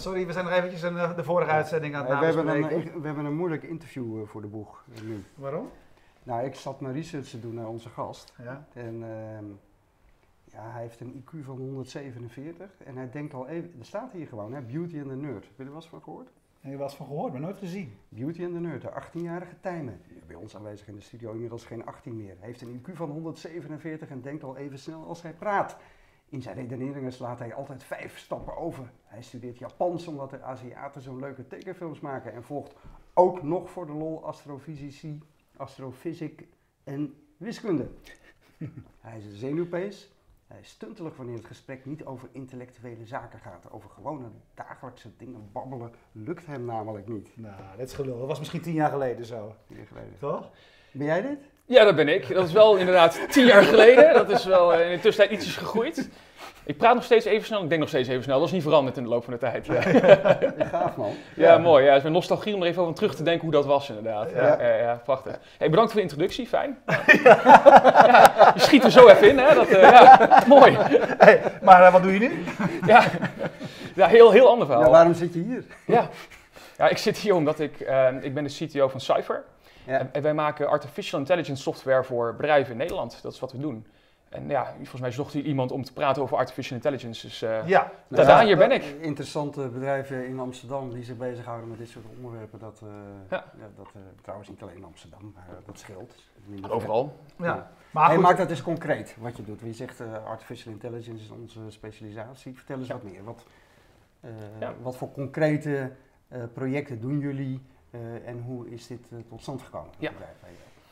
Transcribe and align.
sorry, 0.00 0.26
we 0.26 0.32
zijn 0.32 0.44
nog 0.44 0.54
eventjes 0.54 0.82
een, 0.82 0.96
eh, 0.98 1.16
de 1.16 1.24
vorige 1.24 1.50
uitzending 1.50 1.94
aan 1.94 2.00
het 2.04 2.10
Eh, 2.12 2.18
we, 2.20 2.24
hebben 2.26 2.48
een, 2.48 2.78
ik- 2.78 2.92
we 2.92 3.06
hebben 3.06 3.24
een 3.24 3.36
moeilijk 3.36 3.62
interview 3.62 4.20
eh, 4.20 4.26
voor 4.26 4.40
de 4.40 4.46
boeg 4.46 4.84
eh, 4.94 5.02
nu. 5.02 5.22
Waarom? 5.34 5.68
Nou, 6.22 6.44
ik 6.44 6.54
zat 6.54 6.80
mijn 6.80 6.94
research 6.94 7.28
te 7.28 7.40
doen 7.40 7.54
naar 7.54 7.68
onze 7.68 7.88
gast. 7.88 8.34
Ja. 8.42 8.66
En 8.72 9.02
ehm, 9.02 9.44
ja, 10.44 10.70
hij 10.70 10.82
heeft 10.82 11.00
een 11.00 11.24
IQ 11.24 11.44
van 11.44 11.56
147. 11.56 12.70
En 12.84 12.96
hij 12.96 13.10
denkt 13.10 13.34
al 13.34 13.48
even, 13.48 13.74
er 13.78 13.84
staat 13.84 14.12
hier 14.12 14.26
gewoon, 14.26 14.52
hè, 14.52 14.60
Beauty 14.60 14.98
and 15.00 15.08
the 15.08 15.16
Nerd. 15.16 15.44
Heb 15.44 15.56
je 15.56 15.62
er 15.62 15.68
wel 15.68 15.74
eens 15.74 15.88
van 15.88 16.02
gehoord? 16.02 16.28
Heb 16.60 16.70
je 16.70 16.76
wel 16.78 16.86
eens 16.86 16.96
van 16.96 17.06
gehoord, 17.06 17.32
maar 17.32 17.40
nooit 17.40 17.58
gezien. 17.58 17.92
Beauty 18.08 18.44
and 18.44 18.52
the 18.54 18.60
Nerd, 18.60 18.82
de 18.82 18.88
18-jarige 18.90 19.54
Tijmen. 19.60 20.00
Bij 20.26 20.36
ons 20.36 20.56
aanwezig 20.56 20.88
in 20.88 20.94
de 20.94 21.00
studio, 21.00 21.32
inmiddels 21.32 21.64
geen 21.64 21.86
18 21.86 22.16
meer. 22.16 22.34
Hij 22.38 22.46
heeft 22.48 22.60
een 22.60 22.82
IQ 22.82 22.92
van 22.96 23.10
147 23.10 24.08
en 24.08 24.20
denkt 24.22 24.44
al 24.44 24.56
even 24.56 24.78
snel 24.78 25.06
als 25.06 25.22
hij 25.22 25.32
praat. 25.32 25.76
In 26.30 26.42
zijn 26.42 26.56
redeneringen 26.56 27.12
slaat 27.12 27.38
hij 27.38 27.54
altijd 27.54 27.84
vijf 27.84 28.18
stappen 28.18 28.56
over. 28.56 28.90
Hij 29.04 29.22
studeert 29.22 29.58
Japans 29.58 30.06
omdat 30.06 30.30
de 30.30 30.42
Aziaten 30.42 31.02
zo'n 31.02 31.18
leuke 31.18 31.46
tekenfilms 31.46 32.00
maken. 32.00 32.32
En 32.32 32.42
volgt 32.42 32.74
ook 33.14 33.42
nog 33.42 33.70
voor 33.70 33.86
de 33.86 33.92
lol 33.92 34.24
astrofysici, 34.24 35.22
astrofysiek 35.56 36.46
en 36.84 37.14
wiskunde. 37.36 37.88
hij 39.00 39.18
is 39.18 39.24
een 39.24 39.36
zenuwpees. 39.36 40.10
Hij 40.46 40.60
is 40.60 40.68
stuntelig 40.68 41.16
wanneer 41.16 41.36
het 41.36 41.46
gesprek 41.46 41.84
niet 41.84 42.04
over 42.04 42.28
intellectuele 42.32 43.06
zaken 43.06 43.38
gaat. 43.38 43.70
Over 43.70 43.90
gewone 43.90 44.28
dagelijkse 44.54 45.16
dingen 45.16 45.48
babbelen 45.52 45.92
lukt 46.12 46.46
hem 46.46 46.64
namelijk 46.64 47.08
niet. 47.08 47.36
Nou, 47.36 47.62
dat 47.76 47.86
is 47.86 47.94
gelul. 47.94 48.18
Dat 48.18 48.28
was 48.28 48.38
misschien 48.38 48.60
tien 48.60 48.74
jaar 48.74 48.90
geleden 48.90 49.24
zo. 49.24 49.54
Tien 49.66 49.76
jaar 49.76 49.86
geleden. 49.86 50.18
Toch? 50.18 50.50
Ben 50.92 51.06
jij 51.06 51.22
dit? 51.22 51.38
Ja, 51.70 51.84
dat 51.84 51.96
ben 51.96 52.08
ik. 52.08 52.34
Dat 52.34 52.46
is 52.46 52.52
wel 52.52 52.76
inderdaad 52.76 53.20
tien 53.30 53.46
jaar 53.46 53.62
geleden. 53.62 54.14
Dat 54.14 54.30
is 54.30 54.44
wel 54.44 54.74
eh, 54.74 54.90
in 54.90 54.96
de 54.96 55.00
tussentijd 55.02 55.38
ietsjes 55.38 55.56
gegroeid. 55.56 56.08
Ik 56.64 56.76
praat 56.76 56.94
nog 56.94 57.04
steeds 57.04 57.24
even 57.24 57.46
snel. 57.46 57.62
Ik 57.62 57.68
denk 57.68 57.80
nog 57.80 57.88
steeds 57.88 58.08
even 58.08 58.22
snel. 58.22 58.38
Dat 58.38 58.46
is 58.46 58.52
niet 58.54 58.62
veranderd 58.62 58.96
in 58.96 59.02
de 59.02 59.08
loop 59.08 59.24
van 59.24 59.32
de 59.32 59.38
tijd. 59.38 59.66
Ja, 59.66 59.80
gaaf 60.72 60.96
man. 60.96 61.10
ja 61.34 61.58
mooi. 61.58 61.82
Ja, 61.82 61.88
het 61.88 61.96
is 61.96 62.02
mijn 62.02 62.14
nostalgie 62.14 62.54
om 62.54 62.62
er 62.62 62.68
even 62.68 62.82
over 62.82 62.94
terug 62.94 63.14
te 63.14 63.22
denken 63.22 63.42
hoe 63.42 63.50
dat 63.52 63.66
was 63.66 63.88
inderdaad. 63.88 64.30
Ja, 64.34 64.62
Ja. 64.62 65.00
prachtig. 65.04 65.38
Hey, 65.58 65.70
bedankt 65.70 65.92
voor 65.92 66.00
de 66.00 66.06
introductie. 66.06 66.46
Fijn. 66.46 66.78
Ja, 67.24 68.52
je 68.54 68.60
schiet 68.60 68.84
er 68.84 68.90
zo 68.90 69.08
even 69.08 69.28
in. 69.28 69.38
Hè? 69.38 69.54
Dat, 69.54 69.68
ja, 69.68 70.42
mooi. 70.46 70.76
Hey, 71.18 71.40
maar 71.62 71.82
eh, 71.84 71.92
wat 71.92 72.02
doe 72.02 72.12
je 72.12 72.18
nu? 72.18 72.44
Ja, 72.86 73.02
ja 73.94 74.06
heel, 74.06 74.30
heel 74.30 74.48
ander 74.48 74.66
verhaal. 74.66 74.90
Waarom 74.90 75.14
zit 75.14 75.34
je 75.34 75.40
hier? 75.40 75.64
Ja. 75.86 76.08
ja, 76.78 76.88
ik 76.88 76.98
zit 76.98 77.16
hier 77.18 77.34
omdat 77.34 77.60
ik, 77.60 77.72
ik 78.20 78.34
ben 78.34 78.44
de 78.44 78.66
CTO 78.66 78.88
van 78.88 79.00
Cypher. 79.00 79.42
Ja. 79.90 80.08
En, 80.12 80.22
wij 80.22 80.34
maken 80.34 80.68
artificial 80.68 81.20
intelligence 81.20 81.62
software 81.62 82.04
voor 82.04 82.34
bedrijven 82.36 82.72
in 82.72 82.78
Nederland. 82.78 83.22
Dat 83.22 83.32
is 83.32 83.40
wat 83.40 83.52
we 83.52 83.58
doen. 83.58 83.86
En 84.28 84.48
ja, 84.48 84.72
volgens 84.76 85.00
mij 85.00 85.10
zocht 85.10 85.32
hier 85.32 85.44
iemand 85.44 85.72
om 85.72 85.84
te 85.84 85.92
praten 85.92 86.22
over 86.22 86.36
artificial 86.36 86.76
intelligence. 86.76 87.26
Dus 87.26 87.42
eh, 87.42 87.68
Ja. 87.68 87.90
Tada, 88.14 88.44
hier 88.44 88.56
ben 88.56 88.70
ik. 88.70 88.82
Interessante 89.00 89.68
bedrijven 89.68 90.26
in 90.26 90.38
Amsterdam 90.38 90.90
die 90.92 91.04
zich 91.04 91.16
bezighouden 91.16 91.68
met 91.68 91.78
dit 91.78 91.88
soort 91.88 92.04
onderwerpen. 92.16 92.58
Dat, 92.58 92.80
eh, 92.82 92.88
Ja. 93.30 93.44
ja, 93.58 93.68
dat 93.76 93.86
eh, 93.94 94.00
trouwens 94.22 94.48
niet 94.48 94.62
alleen 94.62 94.76
in 94.76 94.84
Amsterdam, 94.84 95.32
maar 95.34 95.46
dat 95.66 95.78
scheelt. 95.78 96.14
Overal. 96.68 97.16
ja. 97.38 97.70
Maar 97.90 98.08
Hey, 98.08 98.18
maak 98.18 98.36
dat 98.36 98.50
eens 98.50 98.62
concreet 98.62 99.16
wat 99.20 99.36
je 99.36 99.44
doet. 99.44 99.60
Je 99.60 99.72
zegt 99.72 100.00
eh, 100.00 100.26
artificial 100.26 100.72
intelligence 100.72 101.24
is 101.24 101.30
onze 101.30 101.60
specialisatie. 101.68 102.56
Vertel 102.56 102.78
eens 102.78 102.86
Ja. 102.88 102.94
wat 102.94 103.02
meer. 103.02 103.24
Wat, 103.24 103.44
eh, 104.20 104.30
Ja. 104.60 104.74
wat 104.82 104.96
voor 104.96 105.12
concrete 105.12 105.90
eh, 106.28 106.42
projecten 106.52 107.00
doen 107.00 107.18
jullie 107.18 107.62
en 108.24 108.42
hoe 108.46 108.70
is 108.70 108.86
dit 108.86 109.00
eh, 109.12 109.18
tot 109.28 109.42
stand 109.42 109.62
gekomen? 109.62 109.90
Ja. 109.98 110.10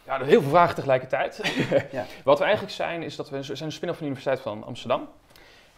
Ja, 0.06 0.24
heel 0.24 0.40
veel 0.40 0.50
vragen 0.50 0.74
tegelijkertijd. 0.74 1.40
Ja. 1.92 2.06
Wat 2.24 2.38
we 2.38 2.44
eigenlijk 2.44 2.74
zijn, 2.74 3.02
is 3.02 3.16
dat 3.16 3.30
we 3.30 3.36
we 3.36 3.42
zijn 3.42 3.62
een 3.62 3.72
spin-off 3.72 3.98
van 3.98 4.06
de 4.06 4.12
Universiteit 4.12 4.40
van 4.40 4.64
Amsterdam. 4.64 5.08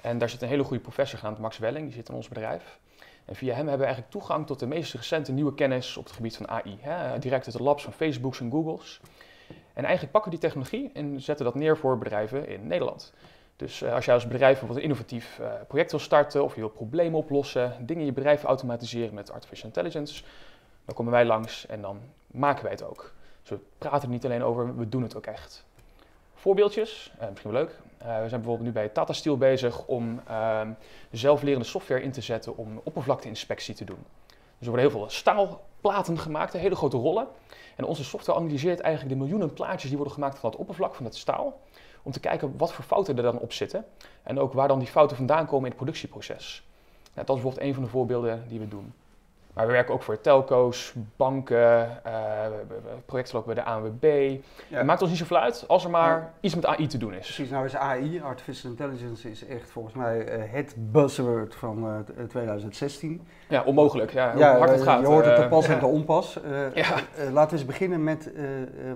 En 0.00 0.18
daar 0.18 0.28
zit 0.28 0.42
een 0.42 0.48
hele 0.48 0.64
goede 0.64 0.82
professor 0.82 1.18
genaamd 1.18 1.38
Max 1.38 1.58
Welling, 1.58 1.84
die 1.84 1.94
zit 1.94 2.08
in 2.08 2.14
ons 2.14 2.28
bedrijf. 2.28 2.78
En 3.24 3.36
via 3.36 3.48
hem 3.48 3.56
hebben 3.56 3.78
we 3.78 3.84
eigenlijk 3.84 4.12
toegang 4.12 4.46
tot 4.46 4.58
de 4.58 4.66
meest 4.66 4.94
recente 4.94 5.32
nieuwe 5.32 5.54
kennis 5.54 5.96
op 5.96 6.04
het 6.04 6.12
gebied 6.12 6.36
van 6.36 6.48
AI. 6.48 6.78
Hè? 6.80 7.18
Direct 7.18 7.46
uit 7.46 7.56
de 7.56 7.62
labs 7.62 7.82
van 7.82 7.92
Facebooks 7.92 8.40
en 8.40 8.50
Googles. 8.50 9.00
En 9.72 9.82
eigenlijk 9.82 10.12
pakken 10.12 10.30
we 10.32 10.38
die 10.38 10.48
technologie 10.48 10.90
en 10.92 11.20
zetten 11.20 11.44
dat 11.44 11.54
neer 11.54 11.76
voor 11.76 11.98
bedrijven 11.98 12.48
in 12.48 12.66
Nederland. 12.66 13.12
Dus 13.56 13.82
eh, 13.82 13.94
als 13.94 14.04
jij 14.04 14.14
als 14.14 14.26
bedrijf 14.26 14.50
bijvoorbeeld 14.50 14.78
een 14.78 14.84
innovatief 14.84 15.38
eh, 15.38 15.52
project 15.68 15.90
wil 15.90 16.00
starten 16.00 16.44
of 16.44 16.54
je 16.54 16.60
wil 16.60 16.68
problemen 16.68 17.18
oplossen, 17.18 17.76
dingen 17.80 18.00
in 18.00 18.06
je 18.06 18.12
bedrijf 18.12 18.44
automatiseren 18.44 19.14
met 19.14 19.32
artificial 19.32 19.66
intelligence, 19.66 20.24
dan 20.84 20.94
komen 20.94 21.12
wij 21.12 21.24
langs 21.24 21.66
en 21.66 21.80
dan 21.80 22.00
maken 22.26 22.62
wij 22.62 22.72
het 22.72 22.82
ook. 22.82 23.12
Dus 23.40 23.50
we 23.50 23.58
praten 23.78 24.02
er 24.02 24.14
niet 24.14 24.24
alleen 24.24 24.42
over, 24.42 24.76
we 24.76 24.88
doen 24.88 25.02
het 25.02 25.16
ook 25.16 25.26
echt. 25.26 25.64
Voorbeeldjes, 26.34 27.12
eh, 27.18 27.28
misschien 27.28 27.50
wel 27.50 27.60
leuk. 27.60 27.78
Eh, 27.98 28.06
we 28.06 28.28
zijn 28.28 28.40
bijvoorbeeld 28.40 28.60
nu 28.60 28.72
bij 28.72 28.88
Tata 28.88 29.12
Steel 29.12 29.36
bezig 29.36 29.86
om 29.86 30.20
ehm, 30.26 30.72
zelflerende 31.10 31.64
software 31.64 32.02
in 32.02 32.12
te 32.12 32.20
zetten 32.20 32.56
om 32.56 32.80
oppervlakteinspectie 32.82 33.74
te 33.74 33.84
doen. 33.84 34.04
Dus 34.26 34.68
er 34.68 34.74
worden 34.74 34.90
heel 34.90 34.98
veel 34.98 35.10
staalplaten 35.10 36.18
gemaakt, 36.18 36.52
hele 36.52 36.76
grote 36.76 36.96
rollen. 36.96 37.26
En 37.76 37.84
onze 37.84 38.04
software 38.04 38.38
analyseert 38.38 38.80
eigenlijk 38.80 39.14
de 39.14 39.20
miljoenen 39.20 39.52
plaatjes 39.52 39.88
die 39.88 39.96
worden 39.96 40.14
gemaakt 40.14 40.38
van 40.38 40.50
het 40.50 40.58
oppervlak 40.58 40.94
van 40.94 41.04
het 41.04 41.16
staal. 41.16 41.60
Om 42.02 42.12
te 42.12 42.20
kijken 42.20 42.56
wat 42.56 42.72
voor 42.72 42.84
fouten 42.84 43.16
er 43.16 43.22
dan 43.22 43.38
op 43.38 43.52
zitten. 43.52 43.84
En 44.22 44.38
ook 44.38 44.52
waar 44.52 44.68
dan 44.68 44.78
die 44.78 44.88
fouten 44.88 45.16
vandaan 45.16 45.46
komen 45.46 45.64
in 45.64 45.70
het 45.70 45.76
productieproces. 45.76 46.62
Nou, 47.14 47.26
dat 47.26 47.36
is 47.36 47.42
bijvoorbeeld 47.42 47.66
een 47.66 47.74
van 47.74 47.82
de 47.82 47.88
voorbeelden 47.88 48.44
die 48.48 48.58
we 48.58 48.68
doen. 48.68 48.92
Maar 49.60 49.68
we 49.68 49.74
werken 49.74 49.94
ook 49.94 50.02
voor 50.02 50.20
telco's, 50.20 50.94
banken, 51.16 51.88
we- 52.02 52.64
projecten 53.06 53.38
ook 53.38 53.44
bij 53.46 53.54
de 53.54 53.64
ANWB. 53.64 54.36
Ja. 54.68 54.76
Het 54.76 54.86
maakt 54.86 55.00
ons 55.00 55.10
niet 55.10 55.18
zoveel 55.18 55.36
uit 55.36 55.64
als 55.68 55.84
er 55.84 55.90
maar 55.90 56.18
Ja. 56.18 56.32
iets 56.40 56.54
met 56.54 56.66
AI 56.66 56.86
te 56.86 56.98
doen 56.98 57.12
is. 57.14 57.18
Precies, 57.24 57.50
nou 57.50 57.64
is 57.64 57.76
AI, 57.76 58.20
artificial 58.22 58.70
intelligence, 58.70 59.30
is 59.30 59.46
echt 59.46 59.70
volgens 59.70 59.94
mij 59.94 60.24
eh, 60.26 60.52
het 60.52 60.74
buzzword 60.76 61.54
van 61.54 61.86
eh, 61.86 61.98
t- 61.98 62.16
eh, 62.18 62.24
2016. 62.24 63.26
Ja, 63.48 63.62
onmogelijk. 63.62 64.10
Ja, 64.12 64.32
hoe 64.34 64.42
hard 64.44 64.70
het 64.70 64.82
gaat. 64.82 65.00
Je 65.00 65.06
hoort 65.06 65.24
het 65.24 65.36
te 65.36 65.46
pas 65.48 65.66
en 65.66 65.72
ja. 65.74 65.78
te 65.78 65.86
onpas. 65.86 66.38
Ja. 66.74 66.86
laten 67.32 67.50
we 67.50 67.56
eens 67.56 67.64
beginnen 67.66 68.04
met 68.04 68.30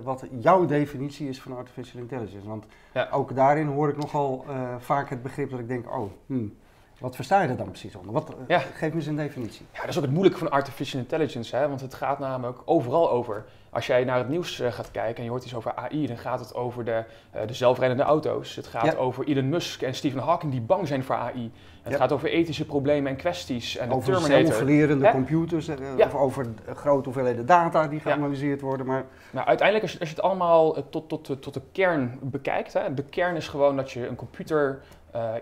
wat 0.03 0.23
jouw 0.39 0.65
definitie 0.65 1.29
is 1.29 1.41
van 1.41 1.57
artificial 1.57 2.01
intelligence. 2.01 2.47
Want 2.47 2.65
Ja. 2.93 3.07
ook 3.11 3.35
daarin 3.35 3.67
hoor 3.67 3.89
ik 3.89 3.97
nogal 3.97 4.45
vaak 4.79 5.09
het 5.09 5.21
begrip 5.23 5.49
dat 5.49 5.59
ik 5.59 5.67
denk, 5.67 5.91
oh, 5.97 6.11
hmm, 6.25 6.55
wat 6.99 7.15
versta 7.15 7.41
je 7.41 7.47
er 7.49 7.57
dan 7.57 7.67
precies 7.69 7.95
onder? 7.95 8.13
Wat, 8.13 8.29
eh, 8.29 8.35
Ja. 8.47 8.59
Geef 8.59 8.89
me 8.89 8.95
eens 8.95 9.05
een 9.05 9.15
definitie. 9.15 9.65
Ja, 9.73 9.79
dat 9.79 9.89
is 9.89 9.97
ook 9.97 10.03
het 10.03 10.11
moeilijke 10.11 10.39
van 10.39 10.49
artificial 10.51 11.01
intelligence, 11.01 11.55
hè? 11.55 11.67
want 11.67 11.81
het 11.81 11.93
gaat 11.93 12.19
namelijk 12.19 12.59
overal 12.65 13.11
over. 13.11 13.45
Als 13.69 13.87
jij 13.87 14.03
naar 14.03 14.17
het 14.17 14.29
nieuws 14.29 14.59
eh, 14.59 14.71
gaat 14.71 14.91
kijken 14.91 15.15
en 15.17 15.23
je 15.23 15.29
hoort 15.29 15.43
iets 15.43 15.55
over 15.55 15.73
AI, 15.75 16.07
dan 16.07 16.17
gaat 16.17 16.39
het 16.39 16.53
over 16.55 16.85
de, 16.85 17.03
eh, 17.31 17.47
de 17.47 17.53
zelfrijdende 17.53 18.03
auto's. 18.03 18.55
Het 18.55 18.67
gaat 18.67 18.85
Ja. 18.85 18.93
over 18.93 19.27
Elon 19.27 19.49
Musk 19.49 19.81
en 19.81 19.95
Stephen 19.95 20.21
Hawking 20.21 20.51
die 20.51 20.61
bang 20.61 20.87
zijn 20.87 21.03
voor 21.03 21.15
AI. 21.15 21.51
Het 21.83 21.91
Ja. 21.93 21.99
gaat 21.99 22.11
over 22.11 22.29
ethische 22.29 22.65
problemen 22.65 23.11
en 23.11 23.17
kwesties 23.17 23.77
en 23.77 23.89
de 23.89 23.95
over 23.95 24.13
Terminator. 24.13 24.45
zelflerende 24.53 25.05
Hè? 25.05 25.11
computers, 25.11 25.69
of 25.97 26.15
over 26.15 26.47
grote 26.75 27.03
hoeveelheden 27.03 27.45
data 27.45 27.87
die 27.87 27.99
geanalyseerd 27.99 28.61
worden. 28.61 28.85
Maar 28.85 29.05
Nou, 29.31 29.47
uiteindelijk, 29.47 29.81
als 29.87 29.93
je, 29.93 29.99
als 29.99 30.09
je 30.09 30.15
het 30.15 30.23
allemaal 30.23 30.89
tot, 30.89 31.09
tot, 31.09 31.41
tot 31.41 31.53
de 31.53 31.61
kern 31.71 32.19
bekijkt, 32.21 32.73
hè, 32.73 32.93
de 32.93 33.03
kern 33.03 33.35
is 33.35 33.47
gewoon 33.47 33.75
dat 33.75 33.91
je 33.91 34.07
een 34.07 34.15
computer 34.15 34.81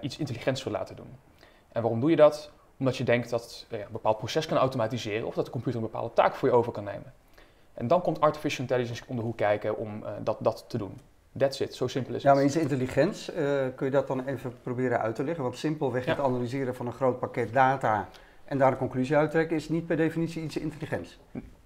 iets 0.02 0.18
intelligents 0.18 0.64
wil 0.64 0.74
laten 0.74 0.96
doen. 0.96 1.08
En 1.74 1.82
waarom 1.82 2.00
doe 2.00 2.10
je 2.10 2.16
dat? 2.16 2.52
Omdat 2.78 2.98
je 2.98 3.04
denkt 3.04 3.30
dat 3.30 3.66
ja, 3.70 3.78
een 3.78 3.86
bepaald 3.92 4.18
proces 4.18 4.46
kan 4.46 4.58
automatiseren 4.58 5.28
of 5.28 5.36
dat 5.36 5.46
de 5.46 5.52
computer 5.52 5.80
een 5.82 5.86
bepaalde 5.86 6.14
taak 6.14 6.36
voor 6.36 6.50
je 6.50 6.56
over 6.56 6.72
kan 6.72 6.84
nemen. 6.84 7.14
En 7.74 7.88
dan 7.88 8.02
komt 8.02 8.22
artificial 8.22 8.62
intelligence 8.62 9.04
om 9.08 9.16
de 9.16 9.22
hoek 9.22 9.38
kijken 9.38 9.78
om 9.78 10.04
eh, 10.04 10.12
dat, 10.24 10.38
dat 10.40 10.66
te 10.68 10.78
doen. 10.78 10.98
That's 11.38 11.60
it, 11.60 11.76
zo 11.76 11.88
simpel 11.88 12.14
is 12.16 12.22
Ja, 12.22 12.28
het. 12.30 12.38
maar 12.38 12.46
iets 12.48 12.56
intelligents, 12.56 13.32
eh, 13.32 13.44
kun 13.76 13.86
je 13.86 13.92
dat 13.92 14.08
dan 14.08 14.26
even 14.26 14.54
proberen 14.64 15.00
uit 15.02 15.16
te 15.16 15.24
leggen? 15.24 15.44
Want 15.44 15.58
simpelweg 15.58 16.06
Ja. 16.06 16.12
het 16.16 16.20
analyseren 16.26 16.76
van 16.76 16.86
een 16.86 16.94
groot 16.94 17.20
pakket 17.20 17.54
data 17.54 18.08
en 18.46 18.58
daar 18.58 18.72
een 18.72 18.78
conclusie 18.78 19.16
uit 19.18 19.32
trekken 19.32 19.56
is 19.56 19.70
niet 19.70 19.86
per 19.88 19.98
definitie 19.98 20.44
iets 20.44 20.58
intelligents. 20.58 21.20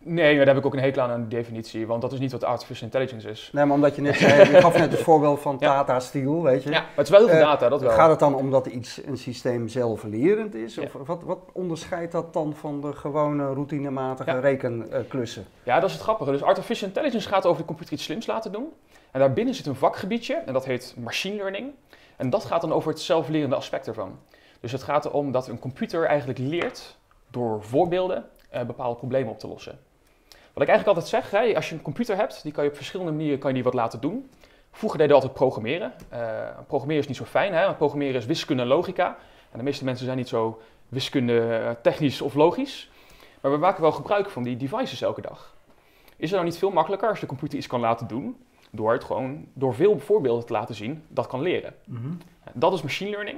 Nee, 0.10 0.36
maar 0.36 0.46
daar 0.46 0.54
heb 0.54 0.64
ik 0.64 0.66
ook 0.66 0.74
een 0.74 0.80
hekel 0.84 1.02
aan 1.02 1.10
aan 1.12 1.30
definitie, 1.30 1.88
want 1.88 2.02
dat 2.02 2.12
is 2.14 2.20
niet 2.20 2.32
wat 2.32 2.44
artificial 2.44 2.86
intelligence 2.86 3.30
is. 3.30 3.50
Nee, 3.54 3.66
maar 3.66 3.76
omdat 3.76 3.96
je 3.96 4.02
net 4.02 4.16
zei, 4.16 4.52
je 4.52 4.62
gaf 4.62 4.78
net 4.78 4.92
het 4.92 5.02
voorbeeld 5.10 5.40
van 5.40 5.58
Ja. 5.60 5.68
Tata 5.76 6.00
Steel, 6.00 6.44
weet 6.44 6.64
je. 6.64 6.70
Ja, 6.70 6.80
maar 6.80 6.90
het 6.96 7.06
is 7.06 7.10
wel 7.10 7.20
heel 7.20 7.30
veel 7.30 7.38
Eh, 7.40 7.46
data, 7.46 7.70
dat 7.70 7.82
wel. 7.82 7.90
Gaat 7.92 8.10
het 8.10 8.20
dan 8.20 8.36
omdat 8.36 8.66
iets, 8.66 9.02
een 9.06 9.18
systeem 9.18 9.68
zelflerend 9.68 10.56
is? 10.56 10.76
Ja. 10.76 10.82
Of 10.84 11.08
wat, 11.08 11.24
wat 11.24 11.40
onderscheidt 11.54 12.12
dat 12.12 12.34
dan 12.34 12.54
van 12.56 12.82
de 12.82 12.94
gewone 12.94 13.54
routinematige 13.54 14.32
Ja. 14.32 14.40
rekenklussen? 14.40 15.46
Ja, 15.64 15.76
dat 15.80 15.90
is 15.90 15.94
het 15.96 16.04
grappige. 16.04 16.32
Dus 16.32 16.44
artificial 16.44 16.88
intelligence 16.88 17.28
gaat 17.28 17.46
over 17.46 17.62
de 17.62 17.68
computer 17.68 17.94
iets 17.94 18.04
slims 18.04 18.26
laten 18.26 18.52
doen. 18.52 18.68
En 19.12 19.20
daarbinnen 19.20 19.54
zit 19.56 19.66
een 19.66 19.76
vakgebiedje 19.76 20.36
en 20.46 20.54
dat 20.54 20.66
heet 20.66 20.96
machine 21.04 21.36
learning. 21.36 21.72
En 22.16 22.30
dat 22.30 22.46
gaat 22.46 22.62
dan 22.62 22.72
over 22.74 22.90
het 22.92 23.00
zelflerende 23.02 23.56
aspect 23.56 23.88
ervan. 23.88 24.20
Dus 24.60 24.72
het 24.72 24.84
gaat 24.84 25.06
erom 25.06 25.32
dat 25.32 25.48
een 25.48 25.60
computer 25.60 26.06
eigenlijk 26.06 26.40
leert 26.40 26.98
door 27.32 27.64
voorbeelden 27.64 28.26
eh, 28.50 28.64
bepaalde 28.64 28.98
problemen 28.98 29.32
op 29.32 29.40
te 29.40 29.48
lossen. 29.48 29.80
Wat 30.58 30.68
ik 30.68 30.72
eigenlijk 30.74 31.00
altijd 31.00 31.24
zeg, 31.24 31.40
hè, 31.40 31.56
als 31.56 31.70
je 31.70 31.76
een 31.76 31.82
computer 31.82 32.16
hebt, 32.16 32.44
die 32.44 32.52
kan 32.52 32.64
je 32.64 32.70
op 32.70 32.76
verschillende 32.76 33.12
manieren 33.12 33.40
kan 33.40 33.50
je 33.50 33.56
die 33.56 33.64
wat 33.64 33.74
laten 33.74 34.00
doen. 34.02 34.30
Vroeger 34.72 34.98
deden 34.98 35.16
we 35.16 35.22
altijd 35.22 35.40
programmeren. 35.40 35.94
Eh, 36.10 36.20
programmeren 36.68 37.02
is 37.02 37.08
niet 37.08 37.18
zo 37.18 37.26
fijn, 37.26 37.54
hè? 37.54 37.66
want 37.66 37.78
programmeren 37.78 38.16
is 38.16 38.26
wiskunde 38.26 38.62
en 38.62 38.68
logica. 38.68 39.18
En 39.52 39.58
de 39.58 39.64
meeste 39.64 39.84
mensen 39.84 40.06
zijn 40.06 40.18
niet 40.18 40.28
zo 40.28 40.62
wiskunde 40.90 41.40
eh, 41.40 41.72
technisch 41.82 42.22
of 42.22 42.34
logisch. 42.34 42.90
Maar 43.42 43.52
we 43.52 43.58
maken 43.58 43.82
wel 43.82 43.92
gebruik 43.92 44.30
van 44.30 44.44
die 44.44 44.58
devices 44.58 45.02
elke 45.02 45.22
dag. 45.22 45.56
Is 46.16 46.30
het 46.30 46.32
nou 46.32 46.44
niet 46.44 46.58
veel 46.58 46.72
makkelijker 46.72 47.10
als 47.10 47.20
de 47.20 47.26
computer 47.26 47.58
iets 47.58 47.68
kan 47.68 47.80
laten 47.80 48.08
doen, 48.08 48.38
door 48.72 48.92
het 48.94 49.04
gewoon 49.04 49.46
door 49.54 49.76
veel 49.76 50.00
voorbeelden 50.00 50.46
te 50.46 50.54
laten 50.54 50.76
zien, 50.76 51.04
dat 51.08 51.28
kan 51.28 51.42
leren? 51.42 51.76
Dat 52.54 52.74
is 52.74 52.82
machine 52.82 53.10
learning. 53.10 53.38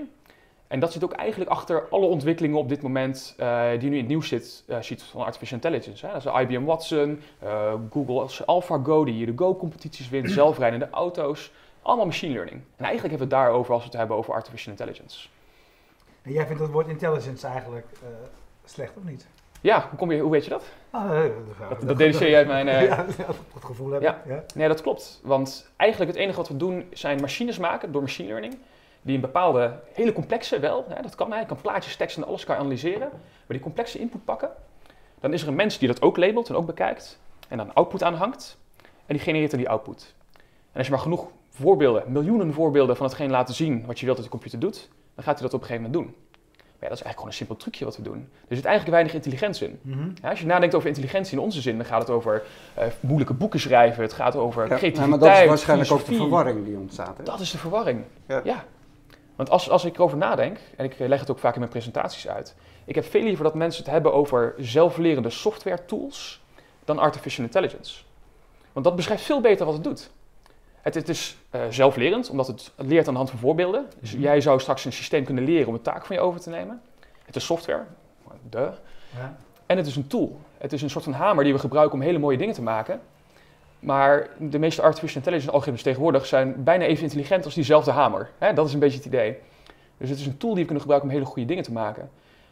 En 0.69 0.80
dat 0.80 0.92
zit 0.92 1.04
ook 1.04 1.12
eigenlijk 1.12 1.51
achter 1.51 1.88
alle 1.89 2.06
ontwikkelingen 2.06 2.57
op 2.57 2.69
dit 2.69 2.81
moment 2.81 3.36
uh, 3.39 3.69
die 3.80 3.89
nu 3.89 3.95
in 3.95 4.01
het 4.01 4.07
nieuws 4.07 4.27
zit, 4.27 4.63
uh, 4.68 4.81
ziet 4.81 5.04
van 5.04 5.21
artificial 5.21 5.60
intelligence. 5.63 6.06
Hè. 6.06 6.12
Dat 6.12 6.25
is 6.25 6.42
IBM 6.42 6.63
Watson, 6.63 7.21
uh, 7.44 7.74
Google 7.92 8.19
als 8.19 8.45
AlphaGo 8.45 9.06
die 9.06 9.13
hier 9.13 9.25
de 9.25 9.33
Go-competities 9.36 10.10
wint, 10.10 10.31
zelfrijdende 10.42 10.89
auto's. 10.89 11.51
Allemaal 11.81 12.06
machine 12.06 12.33
learning. 12.33 12.62
En 12.75 12.86
eigenlijk 12.86 13.10
hebben 13.10 13.30
we 13.30 13.36
het 13.36 13.44
daarover 13.44 13.74
als 13.74 13.81
we 13.81 13.89
het 13.89 13.98
hebben 13.98 14.18
over 14.18 14.33
artificial 14.33 14.71
intelligence. 14.71 15.27
En 16.21 16.31
jij 16.31 16.45
vindt 16.45 16.62
het 16.62 16.71
woord 16.71 16.88
intelligence 16.88 17.48
eigenlijk 17.48 17.88
slecht 18.66 18.98
of 18.98 19.04
niet? 19.04 19.27
Ja, 19.62 19.88
hoe, 19.89 19.98
kom 19.98 20.12
je, 20.12 20.21
hoe 20.21 20.31
weet 20.31 20.44
je 20.44 20.50
dat? 20.50 20.63
Ah, 20.89 21.10
nee, 21.10 21.31
dat, 21.69 21.81
dat 21.81 21.98
deduceer 21.98 22.30
je 22.30 22.36
uit 22.36 22.48
mijn... 22.48 22.68
Uh... 22.68 22.88
ja, 22.88 23.06
dat 23.54 23.63
gevoel 23.63 23.92
heb 23.92 24.01
ja. 24.01 24.16
ik. 24.16 24.31
Ja. 24.31 24.44
Nee, 24.56 24.68
dat 24.68 24.81
klopt. 24.81 25.19
Want 25.24 25.71
eigenlijk 25.77 26.12
het 26.12 26.19
enige 26.19 26.38
wat 26.38 26.48
we 26.48 26.57
doen 26.57 26.88
zijn 26.92 27.21
machines 27.21 27.57
maken 27.57 27.92
door 27.92 28.01
machine 28.01 28.27
learning 28.27 28.57
die 29.01 29.15
een 29.15 29.21
bepaalde, 29.21 29.79
hele 29.93 30.13
complexe 30.13 30.59
wel, 30.59 30.85
hè, 30.87 31.01
dat 31.01 31.15
kan 31.15 31.31
hij, 31.31 31.45
kan 31.45 31.61
plaatjes, 31.61 31.95
teksten 31.95 32.23
en 32.23 32.27
alles 32.29 32.43
kan 32.43 32.55
analyseren, 32.55 33.09
maar 33.09 33.57
die 33.57 33.59
complexe 33.59 33.99
input 33.99 34.25
pakken. 34.25 34.49
Dan 35.19 35.33
is 35.33 35.41
er 35.41 35.47
een 35.47 35.55
mens 35.55 35.77
die 35.77 35.87
dat 35.87 36.01
ook 36.01 36.17
labelt 36.17 36.49
en 36.49 36.55
ook 36.55 36.65
bekijkt 36.65 37.19
en 37.47 37.57
dan 37.57 37.73
output 37.73 38.03
aanhangt 38.03 38.57
en 38.81 39.15
die 39.15 39.19
genereert 39.19 39.51
dan 39.51 39.59
die 39.59 39.69
output. 39.69 40.15
En 40.71 40.77
als 40.77 40.85
je 40.85 40.91
maar 40.91 41.01
genoeg 41.01 41.27
voorbeelden, 41.49 42.11
miljoenen 42.11 42.53
voorbeelden 42.53 42.95
van 42.95 43.05
hetgeen 43.05 43.29
laten 43.29 43.55
zien 43.55 43.85
wat 43.85 43.99
je 43.99 44.05
wilt 44.05 44.17
dat 44.17 44.25
de 44.25 44.31
computer 44.31 44.59
doet, 44.59 44.89
dan 45.15 45.23
gaat 45.23 45.39
hij 45.39 45.43
dat 45.43 45.53
op 45.53 45.61
een 45.61 45.67
gegeven 45.67 45.91
moment 45.91 45.93
doen. 45.93 46.15
Maar 46.79 46.89
ja, 46.89 46.95
dat 46.95 47.05
is 47.05 47.05
eigenlijk 47.05 47.15
gewoon 47.15 47.27
een 47.27 47.33
simpel 47.33 47.55
trucje 47.55 47.85
wat 47.85 47.97
we 47.97 48.03
doen. 48.03 48.29
Er 48.47 48.55
zit 48.55 48.65
eigenlijk 48.65 48.95
weinig 48.95 49.13
intelligentie 49.13 49.67
in. 49.67 49.79
Mhm. 49.81 50.09
Ja, 50.21 50.29
als 50.29 50.39
je 50.39 50.45
nadenkt 50.45 50.75
over 50.75 50.87
intelligentie 50.87 51.37
in 51.37 51.43
onze 51.43 51.61
zin, 51.61 51.77
dan 51.77 51.85
gaat 51.85 52.01
het 52.01 52.09
over 52.09 52.43
uh, 52.77 52.83
moeilijke 52.99 53.33
boeken 53.33 53.59
schrijven, 53.59 54.03
het 54.03 54.13
gaat 54.13 54.35
over 54.35 54.61
Ja, 54.61 54.67
creativiteit, 54.67 55.09
maar 55.09 55.19
dat 55.19 55.37
is 55.37 55.45
waarschijnlijk 55.45 55.91
ook 55.91 56.05
de 56.05 56.15
verwarring 56.15 56.65
die 56.65 56.77
ontstaat. 56.77 57.17
Hè? 57.17 57.23
Dat 57.23 57.39
is 57.39 57.51
de 57.51 57.57
verwarring. 57.57 58.03
Ja. 58.27 58.65
Want 59.39 59.51
als, 59.51 59.69
als 59.69 59.86
ik 59.86 59.95
erover 59.95 60.18
nadenk, 60.18 60.57
en 60.77 60.86
ik 60.86 60.95
leg 60.97 61.19
het 61.19 61.31
ook 61.31 61.39
vaak 61.39 61.53
in 61.53 61.59
mijn 61.59 61.71
presentaties 61.71 62.27
uit, 62.27 62.56
ik 62.86 62.95
heb 62.95 63.06
veel 63.06 63.24
liever 63.24 63.44
dat 63.44 63.53
mensen 63.56 63.83
het 63.83 63.91
hebben 63.91 64.13
over 64.13 64.53
zelflerende 64.57 65.30
software 65.30 65.86
tools 65.86 66.41
dan 66.86 67.00
artificial 67.00 67.45
intelligence. 67.45 68.01
Want 68.74 68.86
dat 68.86 68.95
beschrijft 68.95 69.24
veel 69.24 69.41
beter 69.41 69.65
wat 69.65 69.74
het 69.74 69.83
doet. 69.83 70.09
Het, 70.81 70.95
het 70.95 71.09
is 71.09 71.38
eh, 71.50 71.62
zelflerend, 71.69 72.30
omdat 72.30 72.47
het 72.47 72.71
leert 72.75 73.07
aan 73.07 73.13
de 73.13 73.19
hand 73.19 73.30
van 73.30 73.39
voorbeelden. 73.39 73.86
Dus 74.00 74.13
Mhm. 74.13 74.21
jij 74.21 74.41
zou 74.41 74.59
straks 74.59 74.86
een 74.86 74.94
systeem 74.94 75.24
kunnen 75.24 75.44
leren 75.44 75.68
om 75.68 75.74
een 75.74 75.81
taak 75.81 76.06
van 76.06 76.15
je 76.15 76.21
over 76.21 76.39
te 76.39 76.50
nemen. 76.50 76.81
Het 77.25 77.35
is 77.35 77.45
software, 77.45 77.83
de. 78.50 78.69
Ja. 79.18 79.38
En 79.65 79.77
het 79.77 79.88
is 79.88 79.95
een 79.95 80.07
tool. 80.07 80.39
Het 80.57 80.74
is 80.74 80.81
een 80.81 80.89
soort 80.89 81.03
van 81.03 81.13
hamer 81.13 81.44
die 81.44 81.53
we 81.53 81.59
gebruiken 81.59 81.97
om 81.97 82.01
hele 82.03 82.19
mooie 82.19 82.38
dingen 82.38 82.53
te 82.53 82.62
maken. 82.62 83.01
Maar 83.79 84.27
de 84.37 84.59
meeste 84.59 84.81
artificial 84.81 85.17
intelligence 85.17 85.51
algoritmes 85.51 85.83
tegenwoordig 85.83 86.25
zijn 86.25 86.63
bijna 86.63 86.85
even 86.85 87.03
intelligent 87.03 87.45
als 87.45 87.53
diezelfde 87.53 87.91
hamer. 87.91 88.29
Dat 88.55 88.67
is 88.67 88.73
een 88.73 88.79
beetje 88.79 88.97
het 88.97 89.05
idee. 89.05 89.37
Dus 89.97 90.09
het 90.09 90.19
is 90.19 90.25
een 90.25 90.37
tool 90.37 90.49
die 90.49 90.59
we 90.59 90.65
kunnen 90.65 90.81
gebruiken 90.81 91.09
om 91.09 91.15
hele 91.15 91.29
goede 91.29 91.47
dingen 91.47 91.63
te 91.63 91.71
maken. 91.71 92.09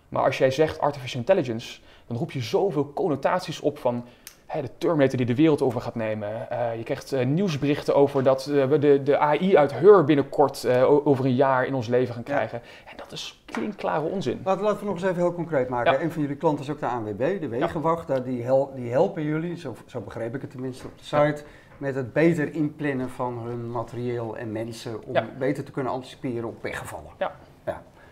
Maar 0.09 0.23
als 0.23 0.37
jij 0.37 0.51
zegt 0.51 0.79
artificial 0.79 1.19
intelligence, 1.19 1.79
dan 2.07 2.17
roep 2.17 2.31
je 2.31 2.41
zoveel 2.41 2.93
connotaties 2.93 3.59
op 3.59 3.77
van 3.77 4.05
de 4.53 4.69
Terminator 4.77 5.17
die 5.17 5.25
de 5.25 5.35
wereld 5.35 5.61
over 5.61 5.81
gaat 5.81 5.95
nemen. 5.95 6.49
Eh, 6.49 6.75
je 6.77 6.83
krijgt 6.83 7.11
eh, 7.13 7.25
nieuwsberichten 7.25 7.95
over 7.95 8.23
dat 8.23 8.45
eh, 8.45 8.65
we 8.65 8.79
de, 8.79 9.03
de 9.03 9.17
AI 9.17 9.57
uit 9.57 9.73
Heur 9.73 10.03
binnenkort 10.03 10.67
over 10.85 11.25
een 11.25 11.35
jaar 11.35 11.65
in 11.65 11.73
ons 11.73 11.87
leven 11.87 12.13
gaan 12.13 12.23
Ja. 12.25 12.33
krijgen. 12.33 12.61
En 12.85 12.93
dat 12.97 13.11
is 13.11 13.41
klinkklare 13.45 14.05
onzin. 14.05 14.41
Laten, 14.43 14.63
laten 14.63 14.79
we 14.79 14.85
nog 14.85 14.93
eens 14.93 15.03
even 15.03 15.15
heel 15.15 15.33
concreet 15.33 15.69
maken. 15.69 15.91
Ja. 15.93 16.01
Een 16.01 16.11
van 16.11 16.21
jullie 16.21 16.37
klanten 16.37 16.63
is 16.63 16.71
ook 16.71 16.79
de 16.79 16.85
ANWB, 16.87 17.39
de 17.39 17.47
Wegenwacht. 17.47 18.07
Daar 18.07 18.23
Die, 18.23 18.43
hel- 18.43 18.71
die 18.75 18.91
helpen 18.91 19.23
jullie, 19.23 19.57
zo, 19.57 19.75
zo 19.85 19.99
begreep 19.99 20.35
ik 20.35 20.41
het 20.41 20.51
tenminste 20.51 20.85
op 20.87 20.97
de 20.97 21.03
site, 21.03 21.43
met 21.77 21.95
het 21.95 22.13
beter 22.13 22.53
inplannen 22.53 23.09
van 23.09 23.37
hun 23.45 23.71
materieel 23.71 24.37
en 24.37 24.51
mensen 24.51 25.03
om 25.05 25.13
Ja. 25.13 25.25
beter 25.37 25.63
te 25.63 25.71
kunnen 25.71 25.91
anticiperen 25.91 26.47
op 26.49 26.61
weggevallen. 26.61 27.11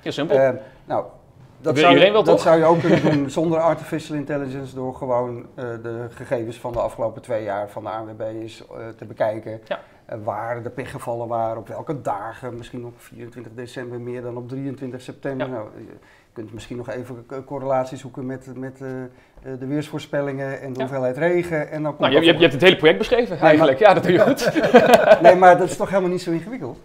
Heel 0.01 0.11
simpel. 0.11 0.59
Nou, 0.85 1.05
dat, 1.61 1.77
zou, 1.77 1.99
wel, 1.99 2.23
dat 2.23 2.41
zou 2.41 2.57
je 2.57 2.63
ook 2.65 2.79
kunnen 2.79 3.01
doen 3.11 3.29
zonder 3.29 3.59
artificial 3.59 4.17
intelligence 4.17 4.75
door 4.75 4.95
gewoon 4.95 5.45
eh, 5.55 5.65
de 5.83 6.05
gegevens 6.09 6.57
van 6.59 6.71
de 6.71 6.79
afgelopen 6.79 7.21
twee 7.21 7.43
jaar 7.43 7.69
van 7.69 7.83
de 7.83 7.89
ANWB 7.89 8.21
eens 8.21 8.63
eh, 8.67 8.75
te 8.97 9.05
bekijken. 9.05 9.61
Ja. 9.67 9.79
Eh, 10.05 10.17
waar 10.23 10.63
de 10.63 10.69
pechgevallen 10.69 11.27
waren, 11.27 11.57
op 11.57 11.67
welke 11.67 12.01
dagen, 12.01 12.57
misschien 12.57 12.85
op 12.85 12.93
24 12.97 13.51
december 13.55 13.99
meer 14.01 14.21
dan 14.21 14.37
op 14.37 14.49
23 14.49 15.01
september. 15.01 15.47
Ja. 15.47 15.53
Nou, 15.53 15.67
je 15.77 15.93
kunt 16.33 16.53
misschien 16.53 16.77
nog 16.77 16.89
even 16.89 17.25
correlaties 17.45 18.01
zoeken 18.01 18.25
met, 18.25 18.47
met 18.55 18.77
de 19.59 19.65
weersvoorspellingen 19.67 20.61
en 20.61 20.73
de 20.73 20.79
Ja. 20.79 20.85
hoeveelheid 20.85 21.17
regen. 21.17 21.71
En 21.71 21.83
dan 21.83 21.95
komt 21.95 21.99
Nou, 21.99 22.13
je, 22.13 22.19
je, 22.19 22.25
hebt- 22.25 22.35
je 22.37 22.41
hebt 22.41 22.53
het 22.53 22.63
hele 22.63 22.75
project 22.75 22.97
beschreven 22.97 23.39
eigenlijk. 23.39 23.79
Ja, 23.79 23.93
dat 23.93 24.03
doe 24.03 24.11
je 24.11 24.19
goed. 24.19 24.51
Nee, 25.21 25.35
maar 25.35 25.57
dat 25.57 25.69
is 25.69 25.77
toch 25.77 25.89
helemaal 25.89 26.09
niet 26.11 26.21
zo 26.21 26.31
ingewikkeld? 26.31 26.79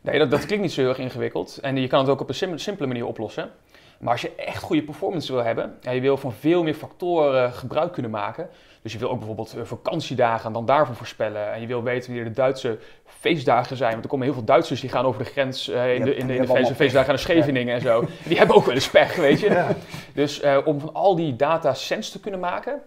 Nee, 0.00 0.18
dat, 0.18 0.30
dat 0.30 0.46
klinkt 0.46 0.64
niet 0.64 0.72
zo 0.72 0.80
heel 0.80 0.90
erg 0.90 0.98
ingewikkeld. 0.98 1.58
En 1.62 1.76
je 1.76 1.86
kan 1.88 2.00
het 2.00 2.08
ook 2.08 2.20
op 2.20 2.28
een 2.28 2.34
sim- 2.34 2.58
simpele 2.58 2.86
manier 2.86 3.06
oplossen. 3.06 3.50
Maar 3.98 4.12
als 4.12 4.20
je 4.20 4.34
echt 4.34 4.62
goede 4.62 4.82
performance 4.82 5.32
wil 5.32 5.44
hebben, 5.44 5.78
en 5.82 5.94
je 5.94 6.00
wil 6.00 6.16
van 6.16 6.32
veel 6.32 6.62
meer 6.62 6.74
factoren 6.74 7.52
gebruik 7.52 7.92
kunnen 7.92 8.10
maken. 8.10 8.48
Dus 8.82 8.92
je 8.92 8.98
wil 8.98 9.10
ook 9.10 9.18
bijvoorbeeld 9.18 9.54
eh, 9.56 9.62
vakantiedagen 9.64 10.46
en 10.46 10.52
dan 10.52 10.66
daarvan 10.66 10.94
voorspellen. 10.94 11.52
En 11.52 11.60
je 11.60 11.66
wil 11.66 11.82
weten 11.82 12.06
wanneer 12.06 12.24
de 12.28 12.34
Duitse 12.34 12.78
feestdagen 13.04 13.76
zijn. 13.76 13.90
Want 13.90 14.04
er 14.04 14.10
komen 14.10 14.24
heel 14.26 14.34
veel 14.34 14.44
Duitsers 14.44 14.80
die 14.80 14.90
gaan 14.90 15.04
over 15.04 15.24
de 15.24 15.30
grens 15.30 15.68
eh, 15.68 15.94
in, 15.94 15.98
Ja, 15.98 16.04
de, 16.04 16.10
in 16.14 16.16
de, 16.16 16.16
in 16.16 16.16
de 16.16 16.20
hebben 16.32 16.38
feest- 16.46 16.50
allemaal 16.58 16.74
feestdagen 16.74 17.08
naar 17.08 17.18
Scheveningen 17.18 17.74
en 17.74 17.80
zo. 17.80 18.04
Die 18.24 18.38
hebben 18.38 18.56
ook 18.56 18.64
wel 18.64 18.74
eens 18.74 18.90
pech, 18.90 19.16
weet 19.16 19.40
je. 19.40 19.50
Ja. 19.50 19.68
Dus 20.14 20.40
eh, 20.40 20.58
om 20.64 20.80
van 20.80 20.94
al 20.94 21.16
die 21.16 21.36
data 21.36 21.74
sens 21.74 22.10
te 22.10 22.20
kunnen 22.20 22.40
maken, 22.40 22.80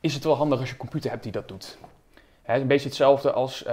is 0.00 0.14
het 0.14 0.24
wel 0.24 0.36
handig 0.36 0.58
als 0.58 0.66
je 0.68 0.74
een 0.74 0.80
computer 0.80 1.10
hebt 1.10 1.22
die 1.22 1.32
dat 1.32 1.48
doet. 1.48 1.78
Hè, 2.42 2.60
een 2.60 2.66
beetje 2.66 2.88
hetzelfde 2.88 3.32
als 3.32 3.64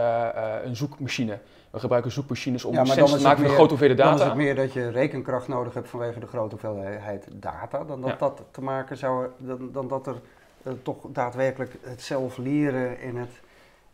een 0.63 0.75
zoekmachine. 0.75 1.37
We 1.75 1.81
gebruiken 1.81 2.11
zoekmachines 2.11 2.65
om 2.65 2.73
Ja, 2.73 2.83
maar 2.83 2.95
dan 2.95 3.05
te 3.07 3.21
maken 3.21 3.41
meer- 3.41 3.51
grote 3.51 3.69
hoeveelheid 3.69 3.99
Dan 3.99 4.13
is 4.13 4.17
data. 4.17 4.29
het 4.29 4.37
meer 4.39 4.55
dat 4.55 4.73
je 4.73 4.89
rekenkracht 4.89 5.47
nodig 5.47 5.73
hebt 5.73 5.89
vanwege 5.89 6.19
de 6.19 6.27
grote 6.27 6.55
hoeveelheid 6.61 7.27
data, 7.33 7.83
dan 7.83 8.01
dat 8.01 8.09
Ja. 8.09 8.15
dat 8.19 8.41
te 8.51 8.61
maken 8.61 8.97
zou, 8.97 9.27
dan, 9.37 9.69
dan 9.71 9.87
dat 9.87 10.07
er 10.07 10.15
eh, 10.63 10.73
toch 10.83 10.97
daadwerkelijk 11.07 11.75
het 11.81 12.01
zelf 12.01 12.37
leren 12.37 12.99
en 12.99 13.15
het... 13.15 13.29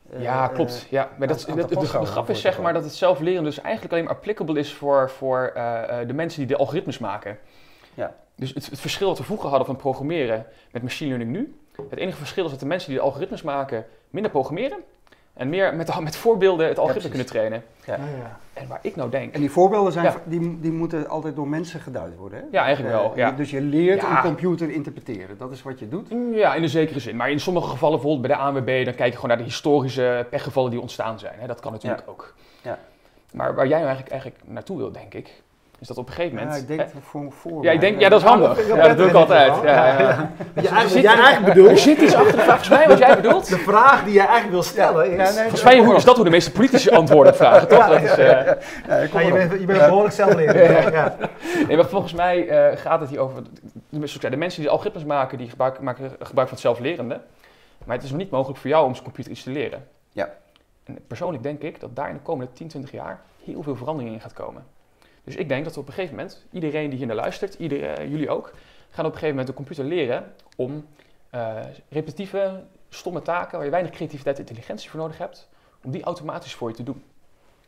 eh, 0.09 0.21
Ja, 0.21 0.49
eh, 0.49 0.53
klopt. 0.55 0.87
Ja, 0.89 1.09
maar 1.17 1.27
dat, 1.27 1.49
aan 1.49 1.57
dat, 1.57 1.67
te 1.67 1.79
de, 1.79 1.85
grap 1.85 2.29
is 2.29 2.41
zeg 2.41 2.61
maar 2.61 2.73
dat 2.73 2.83
het 2.83 2.93
zelfleren 2.95 3.43
dus 3.43 3.61
eigenlijk 3.61 3.93
alleen 3.93 4.05
maar 4.05 4.13
applicable 4.15 4.59
is 4.59 4.73
voor, 4.73 5.09
voor 5.09 5.51
eh, 5.55 6.01
eh, 6.01 6.07
de 6.07 6.13
mensen 6.13 6.39
die 6.39 6.47
de 6.47 6.57
algoritmes 6.57 6.97
maken. 6.99 7.37
Ja. 7.93 8.15
Dus 8.35 8.53
het, 8.53 8.65
het 8.69 8.79
verschil 8.79 9.07
dat 9.07 9.17
we 9.17 9.23
vroeger 9.23 9.49
hadden 9.49 9.67
van 9.67 9.75
programmeren 9.75 10.45
met 10.71 10.81
machine 10.83 11.09
learning 11.17 11.31
nu, 11.31 11.55
het 11.89 11.99
enige 11.99 12.17
verschil 12.17 12.45
is 12.45 12.51
dat 12.51 12.59
de 12.59 12.65
mensen 12.65 12.89
die 12.89 12.97
de 12.97 13.03
algoritmes 13.03 13.41
maken 13.41 13.85
minder 14.09 14.31
programmeren 14.31 14.77
en 15.41 15.49
meer 15.49 15.75
met, 15.75 15.99
met 15.99 16.15
voorbeelden 16.15 16.67
het 16.67 16.79
algoritme 16.79 17.09
kunnen 17.09 17.27
trainen. 17.27 17.63
Ja, 17.85 17.95
ja. 17.95 18.39
En 18.53 18.67
waar 18.67 18.79
ik 18.81 18.95
nou 18.95 19.09
denk, 19.09 19.33
En 19.33 19.39
die 19.39 19.51
voorbeelden 19.51 19.91
zijn, 19.93 20.05
Ja. 20.05 20.15
die, 20.23 20.59
die 20.59 20.71
moeten 20.71 21.07
altijd 21.09 21.35
door 21.35 21.47
mensen 21.47 21.79
geduid 21.79 22.15
worden. 22.15 22.39
Hè? 22.39 22.45
Ja, 22.51 22.63
eigenlijk 22.63 22.95
wel, 22.95 23.11
Eh, 23.11 23.17
ja. 23.17 23.31
Dus 23.31 23.49
je 23.51 23.61
leert 23.61 24.01
Ja. 24.01 24.15
een 24.15 24.21
computer 24.21 24.69
interpreteren. 24.69 25.37
Dat 25.37 25.51
is 25.51 25.61
wat 25.63 25.79
je 25.79 25.87
doet. 25.87 26.09
Mm, 26.11 26.33
Ja, 26.33 26.53
in 26.53 26.63
een 26.63 26.69
zekere 26.69 26.99
zin. 26.99 27.15
Maar 27.15 27.31
in 27.31 27.39
sommige 27.39 27.69
gevallen, 27.69 27.99
bijvoorbeeld 27.99 28.27
bij 28.27 28.37
de 28.37 28.43
ANWB, 28.43 28.85
dan 28.85 28.95
kijk 28.95 29.09
je 29.09 29.15
gewoon 29.15 29.29
naar 29.29 29.37
de 29.37 29.43
historische 29.43 30.27
pechgevallen 30.29 30.71
die 30.71 30.79
ontstaan 30.81 31.19
zijn. 31.19 31.33
Hè. 31.39 31.47
Dat 31.47 31.59
kan 31.59 31.71
natuurlijk 31.71 32.03
ook. 32.05 32.33
Ja. 32.61 32.77
Maar 33.33 33.55
waar 33.55 33.67
jij 33.67 33.79
nou 33.81 33.87
eigenlijk, 33.89 34.11
eigenlijk 34.11 34.41
naartoe 34.45 34.77
wil, 34.77 34.91
denk 34.91 35.13
ik, 35.13 35.41
is 35.81 35.87
dat 35.87 35.97
op 35.97 36.07
een 36.07 36.13
gegeven 36.13 36.37
Ja, 36.37 36.43
moment... 36.43 36.61
ik 36.61 36.67
denk 36.67 36.79
dat 36.79 36.89
voor, 37.01 37.31
voor 37.31 37.63
Ja, 37.63 37.71
ik 37.71 37.79
denk, 37.79 37.99
ja, 37.99 38.09
dat 38.09 38.21
is 38.21 38.27
handig. 38.27 38.67
Ja, 38.67 38.87
dat 38.87 38.97
doe 38.97 39.07
ik 39.07 39.13
altijd. 39.13 39.53
Ja, 39.63 39.87
ja, 39.87 39.99
ja. 39.99 40.31
Wat 40.53 40.63
je 40.63 40.69
eigenlijk, 40.69 40.93
wat 40.93 41.01
jij 41.01 41.23
eigenlijk 41.23 41.53
bedoelt, 41.53 41.69
Er 41.69 41.77
zit 41.77 41.97
iets 42.01 42.13
achter 42.13 42.31
de 42.35 42.41
vraag, 42.41 42.45
volgens 42.65 42.69
mij, 42.69 42.87
wat 42.87 42.97
jij 42.97 43.15
bedoelt. 43.15 43.49
de 43.49 43.57
vraag 43.57 44.03
die 44.03 44.13
jij 44.13 44.23
eigenlijk 44.25 44.51
wil 44.51 44.63
stellen 44.63 45.05
is... 45.05 45.17
Ja, 45.17 45.23
nee, 45.23 45.41
Volgens 45.41 45.63
mij 45.63 45.77
hoe- 45.79 45.95
is 45.95 46.03
dat 46.03 46.15
hoe 46.15 46.23
de 46.25 46.29
meeste 46.31 46.51
politici 46.51 46.89
antwoorden 46.89 47.31
op 47.33 47.37
vragen, 47.39 47.67
toch? 47.67 47.87
Dat 47.87 48.01
is, 48.01 48.11
eh, 48.11 48.17
Ja, 48.27 48.57
Ja, 49.13 49.19
je, 49.19 49.31
bent, 49.33 49.51
je 49.59 49.65
bent 49.65 49.79
behoorlijk 49.79 50.13
zelflerend. 50.13 50.93
Ja. 50.93 51.15
nee, 51.67 51.75
maar 51.77 51.85
volgens 51.85 52.13
mij 52.13 52.47
eh, 52.47 52.77
gaat 52.77 52.99
het 52.99 53.09
hier 53.09 53.19
over... 53.19 53.43
De, 53.89 54.29
de 54.29 54.37
mensen 54.37 54.61
die 54.61 54.69
algoritmes 54.69 55.03
maken, 55.03 55.37
die 55.37 55.49
gebruik, 55.49 55.79
maken 55.79 56.03
gebruik 56.09 56.47
van 56.47 56.49
het 56.49 56.59
zelflerende. 56.59 57.19
Maar 57.85 57.95
het 57.95 58.05
is 58.05 58.11
nog 58.11 58.19
niet 58.19 58.29
mogelijk 58.31 58.59
voor 58.59 58.69
jou 58.69 58.85
om 58.85 58.91
zijn 58.91 59.03
computer 59.03 59.31
iets 59.31 59.43
te 59.43 59.49
leren. 59.49 59.87
Ja. 60.11 60.29
En 60.83 60.97
persoonlijk 61.07 61.43
denk 61.43 61.61
ik 61.61 61.79
dat 61.79 61.95
daar 61.95 62.07
in 62.09 62.13
de 62.15 62.21
komende 62.21 62.53
10, 62.53 62.67
20 62.67 62.91
jaar 62.91 63.19
heel 63.45 63.63
veel 63.63 63.75
verandering 63.75 64.13
in 64.13 64.21
gaat 64.21 64.33
komen. 64.33 64.63
Dus 65.23 65.35
ik 65.35 65.49
denk 65.49 65.63
dat 65.63 65.73
we 65.73 65.79
op 65.79 65.87
een 65.87 65.93
gegeven 65.93 66.15
moment, 66.15 66.45
iedereen 66.51 66.89
die 66.89 66.97
hier 66.97 67.07
naar 67.07 67.15
luistert, 67.15 67.53
iedereen, 67.53 68.09
jullie 68.09 68.29
ook, 68.29 68.53
gaan 68.89 69.05
op 69.05 69.11
een 69.11 69.17
gegeven 69.17 69.29
moment 69.29 69.47
de 69.47 69.53
computer 69.53 69.85
leren 69.85 70.33
om 70.55 70.85
eh, 71.29 71.57
repetitieve, 71.89 72.63
stomme 72.89 73.21
taken 73.21 73.55
waar 73.55 73.65
je 73.65 73.71
weinig 73.71 73.91
creativiteit 73.91 74.35
en 74.35 74.41
intelligentie 74.41 74.89
voor 74.89 74.99
nodig 74.99 75.17
hebt, 75.17 75.49
om 75.83 75.91
die 75.91 76.03
automatisch 76.03 76.53
voor 76.53 76.69
je 76.69 76.75
te 76.75 76.83
doen. 76.83 77.03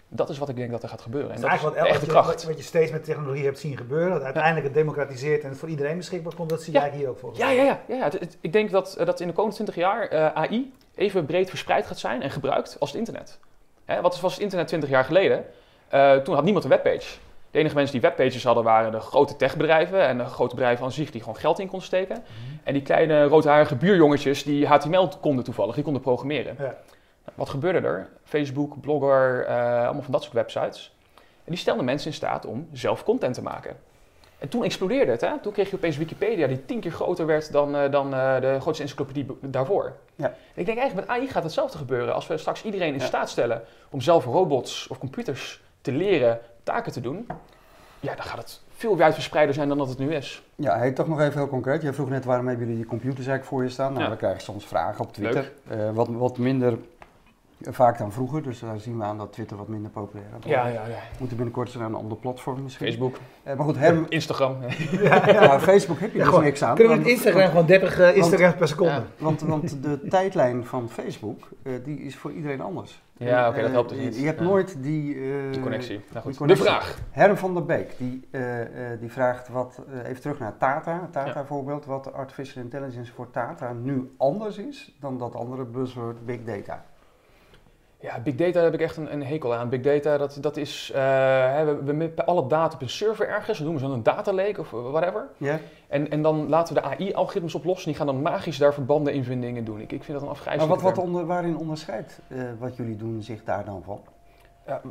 Dat 0.08 0.30
is 0.30 0.38
wat 0.38 0.50
ik 0.50 0.56
denk 0.56 0.72
dat 0.72 0.84
er 0.84 0.90
gaat 0.90 1.02
gebeuren. 1.02 1.32
En 1.32 1.42
Dat 1.42 1.54
is 1.54 1.62
dat 1.62 1.72
is 1.72 1.78
eigenlijk 1.78 2.02
wat, 2.04 2.14
wat, 2.14 2.24
kracht. 2.24 2.42
je, 2.42 2.48
wat 2.48 2.58
je 2.58 2.64
steeds 2.64 2.92
met 2.92 3.04
technologie 3.04 3.44
hebt 3.46 3.60
zien 3.60 3.78
gebeuren. 3.78 4.10
Dat 4.12 4.22
uiteindelijk 4.24 4.66
het 4.66 4.74
democratiseert 4.74 5.44
en 5.44 5.50
het 5.50 5.58
voor 5.58 5.70
iedereen 5.70 5.98
beschikbaar 5.98 6.36
komt. 6.36 6.50
Dat 6.50 6.62
zie 6.64 6.74
Ja. 6.74 6.80
eigenlijk 6.82 7.10
hier 7.10 7.16
ook 7.16 7.20
volgens 7.22 7.42
Ja, 7.42 7.50
ja, 7.50 7.64
ja. 7.64 7.80
ja, 7.88 7.96
ja. 7.96 8.12
Ik 8.42 8.54
denk 8.54 8.72
dat, 8.72 8.96
eh, 8.96 9.06
dat 9.06 9.20
in 9.20 9.28
de 9.28 9.34
komende 9.34 9.56
20 9.56 9.76
jaar 9.76 10.08
eh, 10.08 10.26
AI 10.34 10.74
even 10.96 11.26
breed 11.26 11.50
verspreid 11.50 11.86
gaat 11.86 12.00
zijn 12.00 12.22
en 12.22 12.30
gebruikt 12.32 12.76
als 12.80 12.90
het 12.90 13.00
internet. 13.00 13.40
Hè, 13.86 14.02
wat 14.02 14.20
was 14.20 14.34
het 14.34 14.42
internet 14.42 14.68
20 14.68 14.90
jaar 14.90 15.04
geleden? 15.04 15.46
Eh, 15.90 16.16
toen 16.16 16.36
had 16.36 16.44
niemand 16.44 16.64
een 16.64 16.70
webpage. 16.70 17.18
De 17.54 17.60
enige 17.60 17.76
mensen 17.76 18.00
die 18.00 18.10
webpages 18.10 18.44
hadden 18.44 18.64
waren 18.64 18.92
de 18.92 19.00
grote 19.00 19.36
techbedrijven 19.36 20.08
en 20.08 20.18
de 20.18 20.26
grote 20.26 20.56
bedrijven 20.56 20.86
aan 20.86 20.92
zich 20.92 21.12
die 21.12 21.22
gewoon 21.22 21.38
geld 21.38 21.60
in 21.60 21.68
konden 21.68 21.88
steken. 21.88 22.24
En 22.64 22.74
die 22.74 22.82
kleine 22.82 23.24
roodharige 23.24 23.76
buurjongetjes 23.76 24.44
die 24.44 24.68
HTML 24.68 25.08
konden 25.22 25.44
toevallig, 25.44 25.76
die 25.76 25.84
konden 25.84 26.02
programmeren. 26.02 26.56
Ja. 26.58 26.64
Nou, 26.64 26.76
Wat 27.36 27.50
gebeurde 27.50 27.88
er? 27.88 28.10
Facebook, 28.24 28.82
Blogger, 28.82 29.46
eh, 29.46 29.56
allemaal 29.84 30.02
van 30.02 30.12
dat 30.12 30.22
soort 30.24 30.34
websites. 30.34 30.96
En 31.16 31.52
die 31.52 31.58
stelden 31.58 31.86
mensen 31.86 32.08
in 32.10 32.14
staat 32.16 32.46
om 32.46 32.68
zelf 32.72 33.04
content 33.04 33.34
te 33.34 33.42
maken. 33.42 33.76
En 34.40 34.50
toen 34.50 34.64
explodeerde 34.64 35.12
het. 35.12 35.22
Hè? 35.22 35.40
Toen 35.42 35.52
kreeg 35.54 35.70
je 35.70 35.76
opeens 35.76 35.98
Wikipedia 35.98 36.48
die 36.48 36.66
tien 36.66 36.80
keer 36.80 36.92
groter 36.92 37.26
werd 37.26 37.52
dan, 37.52 37.76
eh, 37.76 37.92
dan 37.92 38.14
eh, 38.14 38.42
de 38.42 38.58
grootste 38.60 38.84
encyclopedie 38.84 39.26
daarvoor. 39.42 39.96
Ja. 40.16 40.26
En 40.26 40.34
ik 40.56 40.66
denk 40.66 40.78
eigenlijk 40.78 41.08
met 41.08 41.18
AI 41.18 41.28
gaat 41.28 41.44
hetzelfde 41.44 41.78
gebeuren. 41.78 42.14
Als 42.14 42.28
we 42.28 42.38
straks 42.38 42.64
iedereen 42.64 42.94
in 42.94 43.00
Ja. 43.00 43.06
staat 43.06 43.30
stellen 43.30 43.64
om 43.92 44.02
zelf 44.02 44.26
robots 44.26 44.88
of 44.88 44.98
computers 44.98 45.62
te 45.82 45.92
leren 45.92 46.40
taken 46.64 46.92
te 46.92 47.02
doen, 47.02 47.28
ja, 48.00 48.16
dan 48.16 48.26
gaat 48.26 48.38
het 48.38 48.62
veel 48.76 48.98
wijdverspreider 48.98 49.56
zijn 49.56 49.68
dan 49.68 49.78
dat 49.78 49.90
het 49.90 49.98
nu 49.98 50.14
is. 50.14 50.44
Ja, 50.56 50.78
hey, 50.78 50.92
toch 50.92 51.08
nog 51.08 51.20
even 51.22 51.40
heel 51.40 51.48
concreet. 51.50 51.82
Jij 51.82 51.94
vroeg 51.94 52.10
net 52.10 52.26
waarom 52.26 52.48
hebben 52.48 52.66
jullie 52.66 52.80
die 52.82 52.90
computers 52.90 53.28
eigenlijk 53.28 53.46
voor 53.50 53.64
je 53.64 53.70
staan? 53.70 53.92
Nou, 53.94 54.04
Ja. 54.06 54.10
we 54.10 54.16
krijgen 54.18 54.42
soms 54.42 54.66
vragen 54.66 55.04
op 55.06 55.14
Twitter. 55.14 55.52
Eh, 55.68 55.92
wat, 55.94 56.08
wat 56.08 56.38
minder 56.38 56.78
vaak 57.62 57.98
dan 57.98 58.12
vroeger, 58.12 58.44
dus 58.44 58.60
daar 58.60 58.80
zien 58.80 58.98
we 58.98 59.04
aan 59.04 59.18
dat 59.18 59.34
Twitter 59.34 59.58
wat 59.58 59.68
minder 59.68 59.92
populair 59.92 60.28
is. 60.44 60.50
Ja, 60.50 60.68
ja, 60.68 60.74
ja. 60.74 60.82
We 60.88 61.18
moeten 61.20 61.38
binnenkort 61.38 61.68
eens 61.68 61.78
naar 61.78 61.88
een 61.88 61.96
ander 61.96 62.18
platform 62.18 62.64
misschien. 62.64 62.88
Facebook, 62.88 63.18
Eh, 63.44 63.56
maar 63.56 63.66
goed, 63.66 63.78
Herm, 63.78 64.06
Instagram. 64.10 64.58
ja, 65.02 65.60
Facebook 65.60 66.00
heb 66.00 66.12
je 66.12 66.18
Ja, 66.18 66.24
dus 66.24 66.28
gewoon- 66.28 66.44
niks 66.44 66.64
aan. 66.64 66.76
Kunnen 66.76 66.94
we 66.94 67.00
met 67.04 67.12
Instagram 67.12 67.48
gewoon 67.50 67.66
30 67.66 68.00
eh, 68.00 68.16
Instagrams 68.16 68.56
per 68.56 68.68
seconde? 68.68 68.92
Ja. 68.94 69.04
Want, 69.18 69.42
want 69.42 69.84
de 69.84 70.08
tijdlijn 70.08 70.66
van 70.66 70.90
Facebook, 70.90 71.48
eh, 71.64 71.74
die 71.84 72.00
is 72.02 72.16
voor 72.16 72.32
iedereen 72.32 72.62
anders. 72.62 73.03
Ja, 73.18 73.48
oké, 73.50 73.58
dat 73.58 73.66
eh, 73.68 73.72
helpt 73.74 73.90
dus 73.90 73.98
je- 73.98 74.04
niet. 74.06 74.16
Je 74.20 74.26
hebt 74.26 74.40
Ja. 74.40 74.46
nooit 74.46 74.84
die... 74.84 75.16
eh, 75.16 75.52
Die 75.52 75.62
connectie. 75.62 75.96
Nou 75.98 76.12
die 76.14 76.22
goed. 76.22 76.38
connectie. 76.38 76.66
De 76.66 76.72
vraag. 76.72 76.98
Herm 77.12 77.38
van 77.38 77.54
der 77.54 77.66
Beek, 77.66 77.98
die, 77.98 78.28
eh, 78.32 78.92
eh, 78.94 79.00
die 79.00 79.12
vraagt 79.12 79.48
wat, 79.50 79.84
eh, 79.90 80.10
even 80.10 80.22
terug 80.22 80.40
naar 80.40 80.58
Tata, 80.58 81.08
Tata 81.12 81.46
voorbeeld, 81.46 81.86
wat 81.86 82.14
artificial 82.14 82.64
intelligence 82.64 83.12
voor 83.14 83.30
Tata 83.32 83.74
nu 83.74 84.14
anders 84.18 84.58
is 84.58 84.98
dan 85.00 85.18
dat 85.18 85.36
andere 85.36 85.66
buzzword 85.66 86.26
big 86.26 86.44
data. 86.44 86.84
Ja, 88.04 88.20
big 88.20 88.36
data 88.36 88.52
daar 88.52 88.64
heb 88.64 88.74
ik 88.74 88.82
echt 88.82 88.98
een, 88.98 89.14
een 89.14 89.24
hekel 89.24 89.56
aan. 89.56 89.70
Big 89.70 89.82
data, 89.82 90.18
dat, 90.18 90.38
dat 90.42 90.58
is, 90.58 90.92
eh, 90.94 91.02
we, 91.64 91.80
we 91.84 91.94
mappen 91.94 92.26
alle 92.26 92.48
data 92.48 92.76
op 92.76 92.82
een 92.82 92.90
server 92.90 93.28
ergens, 93.28 93.58
we 93.58 93.64
noemen 93.64 93.82
ze 93.82 93.88
dan 93.88 93.98
een 93.98 94.04
data 94.04 94.34
lake 94.34 94.60
of 94.60 94.70
whatever. 94.72 95.28
Ja? 95.38 95.60
En, 95.88 96.10
en 96.10 96.22
dan 96.22 96.50
laten 96.50 96.76
we 96.76 96.82
de 96.82 96.88
AI-algoritmes 96.88 97.56
oplossen, 97.56 97.88
die 97.88 97.96
gaan 97.96 98.06
dan 98.06 98.22
magisch 98.22 98.58
daar 98.58 98.74
verbanden 98.74 99.14
in 99.14 99.42
dingen 99.42 99.64
doen. 99.64 99.80
Ik, 99.80 99.92
ik 99.92 100.04
vind 100.04 100.08
dat 100.08 100.22
een 100.22 100.24
Maar 100.24 100.30
afgrijzelijke 100.36 100.84
wat, 100.84 100.96
wat 100.96 101.06
onder, 101.06 101.26
waarin 101.26 101.58
onderscheidt 101.58 102.20
eh, 102.28 102.44
wat 102.60 102.76
jullie 102.76 102.96
doen 102.96 103.22
zich 103.22 103.44
daar 103.44 103.66
dan 103.66 103.84
van? 103.84 104.02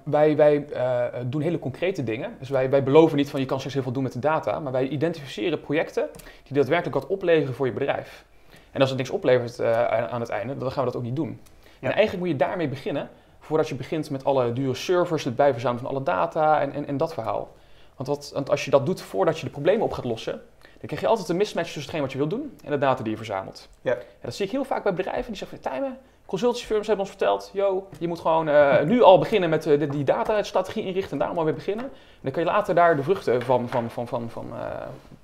Wij 0.05 0.37
wij 0.37 0.67
eh, 0.67 1.21
doen 1.27 1.41
hele 1.41 1.59
concrete 1.59 2.05
dingen. 2.05 2.31
Dus 2.39 2.49
wij, 2.49 2.71
wij 2.71 2.83
beloven 2.83 3.17
niet 3.17 3.31
van 3.31 3.41
je 3.41 3.47
kan 3.47 3.57
straks 3.57 3.75
heel 3.75 3.85
veel 3.85 3.93
doen 3.93 4.03
met 4.03 4.13
de 4.13 4.19
data, 4.19 4.61
maar 4.61 4.73
wij 4.73 4.89
identificeren 4.89 5.61
projecten 5.61 6.09
die 6.43 6.57
daadwerkelijk 6.57 6.95
wat 6.95 7.07
opleveren 7.07 7.55
voor 7.55 7.67
je 7.67 7.73
bedrijf. 7.73 8.25
En 8.71 8.81
als 8.81 8.89
het 8.89 8.99
niks 8.99 9.11
oplevert 9.11 9.59
eh, 9.59 9.87
aan 9.87 10.21
het 10.21 10.31
einde, 10.31 10.57
dan 10.57 10.73
gaan 10.73 10.85
we 10.85 10.91
dat 10.91 11.01
ook 11.01 11.07
niet 11.07 11.17
doen. 11.17 11.41
En 11.83 11.93
eigenlijk 11.93 12.19
moet 12.19 12.29
je 12.29 12.47
daarmee 12.47 12.69
beginnen, 12.69 13.11
voordat 13.41 13.69
je 13.69 13.75
begint 13.75 14.11
met 14.11 14.25
alle 14.25 14.53
dure 14.53 14.75
servers, 14.75 15.25
het 15.25 15.37
bijverzamelen 15.37 15.83
van 15.83 15.95
alle 15.95 16.05
data 16.05 16.61
en, 16.61 16.73
en, 16.73 16.87
en 16.87 16.97
dat 16.97 17.15
verhaal. 17.15 17.53
Want, 17.97 18.09
wat, 18.09 18.31
want 18.35 18.51
als 18.51 18.65
je 18.65 18.71
dat 18.71 18.87
doet 18.87 19.01
voordat 19.01 19.39
je 19.39 19.45
de 19.45 19.51
problemen 19.51 19.85
op 19.85 19.93
gaat 19.93 20.05
lossen, 20.05 20.41
dan 20.61 20.87
krijg 20.87 21.01
je 21.01 21.07
altijd 21.07 21.29
een 21.29 21.37
mismatch 21.37 21.73
tussen 21.73 21.83
hetgeen 21.83 22.01
wat 22.01 22.13
je 22.13 22.19
wilt 22.19 22.31
doen 22.31 22.59
en 22.65 22.71
de 22.71 22.79
data 22.79 23.03
die 23.03 23.11
je 23.11 23.17
verzamelt. 23.17 23.69
Ja. 23.81 23.93
En 23.93 24.05
dat 24.21 24.35
zie 24.35 24.47
ik 24.47 24.53
heel 24.53 24.65
vaak 24.65 24.83
bij 24.83 24.95
bedrijven 24.95 25.27
die 25.27 25.37
zeggen, 25.37 25.61
Tijmen, 25.61 25.99
consultancyfirms 26.27 26.87
hebben 26.87 27.05
ons 27.05 27.15
verteld, 27.17 27.51
yo, 27.53 27.89
je 27.99 28.09
moet 28.09 28.21
gewoon 28.21 28.49
eh, 28.49 28.83
nu 28.83 29.03
al 29.03 29.19
beginnen 29.19 29.51
met 29.51 29.67
eh, 29.67 29.91
die 29.91 30.05
data-strategie 30.05 30.85
inrichten 30.85 31.13
en 31.13 31.19
daar 31.19 31.27
allemaal 31.27 31.45
mee 31.45 31.55
beginnen. 31.55 31.85
En 31.85 32.21
dan 32.21 32.33
kan 32.33 32.43
je 32.43 32.49
later 32.49 32.75
daar 32.75 32.97
de 32.97 33.03
vruchten 33.03 33.43
van, 33.43 33.69
van, 33.69 33.91
van, 33.91 34.09
van, 34.09 34.31
van 34.31 34.47
eh, 34.53 34.67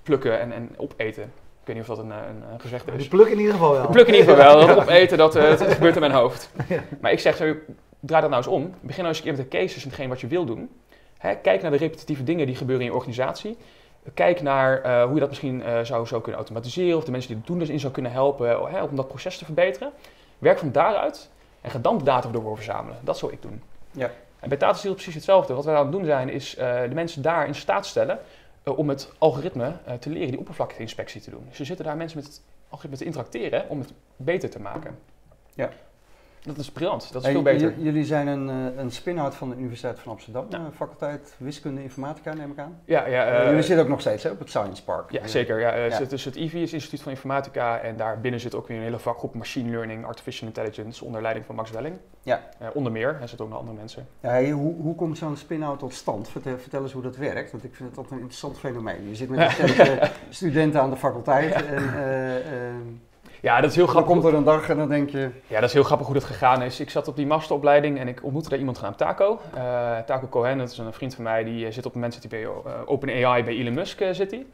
plukken 0.02 0.40
en, 0.40 0.52
en 0.52 0.74
opeten. 0.76 1.32
Ik 1.68 1.75
weet 1.75 1.82
niet 1.82 1.90
of 1.90 1.96
dat 1.96 2.04
een, 2.04 2.12
eh, 2.12 2.28
een, 2.28 2.52
een 2.52 2.60
gezegde 2.60 2.92
is. 2.92 2.98
Die 2.98 3.08
pluk 3.08 3.28
in 3.28 3.38
ieder 3.38 3.52
geval 3.52 3.72
wel. 3.72 3.88
Pluk 3.88 4.06
in 4.06 4.14
ieder 4.14 4.34
geval 4.34 4.56
wel, 4.56 4.66
dat 4.66 4.76
opeten, 4.76 5.18
dat, 5.18 5.37
eh, 5.37 5.58
dat 5.58 5.72
gebeurt 5.72 5.94
in 5.94 6.00
mijn 6.00 6.12
hoofd. 6.12 6.50
Maar 7.00 7.12
ik 7.12 7.20
zeg 7.20 7.37
zo, 7.37 7.54
draai 8.00 8.20
dat 8.20 8.30
nou 8.30 8.42
eens 8.42 8.46
om. 8.46 8.75
Begin 8.80 9.02
nou 9.02 9.08
eens 9.08 9.16
een 9.18 9.25
keer 9.25 9.37
met 9.37 9.50
de 9.50 9.58
cases 9.58 9.82
en 9.82 9.88
hetgeen 9.88 10.08
wat 10.08 10.20
je 10.20 10.26
wil 10.26 10.44
doen. 10.44 10.70
Hè, 11.18 11.34
kijk 11.37 11.62
naar 11.62 11.70
de 11.70 11.76
repetitieve 11.76 12.25
dingen 12.25 12.46
die 12.46 12.56
gebeuren 12.56 12.84
in 12.84 12.90
je 12.90 12.96
organisatie. 12.96 13.56
Kijk 14.14 14.42
naar 14.42 14.82
eh, 14.82 15.04
hoe 15.04 15.14
je 15.14 15.20
dat 15.20 15.28
misschien 15.28 15.62
eh, 15.62 15.80
zou, 15.82 16.06
zou 16.06 16.20
kunnen 16.22 16.40
automatiseren 16.40 16.96
of 16.96 17.04
de 17.04 17.10
mensen 17.10 17.28
die 17.28 17.38
het 17.38 17.46
doen 17.46 17.60
erin 17.60 17.80
zou 17.80 17.92
kunnen 17.92 18.12
helpen 18.12 18.50
eh, 18.50 18.72
hè, 18.72 18.82
om 18.82 18.96
dat 18.96 19.08
proces 19.08 19.38
te 19.38 19.44
verbeteren. 19.44 19.92
Werk 20.38 20.58
van 20.58 20.72
daaruit 20.72 21.30
en 21.60 21.70
ga 21.70 21.78
dan 21.78 21.98
de 21.98 22.04
data 22.04 22.28
door 22.28 22.56
verzamelen. 22.56 22.98
Dat 23.02 23.18
zou 23.18 23.32
ik 23.32 23.42
doen. 23.42 23.62
Ja. 23.90 24.10
En 24.40 24.48
bij 24.48 24.58
Tata 24.58 24.78
Steel 24.78 24.94
precies 24.94 25.14
hetzelfde. 25.14 25.54
Wat 25.54 25.64
wij 25.64 25.75
aan 25.75 25.82
het 25.82 25.92
doen 25.92 26.04
zijn 26.04 26.28
is 26.28 26.56
eh, 26.56 26.80
de 26.88 26.94
mensen 26.94 27.22
daar 27.22 27.46
in 27.46 27.54
staat 27.54 27.87
stellen 27.87 28.18
eh, 28.18 28.22
om 28.76 28.88
het 28.88 29.12
algoritme 29.18 29.72
eh, 29.84 29.94
te 29.94 30.10
leren 30.10 30.30
die 30.30 30.38
oppervlakteinspectie 30.38 31.20
te 31.20 31.30
doen. 31.30 31.46
Dus 31.48 31.58
er 31.58 31.66
zitten 31.66 31.84
daar 31.84 31.96
mensen 31.96 32.18
met 32.18 32.26
het 32.26 32.42
algoritme 32.68 32.98
te 32.98 33.04
interacteren 33.04 33.68
om 33.68 33.78
het 33.78 33.92
beter 34.16 34.50
te 34.50 34.60
maken. 34.60 34.98
Ja. 35.54 35.70
Dat 36.45 36.59
is 36.59 36.71
briljant, 36.71 37.12
dat 37.12 37.21
is 37.21 37.23
Hey, 37.23 37.33
veel 37.33 37.42
beter. 37.42 37.75
jullie 37.78 38.04
zijn 38.04 38.26
een, 38.26 38.49
eh, 38.49 38.78
een 38.83 38.90
spin-out 38.90 39.35
van 39.35 39.49
de 39.50 39.57
Universiteit 39.57 39.99
van 39.99 40.12
Amsterdam, 40.12 40.47
Ja. 40.50 40.57
eh, 40.59 40.62
faculteit 40.76 41.35
wiskunde 41.38 41.83
informatica 41.83 42.35
neem 42.35 42.50
ik 42.50 42.59
aan. 42.59 42.80
Ja, 42.85 43.07
ja, 43.07 43.26
eh, 43.26 43.47
jullie 43.49 43.62
zitten 43.62 43.85
ook 43.85 43.90
nog 43.90 44.00
steeds 44.00 44.23
hè, 44.23 44.30
op 44.30 44.38
het 44.38 44.49
Science 44.49 44.85
Park. 44.85 45.11
ja 45.11 45.26
zeker. 45.26 45.61
Ja, 45.61 45.75
Ja. 45.75 45.99
Dus 46.09 46.25
het 46.25 46.37
IVI 46.37 46.62
is 46.62 46.73
Instituut 46.73 47.02
van 47.02 47.12
Informatica 47.12 47.78
en 47.78 47.97
daarbinnen 47.97 48.40
zit 48.40 48.54
ook 48.54 48.68
weer 48.68 48.76
een 48.76 48.83
hele 48.83 48.99
vakgroep 48.99 49.35
Machine 49.35 49.71
Learning, 49.71 50.04
Artificial 50.04 50.47
Intelligence 50.49 51.04
onder 51.04 51.23
leiding 51.23 51.47
van 51.47 51.54
Max 51.54 51.71
Welling. 51.71 51.97
Ja. 52.23 52.40
Onder 52.75 52.92
meer, 52.92 53.09
er 53.21 53.28
zitten 53.28 53.40
ook 53.47 53.50
nog 53.50 53.59
andere 53.61 53.76
mensen. 53.78 54.07
Ja, 54.21 54.28
hey, 54.28 54.50
hoe, 54.50 54.75
hoe 54.80 54.95
komt 54.95 55.18
zo'n 55.18 55.37
spin-out 55.37 55.78
tot 55.78 55.95
stand? 55.95 56.28
Vertel, 56.28 56.59
vertel 56.59 56.83
eens 56.83 56.92
hoe 56.92 57.02
dat 57.02 57.16
werkt, 57.16 57.50
want 57.50 57.64
ik 57.64 57.75
vind 57.75 57.88
het 57.88 57.99
altijd 57.99 58.14
een 58.14 58.21
interessant 58.26 58.59
fenomeen. 58.59 59.09
Je 59.09 59.14
zit 59.14 59.28
met 59.28 59.38
recente 59.38 60.11
studenten 60.28 60.80
aan 60.80 60.90
de 60.90 60.97
faculteit 60.97 61.52
en 61.52 61.95
eh, 61.95 62.37
eh, 62.37 62.75
Ja, 63.40 63.61
dat 63.61 63.71
is 63.71 63.76
heel 63.76 63.85
dan 63.85 63.95
grappig. 63.95 64.12
komt 64.12 64.25
er 64.25 64.35
een 64.35 64.45
dag 64.45 64.68
en 64.68 64.76
dan 64.76 64.88
denk 64.88 65.11
je, 65.11 65.30
Ja, 65.47 65.61
dat 65.61 65.68
is 65.68 65.73
heel 65.73 65.83
grappig 65.83 66.07
hoe 66.07 66.14
dat 66.14 66.25
gegaan 66.25 66.62
is. 66.62 66.80
Ik 66.80 66.90
zat 66.90 67.09
op 67.09 67.16
die 67.16 67.26
masteropleiding 67.26 67.99
en 67.99 68.09
ik 68.09 68.25
ontmoette 68.25 68.49
daar 68.49 68.59
iemand 68.59 68.78
genaamd 68.78 68.99
Taco. 68.99 69.40
Eh, 69.54 69.99
Taco 69.99 70.26
Cohen, 70.28 70.59
dat 70.59 70.71
is 70.71 70.78
een 70.78 70.92
vriend 70.92 71.14
van 71.14 71.25
mij, 71.25 71.45
die 71.45 71.66
eh, 71.66 71.73
zit 71.73 71.78
op 71.78 71.85
het 71.85 71.95
moment 71.95 72.14
zit 72.14 72.30
hij 72.30 72.40
bij 72.40 72.50
eh, 72.50 72.80
OpenAI 72.85 73.45
bij 73.45 73.54
Elon 73.54 73.75
Musk 73.75 74.02
zit 74.12 74.30
hij. 74.30 74.47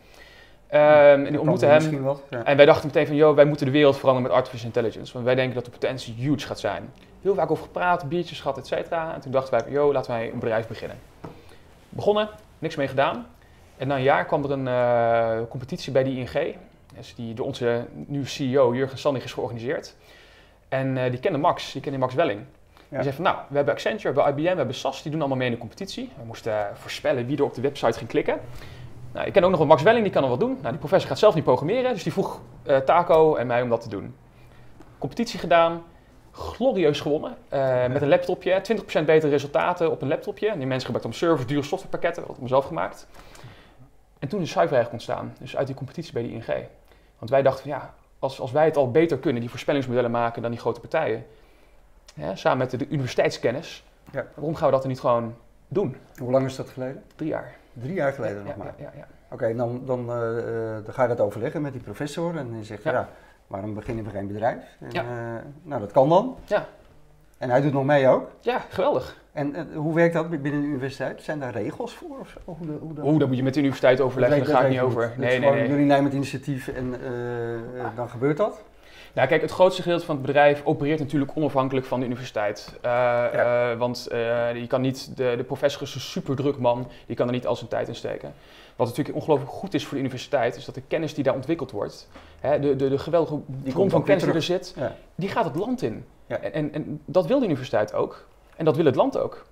Ehm, 0.66 1.24
en 1.24 1.30
die 1.30 1.38
ontmoette 1.38 1.66
hem. 1.66 2.02
wat. 2.02 2.22
Ja. 2.30 2.44
En 2.44 2.56
wij 2.56 2.66
dachten 2.66 2.86
meteen 2.86 3.06
van, 3.06 3.16
joh, 3.16 3.34
wij 3.34 3.44
moeten 3.44 3.66
de 3.66 3.72
wereld 3.72 3.96
veranderen 3.96 4.28
met 4.28 4.38
artificial 4.38 4.66
intelligence. 4.66 5.12
Want 5.12 5.24
wij 5.24 5.34
denken 5.34 5.54
dat 5.54 5.64
de 5.64 5.70
potentie 5.70 6.14
huge 6.14 6.46
gaat 6.46 6.60
zijn. 6.60 6.92
Heel 7.22 7.34
vaak 7.34 7.50
over 7.50 7.64
gepraat, 7.64 8.08
biertjes 8.08 8.40
gehad, 8.40 8.58
et 8.58 8.66
cetera. 8.66 9.14
En 9.14 9.20
toen 9.20 9.32
dachten 9.32 9.58
wij, 9.58 9.72
joh, 9.72 9.92
laten 9.92 10.10
wij 10.10 10.32
een 10.32 10.38
bedrijf 10.38 10.66
beginnen. 10.66 10.98
Begonnen, 11.88 12.28
niks 12.58 12.76
mee 12.76 12.88
gedaan. 12.88 13.26
En 13.76 13.88
na 13.88 13.96
een 13.96 14.02
jaar 14.02 14.24
kwam 14.24 14.44
er 14.44 14.50
een 14.50 15.48
competitie 15.48 15.92
bij 15.92 16.02
de 16.04 16.10
ING. 16.10 16.56
Dus 16.96 17.14
die 17.14 17.34
door 17.34 17.46
onze 17.46 17.86
nieuwe 17.90 18.26
CEO 18.26 18.74
Jurgen 18.74 18.98
Sandig 18.98 19.24
is 19.24 19.32
georganiseerd. 19.32 19.96
En 20.68 20.96
eh, 20.96 21.10
die 21.10 21.20
kende 21.20 21.38
Max, 21.38 21.72
die 21.72 21.82
kende 21.82 21.98
Max 21.98 22.14
Welling. 22.14 22.40
Ja. 22.74 22.84
Die 22.88 23.02
zei 23.02 23.14
van, 23.14 23.24
nou, 23.24 23.36
we 23.48 23.56
hebben 23.56 23.74
Accenture, 23.74 24.14
we 24.14 24.22
hebben 24.22 24.42
IBM, 24.42 24.50
we 24.50 24.56
hebben 24.56 24.74
SAS, 24.74 25.02
die 25.02 25.10
doen 25.10 25.20
allemaal 25.20 25.38
mee 25.38 25.46
in 25.46 25.52
de 25.52 25.60
competitie. 25.60 26.10
We 26.16 26.24
moesten 26.24 26.52
eh, 26.52 26.74
voorspellen 26.74 27.26
wie 27.26 27.36
er 27.36 27.44
op 27.44 27.54
de 27.54 27.60
website 27.60 27.98
ging 27.98 28.10
klikken. 28.10 28.40
Nou, 29.12 29.26
ik 29.26 29.32
ken 29.32 29.44
ook 29.44 29.50
nog 29.50 29.58
wel 29.58 29.68
Max 29.68 29.82
Welling, 29.82 30.04
die 30.04 30.12
kan 30.12 30.22
er 30.22 30.28
wat 30.28 30.40
doen. 30.40 30.56
Nou, 30.60 30.68
die 30.68 30.78
professor 30.78 31.08
gaat 31.08 31.18
zelf 31.18 31.34
niet 31.34 31.44
programmeren, 31.44 31.92
dus 31.92 32.02
die 32.02 32.12
vroeg 32.12 32.40
eh, 32.62 32.76
Taco 32.76 33.34
en 33.34 33.46
mij 33.46 33.62
om 33.62 33.68
dat 33.68 33.80
te 33.80 33.88
doen. 33.88 34.14
Competitie 34.98 35.38
gedaan, 35.38 35.82
glorieus 36.30 37.00
gewonnen. 37.00 37.36
Met 37.90 38.02
een 38.02 38.08
laptopje, 38.08 38.62
20% 39.02 39.04
betere 39.04 39.28
resultaten 39.28 39.90
op 39.90 40.02
een 40.02 40.08
laptopje. 40.08 40.48
En 40.48 40.58
die 40.58 40.66
mensen 40.66 40.86
gebruikten 40.86 41.10
om 41.10 41.16
servers, 41.16 41.46
dure 41.46 41.62
softwarepakketten, 41.62 42.20
dat 42.20 42.26
had 42.26 42.36
ik 42.36 42.42
mezelf 42.42 42.66
gemaakt. 42.66 43.06
En 44.18 44.30
toen 44.30 44.40
is 44.40 44.48
Cyber 44.48 44.72
eigenlijk 44.72 44.92
ontstaan, 44.92 45.34
dus 45.40 45.56
uit 45.56 45.66
die 45.66 45.76
competitie 45.76 46.12
bij 46.12 46.22
de 46.22 46.32
ING. 46.32 46.66
Want 47.24 47.36
wij 47.36 47.44
dachten 47.44 47.62
van 47.70 47.70
ja, 47.80 47.94
als, 48.18 48.40
als 48.40 48.52
wij 48.52 48.64
het 48.64 48.76
al 48.76 48.90
beter 48.90 49.18
kunnen, 49.18 49.40
die 49.40 49.50
voorspellingsmodellen 49.50 50.10
maken 50.10 50.42
dan 50.42 50.50
die 50.50 50.60
grote 50.60 50.80
partijen, 50.80 51.26
hè, 52.14 52.36
samen 52.36 52.58
met 52.58 52.70
de, 52.70 52.76
de 52.76 52.88
universiteitskennis, 52.88 53.84
Ja. 54.12 54.24
waarom 54.34 54.54
gaan 54.54 54.66
we 54.66 54.72
dat 54.72 54.80
dan 54.82 54.90
niet 54.90 55.00
gewoon 55.00 55.34
doen? 55.68 55.96
Hoe 56.18 56.30
lang 56.30 56.46
is 56.46 56.56
dat 56.56 56.68
geleden? 56.68 57.02
Drie 57.16 57.28
jaar. 57.28 57.54
Drie 57.72 57.94
jaar 57.94 58.12
geleden 58.12 58.44
nog 58.44 58.56
maar. 58.56 58.74
ja, 58.78 58.90
ja. 58.96 59.06
Oké, 59.30 59.54
dan, 59.54 59.82
dan, 59.84 60.10
eh, 60.10 60.38
eh, 60.76 60.84
dan 60.84 60.94
ga 60.94 61.02
je 61.02 61.08
dat 61.08 61.20
overleggen 61.20 61.62
met 61.62 61.72
die 61.72 61.82
professor 61.82 62.36
en 62.36 62.52
die 62.52 62.64
zegt, 62.64 62.82
ja, 62.82 62.92
Ja. 62.92 63.08
waarom 63.46 63.74
beginnen 63.74 64.04
we 64.04 64.10
geen 64.10 64.26
bedrijf? 64.26 64.62
En, 64.80 64.90
Ja. 64.90 65.02
eh, 65.02 65.42
nou, 65.62 65.80
dat 65.80 65.92
kan 65.92 66.08
dan. 66.08 66.36
Ja. 66.44 66.66
En 67.38 67.50
hij 67.50 67.60
doet 67.60 67.72
nog 67.72 67.84
mee 67.84 68.08
ook. 68.08 68.30
Ja, 68.40 68.58
geweldig. 68.68 69.22
En 69.34 69.54
eh, 69.54 69.62
hoe 69.76 69.94
werkt 69.94 70.14
dat 70.14 70.28
binnen 70.30 70.60
de 70.60 70.66
universiteit? 70.66 71.22
Zijn 71.22 71.40
daar 71.40 71.52
regels 71.52 71.92
voor 71.94 72.18
of 72.20 72.28
zo? 72.28 72.38
Hoe, 72.44 72.56
de- 72.66 72.76
hoe 72.80 72.94
dat- 72.94 73.04
Oeh, 73.04 73.18
dat 73.18 73.28
moet 73.28 73.36
je 73.36 73.42
met 73.42 73.52
de 73.54 73.58
universiteit 73.60 74.00
overleggen, 74.00 74.38
daar 74.46 74.56
ga 74.56 74.62
ik 74.62 74.70
niet 74.70 74.80
over. 74.80 75.12
Nee, 75.16 75.28
nee, 75.28 75.38
gewoon, 75.38 75.54
nee. 75.54 75.68
Jullie 75.68 75.84
nemen 75.84 76.04
het 76.04 76.12
initiatief 76.14 76.68
en 76.68 76.94
eh, 77.02 77.80
eh, 77.80 77.86
dan 77.96 78.08
gebeurt 78.08 78.36
dat? 78.36 78.62
Nou, 79.14 79.28
kijk, 79.28 79.40
het 79.42 79.50
grootste 79.50 79.82
gedeelte 79.82 80.04
van 80.04 80.14
het 80.16 80.26
bedrijf 80.26 80.60
opereert 80.64 80.98
natuurlijk 80.98 81.32
onafhankelijk 81.34 81.86
van 81.86 82.00
de 82.00 82.06
universiteit. 82.06 82.78
Want 83.78 84.06
je 84.54 84.64
kan 84.68 84.80
niet, 84.80 85.16
de, 85.16 85.34
de 85.36 85.44
professor 85.44 85.82
is 85.82 85.94
een 85.94 86.00
super 86.00 86.36
druk 86.36 86.58
man, 86.58 86.88
die 87.06 87.16
kan 87.16 87.26
er 87.26 87.32
niet 87.32 87.46
al 87.46 87.56
zijn 87.56 87.70
tijd 87.70 87.88
in 87.88 87.94
steken. 87.94 88.32
Wat 88.76 88.86
natuurlijk 88.88 89.16
ongelooflijk 89.16 89.50
goed 89.50 89.74
is 89.74 89.84
voor 89.84 89.92
de 89.94 90.00
universiteit, 90.02 90.56
is 90.56 90.64
dat 90.64 90.74
de 90.74 90.82
kennis 90.88 91.14
die 91.14 91.24
daar 91.24 91.34
ontwikkeld 91.34 91.70
wordt, 91.70 92.08
hè, 92.40 92.60
de, 92.60 92.76
de, 92.76 92.88
de 92.88 92.98
geweldige 92.98 93.38
bron 93.62 93.72
komt 93.74 93.90
van 93.90 94.04
kennis 94.04 94.24
die 94.24 94.32
er 94.34 94.42
zit, 94.42 94.74
Ja. 94.76 94.96
die 95.14 95.28
gaat 95.28 95.44
het 95.44 95.54
land 95.56 95.82
in. 95.82 96.04
Ja. 96.26 96.38
En, 96.40 96.72
en 96.72 97.00
dat 97.04 97.26
wil 97.26 97.38
de 97.38 97.44
universiteit 97.44 97.94
ook. 97.94 98.26
En 98.56 98.64
dat 98.64 98.76
wil 98.76 98.84
het 98.84 98.94
land 98.94 99.18
ook. 99.18 99.44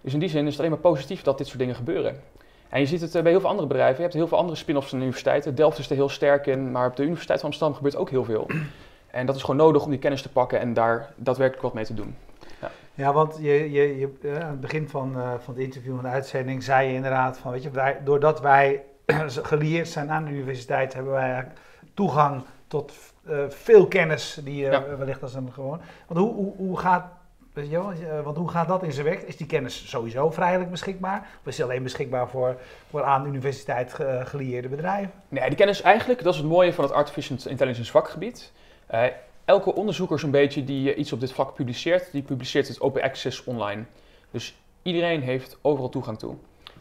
Dus 0.00 0.12
in 0.12 0.18
die 0.18 0.28
zin 0.28 0.44
is 0.44 0.50
het 0.50 0.58
alleen 0.58 0.70
maar 0.70 0.80
positief 0.80 1.22
dat 1.22 1.38
dit 1.38 1.46
soort 1.46 1.58
dingen 1.58 1.74
gebeuren. 1.74 2.20
En 2.68 2.80
je 2.80 2.86
ziet 2.86 3.00
het 3.00 3.14
eh, 3.14 3.22
bij 3.22 3.30
heel 3.30 3.40
veel 3.40 3.48
andere 3.50 3.68
bedrijven. 3.68 3.96
Je 3.96 4.02
hebt 4.02 4.14
heel 4.14 4.28
veel 4.28 4.38
andere 4.38 4.56
spin-offs 4.56 4.88
van 4.88 4.98
de 4.98 5.04
universiteiten. 5.04 5.54
Delft 5.54 5.78
is 5.78 5.90
er 5.90 5.96
heel 5.96 6.08
sterk 6.08 6.46
in, 6.46 6.70
maar 6.70 6.86
op 6.86 6.96
de 6.96 7.02
Universiteit 7.02 7.40
van 7.40 7.48
Amsterdam 7.48 7.76
gebeurt 7.76 7.96
ook 7.96 8.10
heel 8.10 8.24
veel. 8.24 8.46
En 9.08 9.26
dat 9.26 9.34
is 9.36 9.40
gewoon 9.40 9.56
nodig 9.56 9.84
om 9.84 9.90
die 9.90 9.98
kennis 9.98 10.22
te 10.22 10.28
pakken 10.28 10.60
en 10.60 10.74
daar 10.74 11.12
daadwerkelijk 11.16 11.62
wat 11.62 11.74
mee 11.74 11.84
te 11.84 11.94
doen. 11.94 12.16
Ja, 12.94 13.12
want 13.12 13.38
je, 13.40 13.72
je, 13.72 13.98
je, 13.98 14.10
eh, 14.22 14.40
aan 14.40 14.50
het 14.50 14.60
begin 14.60 14.88
van, 14.88 15.16
eh, 15.16 15.30
van 15.38 15.54
het 15.54 15.62
interview 15.62 15.96
en 15.96 16.02
de 16.02 16.08
uitzending 16.08 16.62
zei 16.62 16.88
je 16.88 16.94
inderdaad 16.94 17.38
van, 17.38 17.52
weet 17.52 17.62
je, 17.62 17.70
wij, 17.70 18.00
doordat 18.04 18.40
wij 18.40 18.82
gelieerd 19.26 19.88
zijn 19.88 20.10
aan 20.10 20.24
de 20.24 20.30
universiteit, 20.30 20.94
hebben 20.94 21.12
wij 21.12 21.46
toegang 21.94 22.42
tot 22.66 22.92
veel 23.48 23.86
kennis 23.86 24.40
die 24.44 24.56
Ja. 24.56 24.96
wellicht 24.96 25.22
als 25.22 25.34
een 25.34 25.52
gewoon. 25.52 25.80
Want 26.06 26.20
hoe, 26.20 26.34
hoe, 26.34 26.54
hoe 26.56 26.78
gaat. 26.78 27.04
Eh, 27.62 28.20
want 28.24 28.36
hoe 28.36 28.48
gaat 28.48 28.68
dat 28.68 28.82
in 28.82 28.92
zijn 28.92 29.06
werk? 29.06 29.22
Is 29.22 29.36
die 29.36 29.46
kennis 29.46 29.88
sowieso 29.90 30.30
vrijelijk 30.30 30.70
beschikbaar? 30.70 31.28
Of 31.40 31.46
is 31.46 31.56
die 31.56 31.64
alleen 31.64 31.82
beschikbaar 31.82 32.28
voor, 32.28 32.56
voor 32.90 33.02
aan 33.02 33.22
de 33.22 33.28
universiteit 33.28 33.94
ge- 33.94 34.22
gelieerde 34.24 34.68
bedrijven? 34.68 35.12
Nee, 35.28 35.48
die 35.48 35.58
kennis 35.58 35.82
eigenlijk, 35.82 36.22
dat 36.22 36.32
is 36.34 36.38
het 36.40 36.48
mooie 36.48 36.72
van 36.72 36.84
het 36.84 36.92
artificial 36.92 37.38
intelligence 37.46 37.90
vakgebied. 37.90 38.52
Eh, 38.86 39.02
elke 39.44 39.74
onderzoeker 39.74 40.18
zo'n 40.18 40.30
beetje 40.30 40.64
die 40.64 40.92
eh, 40.92 40.98
iets 40.98 41.12
op 41.12 41.20
dit 41.20 41.32
vlak 41.32 41.54
publiceert, 41.54 42.12
die 42.12 42.22
publiceert 42.22 42.68
het 42.68 42.80
open 42.80 43.02
access 43.02 43.44
online. 43.44 43.84
Dus 44.30 44.56
iedereen 44.82 45.22
heeft 45.22 45.58
overal 45.62 45.88
toegang 45.88 46.18
toe. 46.18 46.34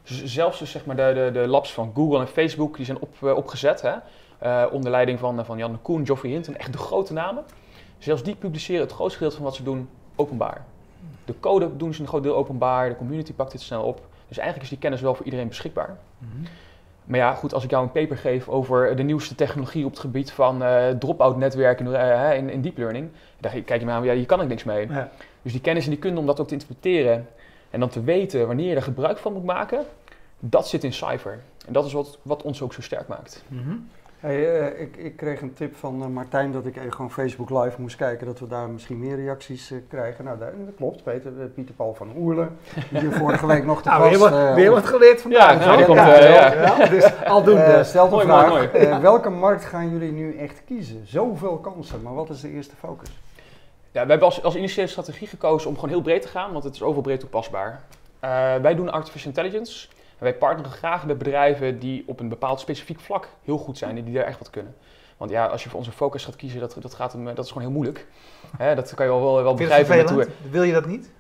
Dus 0.04 0.24
zelfs 0.24 0.60
dus, 0.60 0.72
zeg 0.72 0.86
maar, 0.86 0.96
de, 0.96 1.30
de, 1.34 1.48
labs 1.48 1.74
van 1.74 1.92
Google 1.96 2.20
en 2.20 2.28
Facebook, 2.28 2.76
die 2.76 2.86
zijn 2.86 3.00
op, 3.00 3.16
eh, 3.24 3.36
opgezet 3.36 3.82
hè, 3.82 3.94
eh, 4.40 4.74
onder 4.74 4.92
leiding 4.92 5.20
van, 5.20 5.40
eh, 5.40 5.46
van 5.46 5.58
Jan 5.58 5.72
de 5.72 5.78
Koen, 5.78 6.06
Geoffrey 6.06 6.32
Hinton, 6.32 6.56
echt 6.56 6.72
de 6.72 6.78
grote 6.78 7.14
namen. 7.14 7.44
Zelfs 7.98 8.24
die 8.24 8.36
publiceren 8.36 8.82
het 8.82 8.92
grootste 8.92 9.18
gedeelte 9.18 9.36
van 9.36 9.46
wat 9.46 9.56
ze 9.56 9.64
doen 9.64 9.90
openbaar. 10.18 10.66
De 11.26 11.34
code 11.40 11.78
doen 11.78 11.94
ze 11.94 12.02
een 12.02 12.08
groot 12.08 12.24
deel 12.24 12.36
openbaar, 12.36 12.90
de 12.90 12.96
community 12.96 13.34
pakt 13.34 13.52
dit 13.52 13.62
snel 13.62 13.84
op. 13.84 14.02
Dus 14.28 14.38
eigenlijk 14.38 14.64
is 14.64 14.70
die 14.70 14.82
kennis 14.82 15.02
wel 15.02 15.16
voor 15.16 15.26
iedereen 15.26 15.48
beschikbaar. 15.48 15.98
Maar 17.08 17.20
ja, 17.20 17.34
goed, 17.34 17.54
als 17.54 17.64
ik 17.64 17.70
jou 17.70 17.84
een 17.84 17.92
paper 17.92 18.18
geef 18.18 18.50
over 18.50 18.96
de 18.96 19.04
nieuwste 19.04 19.36
technologie 19.36 19.86
op 19.86 19.92
het 19.92 20.00
gebied 20.00 20.32
van 20.32 20.64
eh 20.64 20.90
drop-out 20.90 21.38
netwerken 21.38 21.96
eh, 21.96 22.38
in, 22.38 22.50
in 22.50 22.62
deep 22.62 22.78
learning, 22.78 23.10
dan 23.40 23.52
kijk 23.52 23.80
je 23.80 23.86
me 23.86 23.92
aan, 23.92 24.04
ja, 24.04 24.14
hier 24.14 24.26
kan 24.26 24.42
ik 24.42 24.48
niks 24.48 24.64
mee. 24.64 24.88
Ja. 24.90 25.10
Dus 25.42 25.52
die 25.52 25.62
kennis 25.62 25.84
en 25.84 25.90
die 25.90 26.00
kunde 26.00 26.20
om 26.20 26.26
dat 26.26 26.40
ook 26.40 26.48
te 26.48 26.54
interpreteren 26.54 27.28
en 27.70 27.80
dan 27.80 27.90
te 27.90 28.04
weten 28.04 28.48
wanneer 28.48 28.70
je 28.70 28.76
er 28.76 28.82
gebruik 28.82 29.18
van 29.18 29.34
moet 29.34 29.44
maken, 29.44 29.86
dat 30.40 30.68
zit 30.68 30.84
in 30.84 30.94
Cypher. 30.94 31.40
En 31.68 31.74
dat 31.74 31.86
is 31.86 31.94
wat, 31.94 32.18
wat 32.22 32.42
ons 32.42 32.62
ook 32.62 32.74
zo 32.74 32.82
sterk 32.82 33.08
maakt. 33.08 33.44
Mhm. 33.48 33.76
Hey, 34.20 34.60
eh, 34.60 34.82
ik, 34.82 34.96
ik 34.96 35.16
kreeg 35.16 35.42
een 35.42 35.54
tip 35.54 35.76
van 35.76 36.02
eh, 36.02 36.08
Martijn 36.08 36.52
dat 36.52 36.66
ik 36.66 36.78
even 36.78 36.94
gewoon 36.94 37.12
Facebook 37.12 37.50
Live 37.50 37.82
moest 37.82 37.96
kijken, 37.96 38.26
dat 38.26 38.40
we 38.40 38.48
daar 38.48 38.70
misschien 38.70 39.00
meer 39.00 39.16
reacties 39.16 39.72
eh, 39.72 39.78
krijgen. 39.90 40.26
Nou, 40.26 40.40
dat, 40.40 40.48
dat 40.66 40.76
klopt, 40.78 41.04
Peter, 41.04 41.32
Pieter 41.32 41.76
Paul 41.76 41.94
van 41.94 42.12
Oerlen, 42.18 42.58
die 42.90 43.00
hier 43.00 43.12
vorige 43.12 43.46
week 43.48 43.66
nog 43.66 43.82
te 43.82 43.90
Nou, 43.90 44.04
gast. 44.16 44.30
weer, 44.32 44.54
weer 44.54 44.72
wat 44.72 44.86
geleerd 44.86 45.22
vandaag. 45.22 45.60
Ja, 45.60 45.66
nou, 45.66 45.78
die 45.78 45.86
komt, 45.86 46.00
ja. 46.00 46.86
Dus 46.90 47.26
aldoende. 47.26 47.84
Stelt 47.84 48.12
een 48.12 48.16
Mooi, 48.16 48.28
mooi, 48.28 48.46
vraag, 48.46 48.72
mooi. 48.74 48.86
eh, 48.86 49.00
welke 49.00 49.30
markt 49.30 49.66
gaan 49.66 49.90
jullie 49.90 50.12
nu 50.12 50.38
echt 50.38 50.62
kiezen? 50.66 51.04
Zoveel 51.08 51.58
kansen, 51.58 52.02
maar 52.02 52.14
wat 52.14 52.30
is 52.30 52.42
de 52.42 52.52
eerste 52.52 52.76
focus? 52.76 53.10
Ja, 53.92 54.04
we 54.04 54.10
hebben 54.10 54.28
als, 54.28 54.44
als 54.44 54.56
initiële 54.56 54.88
strategie 54.88 55.28
gekozen 55.28 55.70
om 55.70 55.76
gewoon 55.76 55.90
heel 55.90 56.02
breed 56.02 56.22
te 56.22 56.28
gaan, 56.28 56.52
want 56.52 56.64
het 56.64 56.74
is 56.74 56.82
overal 56.82 57.02
breed 57.02 57.20
toepasbaar. 57.20 57.82
Eh, 58.20 58.30
wij 58.62 58.76
doen 58.76 58.92
artificial 58.92 59.30
intelligence. 59.36 59.88
Wij 60.18 60.36
partneren 60.36 60.72
graag 60.72 61.06
met 61.06 61.18
bedrijven 61.18 61.80
die 61.80 62.04
op 62.08 62.20
een 62.20 62.30
bepaald 62.30 62.60
specifiek 62.60 63.00
vlak 63.00 63.28
heel 63.44 63.58
goed 63.58 63.78
zijn 63.78 63.98
en 63.98 64.04
die 64.04 64.14
daar 64.14 64.24
echt 64.24 64.40
wat 64.40 64.50
kunnen. 64.50 64.76
Want 65.18 65.32
ja, 65.32 65.46
als 65.46 65.64
je 65.64 65.70
voor 65.70 65.80
onze 65.80 65.92
focus 65.92 66.26
gaat 66.26 66.36
kiezen, 66.36 66.60
dat, 66.60 66.76
dat, 66.80 66.94
gaat 66.94 67.14
hem, 67.14 67.26
dat 67.26 67.46
is 67.46 67.48
gewoon 67.48 67.64
heel 67.64 67.72
moeilijk. 67.72 68.08
Hè, 68.58 68.76
dat 68.76 68.94
kan 68.94 69.06
je 69.06 69.12
wel, 69.12 69.44
wel, 69.44 69.54
begrijpen. 69.54 70.28
Wil 70.50 70.64
je 70.64 70.74
dat 70.74 70.86
niet? 70.86 71.12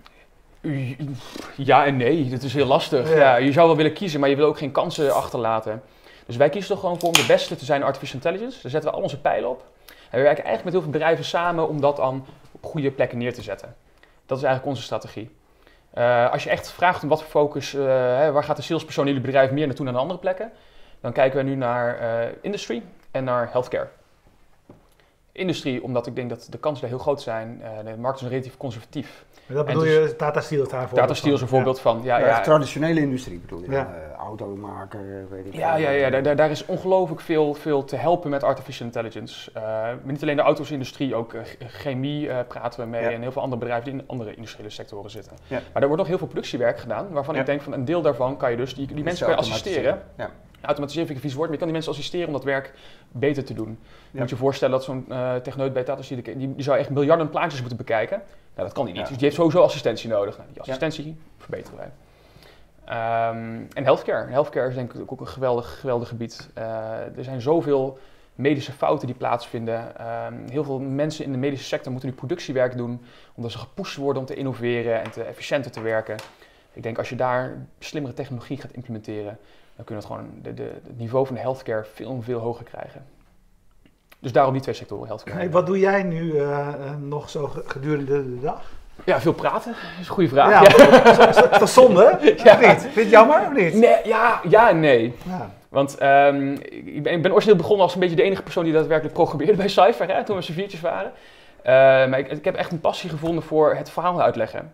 Ja 1.56 1.86
en 1.86 1.98
nee, 1.98 2.30
dat 2.30 2.44
is 2.44 2.54
heel 2.54 2.66
lastig. 2.66 3.10
Ja. 3.10 3.16
Ja. 3.16 3.36
je 3.36 3.52
zou 3.52 3.68
wel 3.68 3.76
willen 3.76 3.94
kiezen, 3.94 4.20
maar 4.20 4.30
je 4.30 4.36
wil 4.36 4.48
ook 4.48 4.58
geen 4.58 4.72
kansen 4.72 5.16
achterlaten. 5.16 5.82
Dus 6.26 6.36
wij 6.36 6.50
kiezen 6.50 6.76
er 6.76 6.82
gewoon 6.82 7.00
voor 7.00 7.08
om 7.08 7.14
de 7.14 7.26
beste 7.28 7.56
te 7.56 7.66
zijn 7.66 7.80
in 7.80 7.86
artificial 7.86 8.22
intelligence. 8.24 8.62
Daar 8.62 8.72
zetten 8.72 8.90
we 8.90 8.96
al 8.96 9.02
onze 9.02 9.22
pijlen 9.22 9.50
op. 9.50 9.64
En 9.86 10.18
we 10.18 10.24
werken 10.24 10.44
eigenlijk 10.44 10.64
met 10.64 10.74
heel 10.74 10.82
veel 10.82 10.92
bedrijven 10.92 11.26
samen 11.26 11.70
om 11.70 11.82
dat 11.82 11.96
dan 11.96 12.26
op 12.52 12.66
goede 12.66 12.92
plekken 12.92 13.18
neer 13.18 13.34
te 13.34 13.42
zetten. 13.42 13.76
Dat 14.26 14.38
is 14.38 14.44
eigenlijk 14.44 14.74
onze 14.76 14.86
strategie. 14.86 15.30
Eh, 15.98 16.32
als 16.32 16.44
je 16.44 16.50
echt 16.50 16.72
vraagt 16.72 17.04
om 17.04 17.10
wat 17.10 17.22
voor 17.22 17.30
focus, 17.30 17.72
hè, 17.72 18.32
waar 18.32 18.44
gaat 18.44 18.56
de 18.56 18.62
salespersoon 18.62 19.08
in 19.08 19.14
jullie 19.14 19.28
bedrijf 19.28 19.52
meer 19.52 19.66
naartoe 19.68 19.86
dan 19.86 19.96
andere 19.96 20.20
plekken, 20.20 20.52
dan 21.02 21.12
kijken 21.12 21.38
we 21.38 21.44
nu 21.44 21.56
naar 21.56 21.98
eh 21.98 22.34
industry 22.42 22.84
en 23.12 23.24
naar 23.24 23.50
healthcare. 23.52 23.88
Industrie, 25.38 25.84
omdat 25.84 26.08
ik 26.08 26.16
denk 26.16 26.30
dat 26.30 26.48
de 26.50 26.58
kansen 26.58 26.82
daar 26.82 26.90
heel 26.90 27.00
groot 27.00 27.22
zijn. 27.22 27.62
Eh, 27.62 27.70
de 27.86 27.98
markt 28.00 28.16
is 28.18 28.22
nog 28.22 28.32
relatief 28.32 28.58
conservatief. 28.58 29.26
Dat 29.48 29.58
En 29.58 29.66
bedoel 29.66 29.82
dus- 29.82 30.10
je, 30.10 30.16
Tata 30.16 30.42
Steel 30.42 30.62
is 30.64 30.70
daarvoor. 30.70 30.98
Tata 30.98 31.14
Steel 31.14 31.34
is 31.34 31.42
een 31.42 31.48
voorbeeld 31.48 31.80
van. 31.80 32.00
Ja, 32.04 32.18
Ja, 32.20 32.42
traditionele 32.42 33.00
industrie 33.00 33.40
bedoel 33.40 33.62
je? 33.62 33.72
Ja. 33.72 33.94
Eh, 34.12 34.16
automaker, 34.18 35.26
weet 35.30 35.46
ik 35.46 35.54
Ja, 35.56 35.74
veel. 35.76 35.82
ja, 35.84 35.90
ja 35.90 36.22
daar, 36.22 36.36
daar- 36.36 36.50
is 36.50 36.66
ongelooflijk 36.66 37.22
veel, 37.22 37.54
veel 37.54 37.84
te 37.84 37.96
helpen 37.96 38.30
met 38.30 38.44
artificial 38.44 38.86
intelligence. 38.88 39.52
Eh, 39.54 39.62
maar 39.64 39.98
niet 40.04 40.22
alleen 40.22 40.36
de 40.36 40.42
autosindustrie, 40.42 41.16
ook 41.16 41.34
eh, 41.34 41.42
chemie 41.68 42.30
eh, 42.30 42.38
praten 42.48 42.80
we 42.80 42.86
mee 42.86 43.02
Ja. 43.02 43.12
en 43.12 43.22
heel 43.22 43.32
veel 43.32 43.42
andere 43.42 43.60
bedrijven 43.62 43.92
die 43.92 44.00
in 44.02 44.08
andere 44.08 44.36
industriële 44.36 44.70
sectoren 44.70 45.10
zitten. 45.12 45.34
Ja. 45.48 45.60
Maar 45.74 45.82
er 45.82 45.88
wordt 45.88 45.98
nog 45.98 46.08
heel 46.08 46.18
veel 46.18 46.28
productiewerk 46.28 46.80
gedaan, 46.80 47.08
waarvan 47.12 47.34
Ja. 47.34 47.40
ik 47.40 47.46
denk 47.46 47.62
van 47.62 47.74
een 47.74 47.86
deel 47.86 48.02
daarvan 48.02 48.38
kan 48.38 48.52
je 48.52 48.58
dus, 48.58 48.76
die, 48.76 48.88
die 48.88 49.04
mensen 49.04 49.26
kan 49.26 49.36
je 49.36 49.42
assisteren. 49.42 50.02
Automatiseren 50.68 51.08
vind 51.08 51.18
ik 51.18 51.24
een 51.24 51.30
vies 51.30 51.34
woord, 51.34 51.50
maar 51.50 51.58
je 51.60 51.64
kan 51.64 51.68
die 51.68 51.76
mensen 51.76 51.92
assisteren 51.96 52.28
om 52.28 52.34
dat 52.34 52.44
werk 52.44 52.74
beter 53.12 53.44
te 53.44 53.54
doen. 53.54 53.70
Je 53.70 53.98
Ja. 54.12 54.20
moet 54.20 54.30
je 54.30 54.36
voorstellen 54.36 54.74
dat 54.74 54.84
zo'n 54.84 55.06
techneut 55.44 55.74
bij 55.74 55.84
Tata 55.84 56.02
die, 56.16 56.24
die 56.38 56.64
zou 56.64 56.78
echt 56.78 56.90
miljarden 56.90 57.30
plaatjes 57.30 57.60
moeten 57.60 57.78
bekijken. 57.78 58.22
Nou, 58.56 58.68
dat 58.68 58.74
kan 58.78 58.84
hij 58.84 58.94
niet. 58.94 59.02
Ja. 59.02 59.08
Dus 59.08 59.18
die 59.18 59.26
heeft 59.26 59.36
sowieso 59.36 59.62
assistentie 59.62 60.10
nodig. 60.10 60.38
Nou, 60.38 60.50
die 60.52 60.62
assistentie 60.62 61.18
verbeteren 61.38 61.78
wij. 61.78 61.90
Ehm, 62.86 63.62
en 63.74 63.84
healthcare. 63.84 64.32
Healthcare 64.32 64.70
is 64.70 64.76
denk 64.76 64.94
ik 64.94 65.12
ook 65.12 65.20
een 65.22 65.28
geweldig, 65.28 65.80
geweldig 65.80 66.08
gebied. 66.08 66.50
Eh, 66.54 66.64
er 67.18 67.24
zijn 67.24 67.42
zoveel 67.42 68.00
medische 68.36 68.72
fouten 68.72 69.08
die 69.08 69.16
plaatsvinden. 69.16 69.98
Ehm, 69.98 70.34
heel 70.50 70.64
veel 70.64 70.80
mensen 70.80 71.26
in 71.26 71.32
de 71.32 71.38
medische 71.38 71.66
sector 71.66 71.92
moeten 71.92 72.10
nu 72.10 72.16
productiewerk 72.16 72.78
doen, 72.78 73.02
omdat 73.36 73.52
ze 73.52 73.58
gepusht 73.58 73.96
worden 73.96 74.22
om 74.22 74.28
te 74.28 74.36
innoveren 74.36 75.04
en 75.04 75.12
te 75.12 75.24
efficiënter 75.24 75.72
te 75.72 75.82
werken. 75.82 76.16
Ik 76.74 76.84
denk 76.84 76.98
als 76.98 77.10
je 77.10 77.16
daar 77.16 77.58
slimmere 77.80 78.14
technologie 78.14 78.58
gaat 78.62 78.72
implementeren, 78.72 79.38
dan 79.78 79.86
kunnen 79.86 80.04
we 80.08 80.14
het 80.14 80.20
gewoon 80.20 80.40
de, 80.42 80.54
de, 80.54 80.72
het 80.84 80.98
niveau 80.98 81.26
van 81.26 81.36
de 81.36 81.42
healthcare 81.42 81.86
veel 81.94 82.22
veel 82.22 82.40
hoger 82.40 82.66
krijgen. 82.66 83.06
Dus 84.20 84.32
daarom 84.32 84.54
die 84.54 84.62
twee 84.62 84.76
sectoren, 84.76 85.08
healthcare. 85.08 85.38
Hey, 85.38 85.52
wat 85.52 85.66
doe 85.66 85.80
jij 85.80 86.04
nu 86.04 86.38
eh, 86.38 86.68
eh, 86.68 86.74
nog 87.00 87.30
zo 87.30 87.48
ge- 87.48 87.64
gedurende 87.68 88.24
de 88.36 88.40
dag? 88.42 88.62
Ja, 89.04 89.20
veel 89.20 89.34
praten. 89.34 89.72
Dat 89.72 89.82
is 90.02 90.08
een 90.08 90.14
goede 90.14 90.30
vraag. 90.30 90.50
Ja, 90.50 90.86
Ja. 91.16 91.42
Dat 91.50 91.62
is 91.62 91.74
zonde? 91.74 92.18
Ja. 92.44 92.60
Niet? 92.60 92.82
Vind 92.82 92.94
je 92.94 93.00
het 93.00 93.10
jammer 93.10 93.42
of 93.42 93.54
niet? 93.54 93.74
Nee, 93.74 93.96
ja, 94.04 94.42
ja 94.50 94.70
en 94.70 94.80
nee. 94.80 95.16
Ja. 95.26 95.50
Want 95.70 95.98
ehm, 95.98 96.52
ik, 96.70 97.04
ben, 97.04 97.14
ik 97.14 97.22
ben 97.22 97.32
origineel 97.32 97.58
begonnen 97.58 97.84
als 97.84 97.94
een 97.94 98.00
beetje 98.00 98.16
de 98.16 98.22
enige 98.24 98.44
persoon 98.44 98.64
die 98.64 98.74
daadwerkelijk 98.74 99.14
programmeerde 99.16 99.56
bij 99.56 99.68
Cypher, 99.68 100.16
hè, 100.16 100.24
toen 100.24 100.36
we 100.36 100.42
z'n 100.42 100.52
viertjes 100.54 100.82
waren. 100.82 101.12
Eh, 101.62 101.74
maar 102.10 102.20
ik, 102.20 102.32
ik 102.32 102.46
heb 102.46 102.56
echt 102.56 102.72
een 102.72 102.80
passie 102.80 103.10
gevonden 103.10 103.44
voor 103.44 103.76
het 103.76 103.90
verhaal 103.90 104.22
uitleggen. 104.22 104.74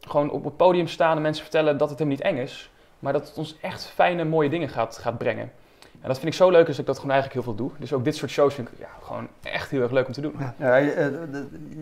Gewoon 0.00 0.30
op 0.30 0.44
het 0.44 0.56
podium 0.56 0.86
staan 0.88 1.16
en 1.16 1.22
mensen 1.22 1.42
vertellen 1.42 1.76
dat 1.78 1.90
het 1.90 1.98
hem 1.98 2.08
niet 2.08 2.20
eng 2.20 2.36
is, 2.36 2.70
maar 3.02 3.12
dat 3.12 3.28
het 3.28 3.38
ons 3.38 3.58
echt 3.60 3.86
fijne, 3.86 4.24
mooie 4.24 4.48
dingen 4.48 4.68
gaat, 4.68 4.98
gaat 4.98 5.18
brengen. 5.18 5.52
En 6.00 6.08
dat 6.08 6.16
vind 6.18 6.28
ik 6.28 6.34
zo 6.38 6.50
leuk 6.50 6.66
dus 6.66 6.70
dat 6.76 6.78
ik 6.78 6.86
dat 6.86 6.96
gewoon 6.98 7.12
eigenlijk 7.12 7.44
heel 7.44 7.54
veel 7.54 7.64
doe. 7.66 7.78
Dus 7.78 7.92
ook 7.92 8.04
dit 8.04 8.16
soort 8.16 8.30
shows 8.30 8.54
vind 8.54 8.68
ik 8.68 8.78
ja, 8.78 8.88
gewoon 9.02 9.28
echt 9.42 9.70
heel 9.70 9.82
erg 9.82 9.90
leuk 9.90 10.06
om 10.06 10.12
te 10.12 10.20
doen. 10.20 10.34
Ja. 10.58 10.76
Je, 10.76 10.90
eh, 10.90 11.06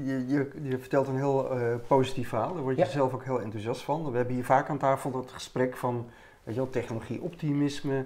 je, 0.04 0.26
je, 0.28 0.50
je 0.62 0.78
vertelt 0.78 1.08
een 1.08 1.16
heel 1.16 1.50
eh, 1.50 1.74
positief 1.86 2.28
verhaal, 2.28 2.52
daar 2.54 2.62
word 2.62 2.76
je 2.76 2.82
Ja. 2.82 2.88
zelf 2.88 3.14
ook 3.14 3.24
heel 3.24 3.40
enthousiast 3.40 3.82
van. 3.82 4.10
We 4.10 4.16
hebben 4.16 4.34
hier 4.34 4.44
vaak 4.44 4.68
aan 4.68 4.78
tafel 4.78 5.10
dat 5.10 5.30
gesprek 5.32 5.76
van 5.76 6.06
weet 6.42 6.54
je 6.54 6.60
wel, 6.60 6.70
technologie, 6.70 7.22
optimisme. 7.22 8.04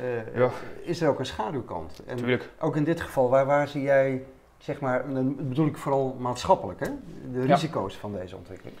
Eh, 0.00 0.36
Ja. 0.36 0.50
Is 0.82 1.00
er 1.00 1.08
ook 1.08 1.18
een 1.18 1.26
schaduwkant? 1.26 2.02
En 2.06 2.14
Natuurlijk. 2.14 2.50
ook 2.60 2.76
in 2.76 2.84
dit 2.84 3.00
geval, 3.00 3.28
waar, 3.28 3.46
waar 3.46 3.68
zie 3.68 3.82
jij, 3.82 4.24
zeg 4.58 4.80
maar, 4.80 5.12
dan 5.14 5.36
bedoel 5.48 5.66
ik 5.66 5.76
vooral 5.76 6.16
maatschappelijk, 6.18 6.80
hè? 6.80 6.88
de 7.32 7.40
risico's 7.46 7.96
van 7.96 8.12
deze 8.12 8.36
ontwikkeling? 8.36 8.76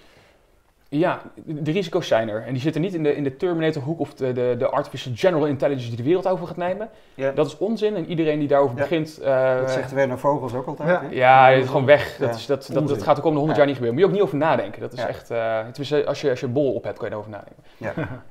Ja, 0.98 1.22
de 1.44 1.70
risico's 1.70 2.06
zijn 2.06 2.28
er. 2.28 2.42
En 2.42 2.52
die 2.52 2.62
zitten 2.62 2.80
niet 2.80 2.94
in 2.94 3.02
de, 3.02 3.16
in 3.16 3.24
de 3.24 3.36
Terminator 3.36 3.82
hoek 3.82 3.98
of 4.00 4.14
de, 4.14 4.32
de, 4.32 4.54
de 4.58 4.68
artificial 4.68 5.12
general 5.16 5.46
intelligence 5.46 5.88
die 5.88 5.96
de 5.96 6.02
wereld 6.02 6.26
over 6.28 6.46
gaat 6.46 6.56
nemen. 6.56 6.88
Ja. 7.14 7.30
Dat 7.32 7.46
is 7.46 7.58
onzin 7.58 7.96
en 7.96 8.06
iedereen 8.06 8.38
die 8.38 8.48
daarover 8.48 8.76
Ja. 8.76 8.82
begint... 8.82 9.18
eh, 9.20 9.58
dat 9.58 9.70
zegt 9.70 9.92
Werner 9.92 10.18
Vogels 10.18 10.54
ook 10.54 10.66
altijd. 10.66 10.88
Ja. 10.88 11.00
hè? 11.02 11.08
Ja, 11.10 11.50
het 11.50 11.62
is 11.62 11.66
gewoon 11.68 11.84
weg. 11.86 12.18
Ja, 12.18 12.26
Dat, 12.26 12.34
is, 12.36 12.46
dat, 12.46 12.68
dat, 12.72 12.88
dat 12.88 13.02
gaat 13.02 13.16
de 13.16 13.22
komende 13.22 13.38
honderd 13.46 13.50
Ja. 13.50 13.56
jaar 13.56 13.66
niet 13.66 13.74
gebeuren. 13.76 13.94
Moet 13.94 13.98
je 14.00 14.06
ook 14.06 14.12
niet 14.12 14.22
over 14.22 14.36
nadenken. 14.38 14.80
Dat 14.80 14.92
is 14.92 14.98
Ja. 15.00 15.08
echt, 15.08 15.30
eh, 15.30 15.58
tenminste, 15.58 16.06
als 16.06 16.20
je, 16.20 16.30
als 16.30 16.40
je 16.40 16.48
bol 16.48 16.72
op 16.74 16.84
hebt, 16.84 16.98
kan 16.98 17.08
je 17.08 17.12
erover 17.14 17.30
nadenken. 17.30 17.62
Ja. 17.76 17.92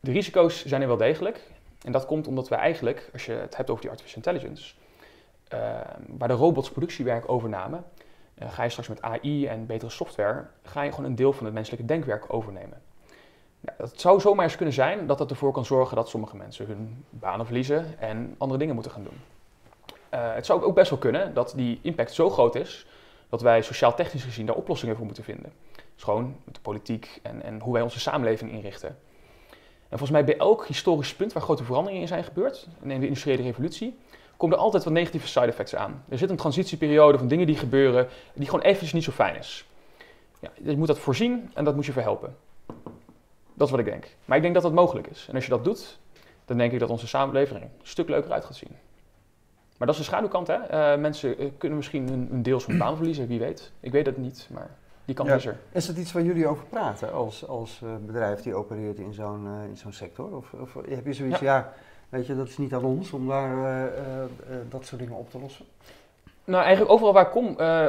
De 0.00 0.12
risico's 0.12 0.64
zijn 0.66 0.82
er 0.82 0.88
wel 0.88 0.96
degelijk. 0.96 1.40
En 1.84 1.92
dat 1.92 2.06
komt 2.06 2.26
omdat 2.26 2.48
wij 2.48 2.58
eigenlijk, 2.58 3.10
als 3.12 3.26
je 3.26 3.32
het 3.32 3.56
hebt 3.56 3.70
over 3.70 3.82
die 3.82 3.90
artificial 3.90 4.22
intelligence, 4.24 4.74
eh, 5.48 5.58
waar 6.18 6.28
de 6.28 6.34
robots 6.34 6.70
productiewerk 6.70 7.30
overnamen, 7.30 7.84
eh, 8.38 8.52
ga 8.52 8.62
je 8.62 8.68
straks 8.68 8.88
met 8.88 9.02
AI 9.02 9.46
en 9.46 9.66
betere 9.66 9.90
software, 9.90 10.46
ga 10.62 10.82
je 10.82 10.90
gewoon 10.90 11.04
een 11.10 11.14
deel 11.14 11.32
van 11.32 11.44
het 11.44 11.54
menselijke 11.54 11.86
denkwerk 11.86 12.24
overnemen. 12.34 12.82
Nou, 13.60 13.78
dat 13.78 14.00
zou 14.00 14.20
zomaar 14.20 14.44
eens 14.44 14.56
kunnen 14.56 14.74
zijn 14.74 15.06
dat 15.06 15.18
dat 15.18 15.30
ervoor 15.30 15.52
kan 15.52 15.64
zorgen 15.64 15.96
dat 15.96 16.08
sommige 16.08 16.36
mensen 16.36 16.66
hun 16.66 17.04
banen 17.10 17.46
verliezen 17.46 17.98
en 17.98 18.34
andere 18.38 18.58
dingen 18.58 18.74
moeten 18.74 18.92
gaan 18.92 19.02
doen. 19.02 19.20
Eh, 20.08 20.34
het 20.34 20.46
zou 20.46 20.62
ook 20.62 20.74
best 20.74 20.90
wel 20.90 20.98
kunnen 20.98 21.34
dat 21.34 21.52
die 21.56 21.78
impact 21.82 22.12
zo 22.12 22.30
groot 22.30 22.54
is 22.54 22.86
dat 23.28 23.40
wij 23.40 23.62
sociaal-technisch 23.62 24.24
gezien 24.24 24.46
daar 24.46 24.56
oplossingen 24.56 24.96
voor 24.96 25.04
moeten 25.04 25.24
vinden. 25.24 25.52
Dus 25.94 26.04
gewoon 26.04 26.36
met 26.44 26.54
de 26.54 26.60
politiek 26.60 27.20
en, 27.22 27.42
en 27.42 27.60
hoe 27.60 27.72
wij 27.72 27.82
onze 27.82 28.00
samenleving 28.00 28.52
inrichten. 28.52 28.98
En 29.88 29.98
volgens 29.98 30.10
mij 30.10 30.24
bij 30.24 30.36
elk 30.36 30.66
historisch 30.66 31.14
punt 31.14 31.32
waar 31.32 31.42
grote 31.42 31.64
veranderingen 31.64 32.02
in 32.02 32.08
zijn 32.08 32.24
gebeurd, 32.24 32.68
neem 32.80 33.00
de 33.00 33.06
industriële 33.06 33.42
revolutie, 33.42 33.98
komen 34.36 34.56
er 34.56 34.62
altijd 34.62 34.84
wat 34.84 34.92
negatieve 34.92 35.26
side 35.28 35.46
effects 35.46 35.74
aan. 35.76 36.04
Er 36.08 36.18
zit 36.18 36.30
een 36.30 36.36
transitieperiode 36.36 37.18
van 37.18 37.28
dingen 37.28 37.46
die 37.46 37.56
gebeuren 37.56 38.08
die 38.34 38.46
gewoon 38.48 38.64
eventjes 38.64 38.92
niet 38.92 39.04
zo 39.04 39.12
fijn 39.12 39.36
is. 39.36 39.66
Ja, 40.38 40.50
je 40.62 40.76
moet 40.76 40.86
dat 40.86 40.98
voorzien 40.98 41.50
en 41.54 41.64
dat 41.64 41.74
moet 41.74 41.86
je 41.86 41.92
verhelpen. 41.92 42.36
Dat 43.54 43.66
is 43.66 43.70
wat 43.70 43.80
ik 43.80 43.86
denk. 43.86 44.06
Maar 44.24 44.36
ik 44.36 44.42
denk 44.42 44.54
dat 44.54 44.62
dat 44.62 44.72
mogelijk 44.72 45.06
is. 45.06 45.26
En 45.28 45.34
als 45.34 45.44
je 45.44 45.50
dat 45.50 45.64
doet, 45.64 45.98
dan 46.44 46.56
denk 46.58 46.72
ik 46.72 46.78
dat 46.78 46.90
onze 46.90 47.06
samenleving 47.06 47.58
er 47.58 47.64
een 47.64 47.70
stuk 47.82 48.08
leuker 48.08 48.32
uit 48.32 48.44
gaat 48.44 48.56
zien. 48.56 48.70
Maar 49.78 49.86
dat 49.86 49.96
is 49.96 50.02
de 50.02 50.06
schaduwkant, 50.06 50.46
hè? 50.46 50.54
Eh, 50.54 50.98
mensen 51.00 51.38
eh, 51.38 51.46
kunnen 51.58 51.78
misschien 51.78 52.08
een, 52.12 52.28
een 52.32 52.42
deel 52.42 52.60
van 52.60 52.78
baan 52.78 52.96
verliezen, 52.96 53.26
wie 53.26 53.38
weet. 53.38 53.72
Ik 53.80 53.92
weet 53.92 54.06
het 54.06 54.16
niet, 54.16 54.48
maar 54.52 54.70
die 55.04 55.14
kant 55.14 55.28
Ja. 55.28 55.34
is 55.34 55.46
er. 55.46 55.58
Is 55.72 55.86
dat 55.86 55.96
iets 55.96 56.12
waar 56.12 56.22
jullie 56.22 56.46
over 56.46 56.64
praten 56.64 57.12
als, 57.12 57.46
als 57.46 57.80
eh, 57.82 57.88
bedrijf 58.06 58.40
die 58.40 58.54
opereert 58.54 58.98
in 58.98 59.12
zo'n 59.12 59.46
in 59.68 59.76
zo'n 59.76 59.92
sector? 59.92 60.36
Of, 60.36 60.52
of 60.52 60.74
heb 60.88 61.06
je 61.06 61.12
zoiets, 61.12 61.40
ja. 61.40 61.72
Weet 62.08 62.26
je, 62.26 62.36
dat 62.36 62.48
is 62.48 62.58
niet 62.58 62.74
aan 62.74 62.84
ons 62.84 63.12
om 63.12 63.28
daar 63.28 63.64
eh, 63.64 63.84
eh, 63.84 64.22
eh, 64.22 64.28
dat 64.68 64.86
soort 64.86 65.00
dingen 65.00 65.16
op 65.16 65.30
te 65.30 65.38
lossen? 65.38 65.64
Nou, 66.44 66.62
eigenlijk 66.62 66.92
overal 66.92 67.12
waar 67.12 67.30
kom, 67.30 67.46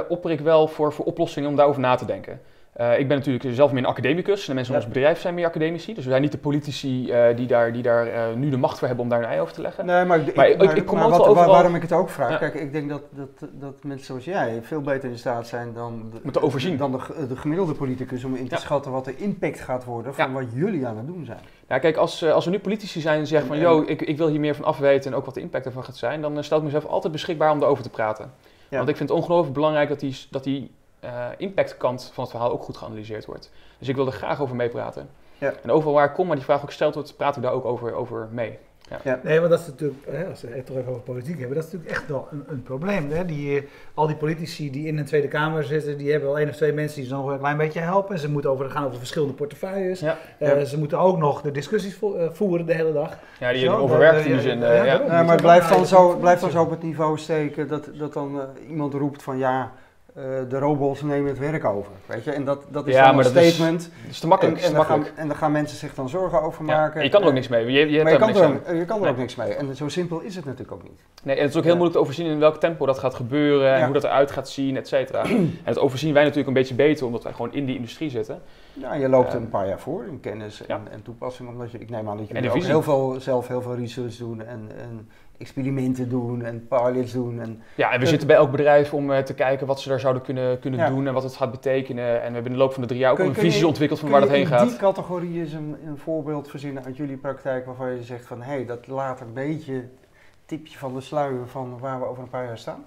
opper 0.10 0.32
ik 0.32 0.39
wel 0.39 0.67
voor, 0.67 0.93
voor 0.93 1.06
oplossingen 1.06 1.49
om 1.49 1.56
daarover 1.56 1.82
na 1.82 1.95
te 1.95 2.06
denken. 2.06 2.41
Eh, 2.77 2.99
ik 2.99 3.07
ben 3.07 3.17
natuurlijk 3.17 3.45
zelf 3.55 3.71
meer 3.71 3.83
een 3.83 3.89
academicus. 3.89 4.39
En 4.41 4.45
de 4.47 4.53
mensen 4.53 4.73
in 4.73 4.79
Ja. 4.79 4.85
ons 4.85 4.93
bedrijf 4.95 5.19
zijn 5.19 5.33
meer 5.33 5.45
academici. 5.45 5.93
Dus 5.93 6.03
we 6.03 6.09
zijn 6.09 6.21
niet 6.21 6.31
de 6.31 6.37
politici 6.37 7.11
eh, 7.11 7.35
die 7.35 7.47
daar, 7.47 7.73
die 7.73 7.81
daar 7.81 8.07
eh, 8.07 8.33
nu 8.35 8.49
de 8.49 8.57
macht 8.57 8.77
voor 8.77 8.87
hebben 8.87 9.05
om 9.05 9.11
daar 9.11 9.19
een 9.19 9.29
ei 9.29 9.39
over 9.39 9.53
te 9.53 9.61
leggen. 9.61 9.85
Nee, 9.85 10.05
maar, 10.05 10.19
ik, 10.19 10.35
Maar 10.35 10.49
ik- 10.49 10.61
ik- 10.61 10.71
ik 10.71 10.85
kom 10.85 10.97
maar 10.97 11.09
wat- 11.09 11.25
overal- 11.27 11.51
waarom 11.51 11.75
ik 11.75 11.81
het 11.81 11.91
ook 11.91 12.09
vraag, 12.09 12.29
Ja. 12.29 12.37
kijk, 12.37 12.53
ik 12.53 12.71
denk 12.71 12.89
dat, 12.89 13.01
dat, 13.09 13.49
dat 13.53 13.83
mensen 13.83 14.05
zoals 14.05 14.25
jij 14.25 14.59
veel 14.61 14.81
beter 14.81 15.09
in 15.09 15.17
staat 15.17 15.47
zijn 15.47 15.73
dan 15.73 16.09
de, 16.11 16.19
Om 16.23 16.31
te 16.31 16.41
overzien. 16.41 16.77
dan 16.77 16.91
de, 16.91 16.99
ge- 16.99 17.27
de 17.27 17.35
gemiddelde 17.35 17.73
politicus 17.73 18.23
om 18.23 18.35
in 18.35 18.47
te 18.47 18.55
Ja. 18.55 18.61
schatten 18.61 18.91
wat 18.91 19.05
de 19.05 19.15
impact 19.15 19.59
gaat 19.59 19.83
worden 19.85 20.13
van 20.13 20.33
wat 20.33 20.45
jullie 20.53 20.85
aan 20.87 20.97
het 20.97 21.07
doen 21.07 21.25
zijn. 21.25 21.39
Ja, 21.67 21.77
kijk, 21.79 21.97
als, 21.97 22.23
als 22.25 22.45
er 22.45 22.51
nu 22.51 22.59
politici 22.59 22.99
zijn 23.01 23.17
die 23.17 23.27
zeggen 23.27 23.47
van... 23.47 23.55
En- 23.57 23.61
yo, 23.63 23.83
ik, 23.87 24.01
ik 24.01 24.17
wil 24.17 24.27
hier 24.27 24.39
meer 24.39 24.55
van 24.55 24.65
afweten 24.65 25.11
en 25.11 25.17
ook 25.17 25.25
wat 25.25 25.33
de 25.33 25.41
impact 25.41 25.65
ervan 25.65 25.83
gaat 25.83 25.97
zijn... 25.97 26.21
dan 26.21 26.43
stel 26.43 26.57
ik 26.57 26.63
mezelf 26.63 26.85
altijd 26.85 27.13
beschikbaar 27.13 27.51
om 27.51 27.61
erover 27.61 27.83
te 27.83 27.89
praten. 27.89 28.31
Want 28.69 28.89
ik 28.89 28.97
vind 28.97 29.09
het 29.09 29.17
ongelooflijk 29.17 29.53
belangrijk 29.53 29.89
dat 29.89 29.99
die, 29.99 30.17
dat 30.29 30.43
die 30.43 30.71
eh, 30.99 31.25
impactkant 31.38 32.12
van 32.13 32.23
het 32.23 32.31
verhaal 32.31 32.51
ook 32.51 32.63
goed 32.63 32.77
geanalyseerd 32.77 33.25
wordt. 33.25 33.51
Dus 33.79 33.88
ik 33.88 33.95
wil 33.95 34.05
er 34.05 34.12
graag 34.12 34.41
over 34.41 34.55
meepraten. 34.55 35.10
Ja. 35.38 35.53
En 35.63 35.71
overal 35.71 35.93
waar 35.93 36.05
ik 36.05 36.13
kom, 36.13 36.27
maar 36.27 36.36
die 36.36 36.45
vraag 36.45 36.60
ook 36.62 36.65
gesteld 36.67 36.93
wordt, 36.93 37.17
praat 37.17 37.36
ik 37.36 37.41
daar 37.41 37.51
ook 37.51 37.65
over, 37.65 37.93
over 37.93 38.27
mee. 38.31 38.57
Nee, 39.23 39.39
maar 39.39 39.49
dat 39.49 39.60
is 39.60 39.67
natuurlijk, 39.67 40.05
hè, 40.10 40.25
als 40.27 40.41
we 40.41 40.47
het 40.51 40.65
toch 40.65 40.77
even 40.77 40.89
over 40.89 41.01
politiek 41.01 41.39
hebben, 41.39 41.55
dat 41.57 41.65
is 41.65 41.71
natuurlijk 41.71 41.99
echt 41.99 42.07
wel 42.10 42.27
een, 42.31 42.43
een 42.47 42.63
probleem. 42.63 43.12
Hè? 43.12 43.25
Die, 43.25 43.57
eh, 43.60 43.63
al 43.93 44.07
die 44.07 44.15
politici 44.15 44.71
die 44.71 44.88
in 44.88 44.95
de 44.95 45.03
Tweede 45.03 45.27
Kamer 45.27 45.63
zitten, 45.63 45.97
die 45.97 46.12
hebben 46.12 46.29
wel 46.29 46.39
één 46.39 46.49
of 46.49 46.55
twee 46.55 46.73
mensen 46.73 46.99
die 46.99 47.10
ze 47.10 47.15
nog 47.15 47.27
een 47.27 47.38
klein 47.39 47.57
beetje 47.57 47.79
helpen. 47.79 48.13
En 48.15 48.19
ze 48.21 48.29
moeten 48.29 48.49
over, 48.51 48.69
gaan 48.69 48.86
over 48.86 48.97
verschillende 48.97 49.33
portefeuilles. 49.33 49.99
Ja. 49.99 50.17
Eh, 50.39 50.47
Ja. 50.60 50.65
Ze 50.65 50.77
moeten 50.79 50.99
ook 50.99 51.17
nog 51.17 51.41
de 51.41 51.51
discussies 51.51 51.95
vo- 51.95 52.29
voeren 52.33 52.65
de 52.65 52.73
hele 52.73 52.93
dag. 52.93 53.17
Ja, 53.39 53.51
die 53.51 53.60
Zo, 53.62 53.71
die 53.71 53.77
overwerkt 53.83 54.25
in 54.25 54.31
eh, 54.33 54.39
zin. 54.39 54.60
ja, 54.60 54.73
ja, 54.73 55.01
ja. 55.05 55.23
maar 55.23 55.41
blijft 55.41 55.69
dan, 55.69 55.86
zo, 55.86 56.15
blijft 56.17 56.41
dan 56.41 56.51
zo 56.51 56.62
op 56.62 56.69
het 56.69 56.81
niveau 56.83 57.17
steken 57.17 57.67
dat, 57.67 57.89
dat 57.97 58.13
dan 58.13 58.39
eh, 58.41 58.69
iemand 58.69 58.93
roept 58.93 59.23
van 59.23 59.38
ja, 59.38 59.71
eh, 60.17 60.23
de 60.49 60.60
robots 60.60 61.01
nemen 61.01 61.30
het 61.30 61.39
werk 61.39 61.65
over. 61.65 61.91
Weet 62.06 62.23
je? 62.23 62.32
En 62.32 62.45
dat, 62.45 62.63
dat 62.69 62.88
is 62.88 62.93
Ja, 62.93 63.06
dan 63.08 63.17
een 63.17 63.23
dat 63.23 63.36
is 63.36 63.53
statement. 63.53 63.84
Het 63.84 64.12
is 64.12 64.19
te 64.19 64.27
makkelijk. 64.27 64.58
en, 64.58 64.63
en, 64.67 64.73
daar 64.73 64.84
gaan, 64.86 64.91
makkelijk. 64.97 65.19
en 65.21 65.27
daar 65.27 65.38
gaan 65.38 65.51
mensen 65.51 65.77
zich 65.77 65.93
dan 65.95 66.10
zorgen 66.10 66.41
over 66.41 66.65
Ja, 66.65 66.75
maken. 66.77 66.97
en 66.99 67.03
je 67.03 67.10
kan 67.12 67.19
er 67.21 67.25
ook 67.27 67.34
Eh, 67.34 67.38
niks 67.39 67.47
mee. 67.47 67.71
Je, 67.71 67.89
je 67.91 68.03
maar 68.03 68.12
je 68.12 68.17
kan, 68.17 68.27
niks 68.27 68.39
er, 68.39 68.45
aan. 68.45 68.75
je 68.75 68.86
kan 68.86 68.95
er 68.97 69.01
Nee. 69.03 69.12
ook 69.12 69.17
niks 69.17 69.36
mee. 69.36 69.53
En 69.53 69.75
zo 69.75 69.88
simpel 69.88 70.19
is 70.19 70.36
het 70.36 70.45
natuurlijk 70.45 70.71
ook 70.71 70.84
niet. 70.84 70.99
Nee, 71.23 71.36
en 71.36 71.41
het 71.41 71.51
is 71.51 71.58
ook 71.58 71.63
heel 71.63 71.71
Ja. 71.73 71.77
moeilijk 71.77 71.99
te 71.99 72.03
overzien 72.10 72.32
in 72.32 72.39
welk 72.39 72.56
tempo 72.60 72.86
dat 72.86 72.99
gaat 72.99 73.13
gebeuren 73.13 73.71
en 73.73 73.77
Ja. 73.80 73.84
hoe 73.86 73.93
dat 73.93 74.03
eruit 74.03 74.32
gaat 74.32 74.49
zien, 74.49 74.77
et 74.77 74.88
cetera. 74.88 75.23
en 75.30 75.53
dat 75.63 75.80
overzien 75.80 76.13
wij 76.13 76.21
natuurlijk 76.21 76.47
een 76.47 76.53
beetje 76.53 76.75
beter, 76.75 77.06
omdat 77.06 77.23
wij 77.23 77.34
gewoon 77.34 77.53
in 77.53 77.65
die 77.65 77.75
industrie 77.75 78.10
zitten. 78.10 78.41
Ja, 78.73 78.93
je 78.93 79.10
loopt 79.10 79.34
Ehm, 79.34 79.38
een 79.43 79.49
paar 79.49 79.67
jaar 79.67 79.80
voor 79.80 80.06
in 80.06 80.19
kennis 80.19 80.60
en, 80.62 80.65
ja. 80.67 80.91
en 80.91 81.01
toepassing. 81.01 81.49
Omdat 81.49 81.71
je, 81.71 81.77
ik 81.77 81.89
neem 81.89 82.10
aan 82.10 82.17
dat 82.17 82.27
de 82.30 82.49
ook 82.51 82.63
heel 82.63 82.82
veel, 82.82 83.15
zelf 83.19 83.47
heel 83.47 83.62
veel 83.62 83.75
research 83.75 84.15
doen 84.15 84.41
en, 84.41 84.69
en 84.77 85.10
experimenten 85.38 86.10
doen 86.10 86.41
en 86.43 86.67
pilots 86.67 87.12
doen. 87.12 87.41
En, 87.41 87.62
Ja, 87.76 87.91
en 87.91 88.00
we 88.00 88.06
zitten 88.06 88.28
bij 88.28 88.36
elk 88.38 88.52
bedrijf 88.52 88.93
om 88.93 89.12
eh, 89.12 89.19
te 89.23 89.34
kijken 89.34 89.67
wat 89.67 89.80
ze 89.82 89.89
daar 89.89 90.00
zouden 90.00 90.21
kunnen, 90.23 90.60
kunnen 90.60 90.80
Ja. 90.80 90.89
doen 90.89 91.08
en 91.08 91.13
wat 91.13 91.23
het 91.23 91.36
gaat 91.36 91.52
betekenen. 91.52 92.06
En 92.21 92.28
we 92.28 92.34
hebben 92.34 92.45
in 92.45 92.52
de 92.52 92.58
loop 92.58 92.73
van 92.73 92.82
de 92.82 92.88
drie 92.88 93.00
jaar 93.00 93.12
ook 93.12 93.17
Kun- 93.17 93.26
een 93.26 93.34
kun 93.34 93.43
je- 93.43 93.50
visie 93.52 93.67
ontwikkeld 93.67 94.00
van 94.00 94.10
waar 94.10 94.21
dat 94.21 94.30
heen 94.30 94.39
in 94.41 94.47
gaat. 94.47 94.67
die 94.69 94.78
categorie 94.78 95.39
eens 95.39 95.54
een, 95.54 95.76
een 95.86 95.97
voorbeeld 95.97 96.50
verzinnen 96.50 96.84
uit 96.86 96.97
jullie 96.97 97.17
praktijk 97.17 97.65
waarvan 97.65 97.95
je 97.95 98.04
zegt 98.04 98.26
van 98.26 98.41
hé, 98.41 98.52
hey, 98.54 98.65
dat 98.65 98.88
laat 98.88 99.21
een 99.21 99.34
beetje 99.34 99.84
tipje 100.45 100.78
van 100.78 100.93
de 100.93 101.02
sluier 101.02 101.47
van 101.47 101.78
waar 101.80 102.00
we 102.00 102.06
over 102.06 102.23
een 102.23 102.30
paar 102.30 102.45
jaar 102.45 102.58
staan? 102.58 102.84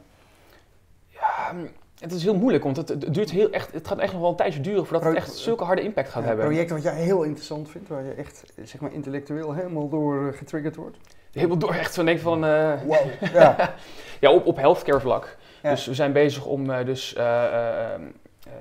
Ja, 1.08 1.54
het 1.98 2.12
is 2.12 2.22
heel 2.22 2.36
moeilijk, 2.36 2.64
want 2.64 2.76
het, 2.76 2.88
het 2.88 3.14
duurt 3.14 3.30
heel 3.30 3.50
echt, 3.50 3.72
het 3.72 3.86
gaat 3.88 3.98
echt 3.98 4.12
nog 4.12 4.20
wel 4.20 4.30
een 4.30 4.36
tijdje 4.36 4.60
duren 4.60 4.86
voordat 4.86 5.04
het 5.08 5.14
echt 5.16 5.36
zulke 5.36 5.64
harde 5.64 5.82
impact 5.82 6.08
gaat 6.08 6.22
Ja, 6.22 6.28
hebben. 6.28 6.46
Projecten 6.46 6.74
wat 6.74 6.84
jij 6.84 6.94
heel 6.94 7.22
interessant 7.22 7.70
vindt, 7.70 7.88
waar 7.88 8.04
je 8.04 8.12
echt 8.12 8.44
zeg 8.62 8.80
maar, 8.80 8.92
intellectueel 8.92 9.52
helemaal 9.54 9.88
door 9.88 10.28
eh, 10.28 10.36
getriggerd 10.36 10.76
wordt. 10.76 10.96
Helemaal 11.32 11.58
door 11.58 11.74
echt 11.74 11.94
van 11.94 12.04
denk 12.04 12.20
van, 12.20 12.44
eh, 12.44 12.72
Wow. 12.84 12.96
ja. 13.32 13.56
ja, 14.20 14.30
op, 14.32 14.46
op 14.46 14.56
healthcare 14.56 15.00
vlak. 15.00 15.36
Ja. 15.62 15.70
Dus 15.70 15.86
we 15.86 15.94
zijn 15.94 16.12
bezig 16.12 16.44
om 16.44 16.70
eh, 16.70 16.84
dus 16.86 17.14
eh, 17.14 17.44
eh, 17.44 17.94
eh, 17.94 18.00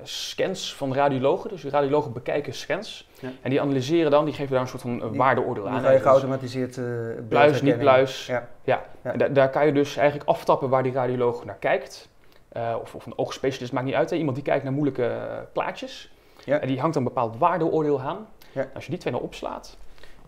scans 0.02 0.74
van 0.74 0.94
radiologen, 0.94 1.50
dus 1.50 1.64
radiologen 1.64 2.12
bekijken 2.12 2.54
scans. 2.54 3.08
Ja. 3.20 3.28
En 3.42 3.50
die 3.50 3.60
analyseren 3.60 4.10
dan, 4.10 4.24
die 4.24 4.34
geven 4.34 4.52
daar 4.52 4.60
een 4.60 4.68
soort 4.68 4.82
van 4.82 5.16
waardeoordeel 5.16 5.64
Dan 5.64 5.72
aan. 5.72 5.80
ga 5.80 5.88
je 5.90 5.94
Dus 5.94 6.02
geautomatiseerd 6.02 6.78
eh 6.78 6.84
pluis, 7.28 7.62
niet 7.62 7.78
pluis. 7.78 8.26
Ja. 8.26 8.48
Ja. 8.64 8.82
Ja. 9.02 9.12
En 9.12 9.18
da- 9.18 9.28
daar 9.28 9.50
kan 9.50 9.66
je 9.66 9.72
dus 9.72 9.96
eigenlijk 9.96 10.28
aftappen 10.28 10.68
waar 10.68 10.82
die 10.82 10.92
radioloog 10.92 11.44
naar 11.44 11.56
kijkt. 11.60 12.08
Eh, 12.48 12.74
of, 12.82 12.94
of 12.94 13.06
een 13.06 13.18
oogspecialist, 13.18 13.72
maakt 13.72 13.86
niet 13.86 13.94
uit. 13.94 14.10
Hè. 14.10 14.16
Iemand 14.16 14.36
die 14.36 14.44
kijkt 14.44 14.64
naar 14.64 14.72
moeilijke 14.72 15.10
plaatjes. 15.52 16.12
Ja. 16.44 16.58
En 16.58 16.68
die 16.68 16.80
hangt 16.80 16.94
dan 16.94 17.02
een 17.02 17.08
bepaald 17.08 17.38
waardeoordeel 17.38 18.00
aan. 18.00 18.26
Als 18.74 18.84
je 18.84 18.90
die 18.90 19.00
twee 19.00 19.12
nou 19.12 19.24
opslaat, 19.24 19.76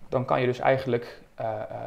dan 0.08 0.24
kan 0.24 0.40
je 0.40 0.46
dus 0.46 0.58
eigenlijk 0.58 1.20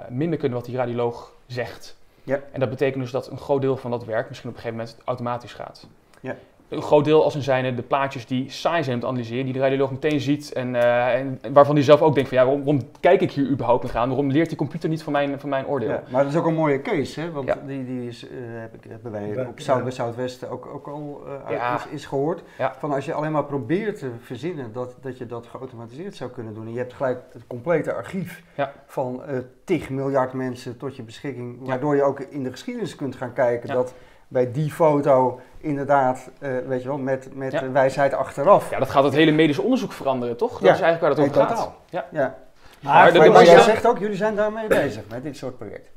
minder 0.10 0.40
kunnen 0.40 0.58
wat 0.58 0.68
die 0.68 0.78
radioloog 0.78 1.32
zegt. 1.48 1.98
Ja. 2.24 2.40
En 2.52 2.60
dat 2.60 2.70
betekent 2.70 3.04
dus 3.04 3.12
dat 3.12 3.28
een 3.32 3.38
groot 3.38 3.62
deel 3.62 3.78
van 3.78 3.92
dat 3.92 4.06
werk 4.06 4.28
misschien 4.28 4.50
op 4.50 4.56
een 4.56 4.62
gegeven 4.62 4.86
moment 4.86 5.02
automatisch 5.06 5.54
gaat. 5.54 5.88
Ja. 6.22 6.36
Een 6.70 6.82
groot 6.82 7.06
deel 7.06 7.24
als 7.24 7.36
in 7.36 7.42
zijnde 7.42 7.76
de 7.76 7.82
plaatjes 7.82 8.26
die 8.26 8.50
saai 8.50 8.84
zijn 8.84 8.96
om 8.96 9.02
te 9.02 9.08
analyseren, 9.08 9.44
die 9.44 9.54
de 9.54 9.60
radioloog 9.60 9.92
meteen 9.92 10.20
ziet 10.20 10.54
en, 10.54 10.76
eh, 10.76 11.14
en 11.20 11.40
waarvan 11.54 11.76
hij 11.76 11.84
zelf 11.84 12.02
ook 12.02 12.14
denkt 12.14 12.30
van 12.30 12.38
ja, 12.38 12.44
waarom, 12.46 12.64
waarom 12.64 12.84
kijk 13.00 13.22
ik 13.22 13.32
hier 13.32 13.50
überhaupt 13.50 13.84
nog 13.84 13.96
aan? 13.96 14.08
Waarom 14.08 14.32
leert 14.32 14.48
die 14.50 14.58
computer 14.58 14.90
niet 14.90 15.04
van 15.04 15.12
mijn, 15.12 15.40
van 15.40 15.50
mijn 15.50 15.66
oordeel? 15.68 15.90
Ja, 15.90 16.04
maar 16.10 16.24
dat 16.24 16.32
is 16.32 16.38
ook 16.40 16.46
een 16.46 16.54
mooie 16.54 16.82
case, 16.82 17.20
hè? 17.22 17.32
want 17.32 17.48
Ja. 17.48 17.58
die, 17.66 17.86
die 17.86 18.08
is, 18.08 18.28
eh, 18.28 18.38
heb 18.40 18.74
ik, 18.74 18.84
hebben 18.90 19.12
wij 19.12 19.46
op 19.48 19.60
Zuid 19.60 19.84
bij 19.84 19.92
Zuidwest 19.92 20.50
ook, 20.50 20.66
ook 20.66 20.88
al 20.88 21.22
eh, 21.46 21.52
Ja. 21.52 21.76
is, 21.76 21.86
is 21.92 22.06
gehoord. 22.06 22.42
Ja. 22.58 22.76
Van 22.78 22.92
als 22.92 23.06
je 23.06 23.14
alleen 23.14 23.32
maar 23.32 23.46
probeert 23.46 24.00
te 24.00 24.10
verzinnen 24.22 24.72
dat, 24.74 24.96
dat 25.02 25.18
je 25.18 25.26
dat 25.26 25.48
geautomatiseerd 25.48 26.16
zou 26.16 26.30
kunnen 26.30 26.54
doen. 26.54 26.66
En 26.66 26.72
je 26.74 26.78
hebt 26.80 26.94
gelijk 26.94 27.20
het 27.34 27.48
complete 27.48 27.94
archief 27.94 28.44
Ja. 28.56 28.72
van 28.86 29.24
eh 29.24 29.38
tig 29.64 29.90
miljard 29.90 30.34
mensen 30.34 30.78
tot 30.78 30.96
je 30.96 31.04
beschikking. 31.04 31.58
Ja. 31.62 31.68
Waardoor 31.68 31.96
je 31.96 32.04
ook 32.04 32.20
in 32.20 32.44
de 32.44 32.52
geschiedenis 32.52 32.96
kunt 32.96 33.16
gaan 33.16 33.34
kijken 33.34 33.68
Ja. 33.70 33.74
dat 33.76 33.94
bij 34.28 34.52
die 34.52 34.72
foto 34.72 35.40
inderdaad, 35.58 36.30
eh, 36.40 36.52
weet 36.68 36.82
je 36.82 36.88
wel, 36.88 36.98
met, 36.98 37.30
met 37.36 37.52
Ja. 37.52 37.72
wijsheid 37.72 38.14
achteraf. 38.14 38.70
Ja, 38.70 38.80
dat 38.80 38.90
gaat 38.90 39.04
het 39.04 39.14
hele 39.14 39.32
medisch 39.32 39.60
onderzoek 39.60 39.92
veranderen, 39.92 40.38
toch? 40.38 40.52
Dat 40.52 40.62
Ja. 40.62 40.74
is 40.74 40.82
eigenlijk 40.82 41.02
waar 41.02 41.26
het 41.26 41.36
over 41.40 41.56
gaat. 41.58 41.72
Ja. 41.90 42.06
Ja. 42.12 42.20
Maar 42.20 42.94
Maar, 42.94 43.12
de- 43.12 43.18
Maar, 43.18 43.28
de- 43.28 43.34
maar 43.34 43.40
de- 43.44 43.46
jij 43.50 43.56
ja. 43.58 43.62
zegt 43.64 43.88
ook, 43.88 44.00
jullie 44.00 44.16
zijn 44.18 44.36
daarmee 44.36 44.68
bezig 44.68 45.04
met 45.10 45.24
dit 45.24 45.38
soort 45.38 45.58
projecten. 45.58 45.92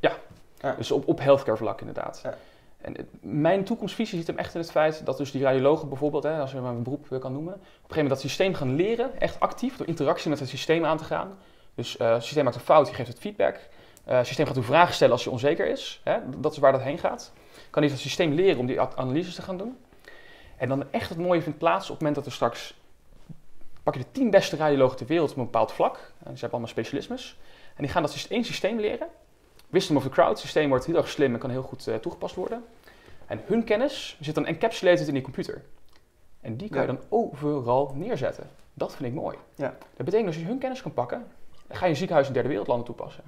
Dus 0.77 0.91
op, 0.91 1.09
op 1.09 1.21
healthcare 1.21 1.57
vlak 1.57 1.81
inderdaad. 1.81 2.21
Ja. 2.23 2.35
En 2.81 2.93
het- 2.97 3.07
mijn 3.21 3.65
toekomstvisie 3.65 4.19
zit 4.19 4.27
hem 4.27 4.39
echt 4.39 4.55
in 4.55 4.61
het 4.61 4.71
feit 4.71 5.07
dat 5.07 5.17
dus 5.17 5.31
die 5.31 5.43
radiologen 5.43 5.89
bijvoorbeeld, 5.89 6.23
hè, 6.23 6.39
als 6.41 6.51
je 6.53 6.61
maar 6.61 6.73
een 6.73 6.83
beroep 6.83 7.13
eh, 7.13 7.19
kan 7.19 7.33
noemen, 7.33 7.55
op 7.55 7.61
een 7.61 7.67
gegeven 7.73 7.87
moment 7.97 8.09
dat 8.09 8.21
systeem 8.21 8.55
gaan 8.55 8.75
leren, 8.75 9.21
echt 9.21 9.41
actief, 9.41 9.77
door 9.77 9.87
interactie 9.87 10.31
met 10.31 10.39
het 10.39 10.49
systeem 10.49 10.85
aan 10.85 10.97
te 10.97 11.05
gaan. 11.05 11.29
Dus 11.75 11.97
eh, 11.97 12.13
het 12.13 12.25
systeem 12.25 12.45
maakt 12.45 12.57
een 12.57 12.63
fout, 12.63 12.89
je 12.89 12.95
geeft 12.95 13.09
het 13.09 13.19
feedback. 13.19 13.57
Eh, 14.05 14.17
het 14.17 14.27
systeem 14.27 14.47
gaat 14.47 14.57
u 14.57 14.63
vragen 14.63 14.95
stellen 14.95 15.13
als 15.13 15.25
je 15.25 15.31
onzeker 15.31 15.67
is. 15.67 16.01
Hè? 16.05 16.17
Dat 16.37 16.53
is 16.53 16.59
waar 16.59 16.73
dat 16.73 16.81
heen 16.83 16.99
gaat. 16.99 17.33
Kan 17.79 17.87
hij 17.87 17.97
het 17.97 18.07
systeem 18.07 18.33
leren 18.33 18.59
om 18.59 18.67
die 18.67 18.81
analyses 18.81 19.35
te 19.35 19.43
gaan 19.43 19.57
doen. 19.57 19.79
En 20.57 20.69
dan 20.69 20.93
echt 20.93 21.09
het 21.09 21.19
mooie 21.19 21.43
vindt 21.43 21.59
plaats 21.59 21.85
op 21.85 21.91
het 21.91 21.99
moment 21.99 22.15
dat 22.15 22.27
er 22.27 22.33
straks... 22.33 22.75
pak 23.83 23.95
je 23.95 24.01
de 24.01 24.11
tien 24.13 24.31
beste 24.31 24.57
radiologen 24.57 24.97
ter 24.97 25.07
wereld 25.07 25.31
op 25.31 25.37
een 25.37 25.45
bepaald 25.45 25.73
vlak. 25.73 25.97
En 25.97 26.25
ze 26.25 26.31
hebben 26.31 26.51
allemaal 26.51 26.69
specialismes. 26.69 27.39
En 27.75 27.83
die 27.83 27.93
gaan 27.93 28.03
dat 28.03 28.27
één 28.29 28.45
systeem 28.45 28.81
leren. 28.81 29.09
Wisdom 29.69 29.97
of 29.97 30.03
the 30.03 30.09
crowd. 30.09 30.29
Het 30.29 30.39
systeem 30.39 30.69
wordt 30.69 30.87
heel 30.87 30.97
erg 30.97 31.09
slim 31.09 31.35
en 31.35 31.41
kan 31.41 31.51
heel 31.51 31.63
goed 31.63 31.87
eh, 31.87 31.95
toegepast 31.95 32.35
worden. 32.35 32.65
En 33.27 33.41
hun 33.47 33.65
kennis 33.65 34.17
zit 34.21 34.35
dan 34.35 34.47
encapsulated 34.47 35.07
in 35.07 35.15
die 35.15 35.23
computer. 35.23 35.65
En 36.41 36.57
die 36.57 36.69
kan 36.69 36.81
je 36.81 36.87
dan 36.87 37.01
overal 37.09 37.93
neerzetten. 37.95 38.51
Dat 38.75 38.97
vind 38.97 39.09
ik 39.09 39.15
mooi. 39.15 39.37
Ja. 39.55 39.77
Dat 39.97 40.05
betekent 40.05 40.27
als 40.27 40.37
je 40.37 40.45
hun 40.45 40.59
kennis 40.59 40.83
kan 40.83 40.93
pakken, 40.93 41.27
dan 41.67 41.77
ga 41.77 41.85
je 41.85 41.91
een 41.91 41.97
ziekenhuis 41.97 42.27
in 42.27 42.33
derde 42.33 42.49
wereldlanden 42.49 42.87
toepassen. 42.87 43.25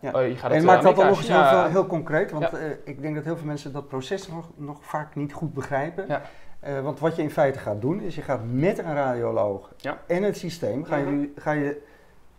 Ja. 0.00 0.10
Oh, 0.12 0.26
je 0.26 0.36
gaat 0.36 0.50
En 0.50 0.64
maakt 0.64 0.78
eh, 0.78 0.84
dat 0.86 0.96
dan 0.96 1.06
nog 1.06 1.18
eens 1.18 1.28
heel, 1.28 1.44
veel, 1.44 1.64
heel 1.64 1.86
concreet, 1.86 2.30
want 2.30 2.50
Ja. 2.50 2.58
eh, 2.58 2.70
ik 2.84 3.02
denk 3.02 3.14
dat 3.14 3.24
heel 3.24 3.36
veel 3.36 3.46
mensen 3.46 3.72
dat 3.72 3.88
proces 3.88 4.28
nog, 4.28 4.50
nog 4.56 4.78
vaak 4.84 5.14
niet 5.14 5.32
goed 5.32 5.54
begrijpen. 5.54 6.04
Ja. 6.08 6.22
Eh, 6.60 6.80
want 6.80 6.98
wat 7.00 7.16
je 7.16 7.22
in 7.22 7.30
feite 7.30 7.58
gaat 7.58 7.80
doen, 7.80 8.00
is 8.00 8.14
je 8.14 8.22
gaat 8.22 8.40
met 8.44 8.78
een 8.78 8.94
radioloog 8.94 9.72
en 10.06 10.22
het 10.22 10.36
systeem, 10.36 10.84
ga 10.84 10.96
je, 10.96 11.04
Mhm. 11.04 11.24
ga 11.36 11.52
je 11.52 11.82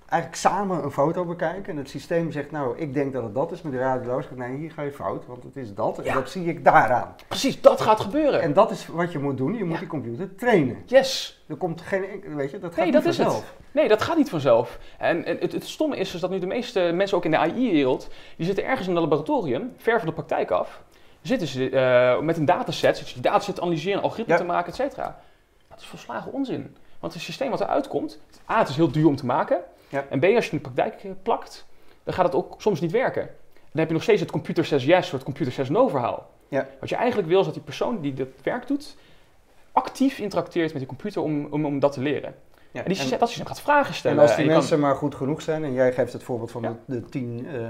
eigenlijk 0.09 0.41
samen 0.41 0.83
een 0.83 0.91
foto 0.91 1.25
bekijken. 1.25 1.71
En 1.71 1.77
het 1.77 1.89
systeem 1.89 2.31
zegt, 2.31 2.51
nou, 2.51 2.77
ik 2.77 2.93
denk 2.93 3.13
dat 3.13 3.23
het 3.23 3.33
dat 3.33 3.51
is, 3.51 3.61
maar 3.61 3.71
de 3.71 3.77
radioloog 3.77 4.23
zegt, 4.23 4.35
nee, 4.35 4.55
hier 4.57 4.71
ga 4.71 4.81
je 4.81 4.91
fout, 4.91 5.25
want 5.25 5.43
het 5.43 5.55
is 5.55 5.73
dat. 5.73 5.97
En 5.97 6.03
Ja. 6.03 6.13
dat 6.13 6.29
zie 6.29 6.45
ik 6.45 6.63
daaraan. 6.63 7.15
Precies, 7.27 7.61
dat 7.61 7.81
gaat 7.81 7.99
gebeuren. 7.99 8.41
En 8.41 8.53
dat 8.53 8.71
is 8.71 8.87
wat 8.87 9.11
je 9.11 9.19
moet 9.19 9.37
doen, 9.37 9.53
je 9.57 9.63
moet 9.63 9.73
Ja. 9.73 9.79
die 9.79 9.87
computer 9.87 10.35
trainen. 10.35 10.77
yes. 10.85 11.43
Er 11.47 11.55
komt 11.55 11.81
geen, 11.81 12.03
weet 12.35 12.51
je, 12.51 12.59
dat 12.59 12.69
gaat 12.69 12.75
Nee, 12.75 12.85
niet 12.85 12.93
dat 13.03 13.05
is 13.05 13.17
het. 13.17 13.25
vanzelf. 13.27 13.55
Nee, 13.71 13.87
dat 13.87 14.01
gaat 14.01 14.17
niet 14.17 14.29
vanzelf. 14.29 14.79
En, 14.97 15.25
en 15.25 15.37
het, 15.39 15.51
het 15.51 15.67
stomme 15.67 15.97
is 15.97 16.11
dus 16.11 16.21
dat 16.21 16.29
nu 16.29 16.39
de 16.39 16.45
meeste 16.45 16.79
mensen 16.93 17.17
ook 17.17 17.25
in 17.25 17.31
de 17.31 17.37
AI-wereld, 17.37 18.09
die 18.37 18.45
zitten 18.45 18.65
ergens 18.65 18.87
in 18.87 18.95
een 18.95 19.01
laboratorium, 19.01 19.73
ver 19.77 19.97
van 19.99 20.07
de 20.07 20.13
praktijk 20.13 20.51
af, 20.51 20.81
zitten 21.21 21.47
ze 21.47 21.69
eh, 21.69 22.19
met 22.19 22.37
een 22.37 22.45
dataset, 22.45 22.97
zitten 22.97 23.07
ze 23.07 23.13
die 23.13 23.31
dataset 23.31 23.61
analyseren, 23.61 24.01
algoritme 24.01 24.33
Ja. 24.33 24.39
te 24.39 24.45
maken, 24.45 24.69
et 24.69 24.75
cetera. 24.75 25.19
Dat 25.69 25.79
is 25.79 25.85
volslagen 25.85 26.31
onzin. 26.33 26.75
Want 26.99 27.13
het 27.13 27.21
systeem 27.21 27.49
wat 27.49 27.61
eruit 27.61 27.87
komt, 27.87 28.19
A, 28.49 28.57
het 28.59 28.69
is 28.69 28.75
heel 28.75 28.91
duur 28.91 29.07
om 29.07 29.15
te 29.15 29.25
maken. 29.25 29.57
Ja. 29.89 30.05
En 30.09 30.19
B, 30.19 30.23
als 30.23 30.31
je 30.31 30.35
het 30.39 30.51
in 30.51 30.57
de 30.57 30.69
praktijk 30.69 31.03
eh, 31.03 31.11
plakt, 31.23 31.65
dan 32.03 32.13
gaat 32.13 32.25
het 32.25 32.35
ook 32.35 32.55
soms 32.61 32.81
niet 32.81 32.91
werken. 32.91 33.29
Dan 33.53 33.79
heb 33.79 33.87
je 33.87 33.93
nog 33.93 34.03
steeds 34.03 34.21
het 34.21 34.31
computer 34.31 34.65
says 34.65 34.85
yes, 34.85 35.05
of 35.05 35.11
het 35.11 35.23
computer 35.23 35.53
says 35.53 35.69
no 35.69 35.87
verhaal. 35.87 36.29
Ja. 36.47 36.67
Wat 36.79 36.89
je 36.89 36.95
eigenlijk 36.95 37.27
wil 37.27 37.39
is 37.39 37.45
dat 37.45 37.53
die 37.53 37.63
persoon 37.63 38.01
die 38.01 38.13
dat 38.13 38.27
werk 38.43 38.67
doet, 38.67 38.95
actief 39.71 40.19
interacteert 40.19 40.69
met 40.69 40.77
die 40.77 40.87
computer 40.87 41.21
om, 41.21 41.47
om, 41.51 41.65
om 41.65 41.79
dat 41.79 41.91
te 41.91 42.01
leren. 42.01 42.35
Ja, 42.71 42.83
En 42.83 42.91
die, 42.93 43.01
en- 43.11 43.19
dat 43.19 43.33
hij 43.33 43.45
gaat 43.45 43.61
vragen 43.61 43.93
stellen. 43.93 44.17
En 44.17 44.23
als 44.23 44.31
die 44.31 44.39
En 44.39 44.45
je 44.45 44.49
kan- 44.49 44.59
mensen 44.59 44.79
maar 44.79 44.95
goed 44.95 45.15
genoeg 45.15 45.41
zijn, 45.41 45.63
en 45.63 45.73
jij 45.73 45.93
geeft 45.93 46.13
het 46.13 46.23
voorbeeld 46.23 46.51
van 46.51 46.61
Ja. 46.61 46.75
de, 46.85 46.99
de 46.99 47.09
tien 47.09 47.47
eh, 47.47 47.61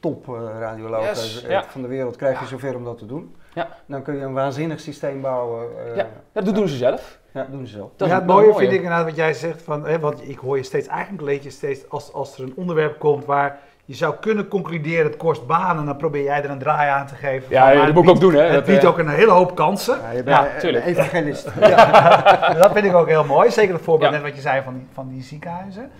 top 0.00 0.28
eh, 0.28 0.34
radiologen 0.58 1.06
Yes, 1.08 1.44
ja. 1.48 1.64
van 1.64 1.82
de 1.82 1.88
wereld, 1.88 2.16
krijg 2.16 2.40
je 2.40 2.46
zover 2.46 2.76
om 2.76 2.84
dat 2.84 2.98
te 2.98 3.06
doen. 3.06 3.36
Ja. 3.54 3.68
Dan 3.86 4.02
kun 4.02 4.14
je 4.16 4.20
een 4.22 4.32
waanzinnig 4.32 4.80
systeem 4.80 5.20
bouwen. 5.20 5.68
Ja, 5.96 6.08
dat 6.32 6.54
doen 6.54 6.68
ze 6.68 6.76
zelf. 6.76 7.18
Ja, 7.38 7.46
doen 7.50 7.66
ze 7.66 7.72
zelf. 7.76 7.90
Dat 7.96 8.08
ja, 8.08 8.14
het 8.14 8.26
mooie 8.26 8.46
mooi, 8.46 8.58
vind 8.58 8.72
ik 8.72 8.82
inderdaad 8.82 9.04
wat 9.04 9.16
jij 9.16 9.32
zegt, 9.34 9.62
van, 9.62 9.86
hè, 9.86 9.98
want 9.98 10.28
ik 10.28 10.38
hoor 10.38 10.56
je 10.56 10.62
steeds, 10.62 10.86
eigenlijk 10.86 11.22
leed 11.22 11.42
je 11.42 11.50
steeds, 11.50 11.88
als, 11.90 12.12
als 12.12 12.38
er 12.38 12.44
een 12.44 12.52
onderwerp 12.56 12.98
komt 12.98 13.24
waar 13.24 13.58
je 13.84 13.94
zou 13.94 14.14
kunnen 14.20 14.48
concluderen, 14.48 15.04
het 15.06 15.16
kost 15.16 15.46
banen, 15.46 15.84
dan 15.86 15.96
probeer 15.96 16.22
jij 16.22 16.42
er 16.42 16.50
een 16.50 16.58
draai 16.58 16.90
aan 16.90 17.06
te 17.06 17.14
geven. 17.14 17.46
Ja, 17.50 17.60
van, 17.62 17.70
ja, 17.70 17.76
maar 17.76 17.86
dat 17.86 17.94
moet 17.94 18.04
ik 18.04 18.10
ook 18.10 18.20
doen, 18.20 18.34
hè. 18.34 18.42
Het 18.42 18.52
Dat, 18.52 18.64
biedt 18.64 18.82
eh, 18.82 18.88
ook 18.88 18.98
een 18.98 19.08
hele 19.08 19.30
hoop 19.30 19.54
kansen. 19.54 19.98
Ja, 20.02 20.10
je 20.10 20.22
bent 20.22 20.36
Ja, 20.36 20.54
een 20.54 20.60
tuurlijk. 20.60 20.84
evangelist. 20.84 21.48
Ja, 21.60 22.54
dat 22.54 22.72
vind 22.72 22.84
ik 22.84 22.94
ook 22.94 23.08
heel 23.08 23.24
mooi. 23.24 23.50
Zeker 23.50 23.74
het 23.74 23.82
voorbeeld 23.84 24.10
Ja. 24.10 24.16
net 24.16 24.26
wat 24.26 24.34
je 24.36 24.40
zei 24.42 24.62
van 24.62 24.72
die, 24.74 24.86
van 24.92 25.08
die 25.08 25.22
ziekenhuizen. 25.22 25.90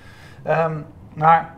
Ehm, 0.42 0.72
maar 1.14 1.55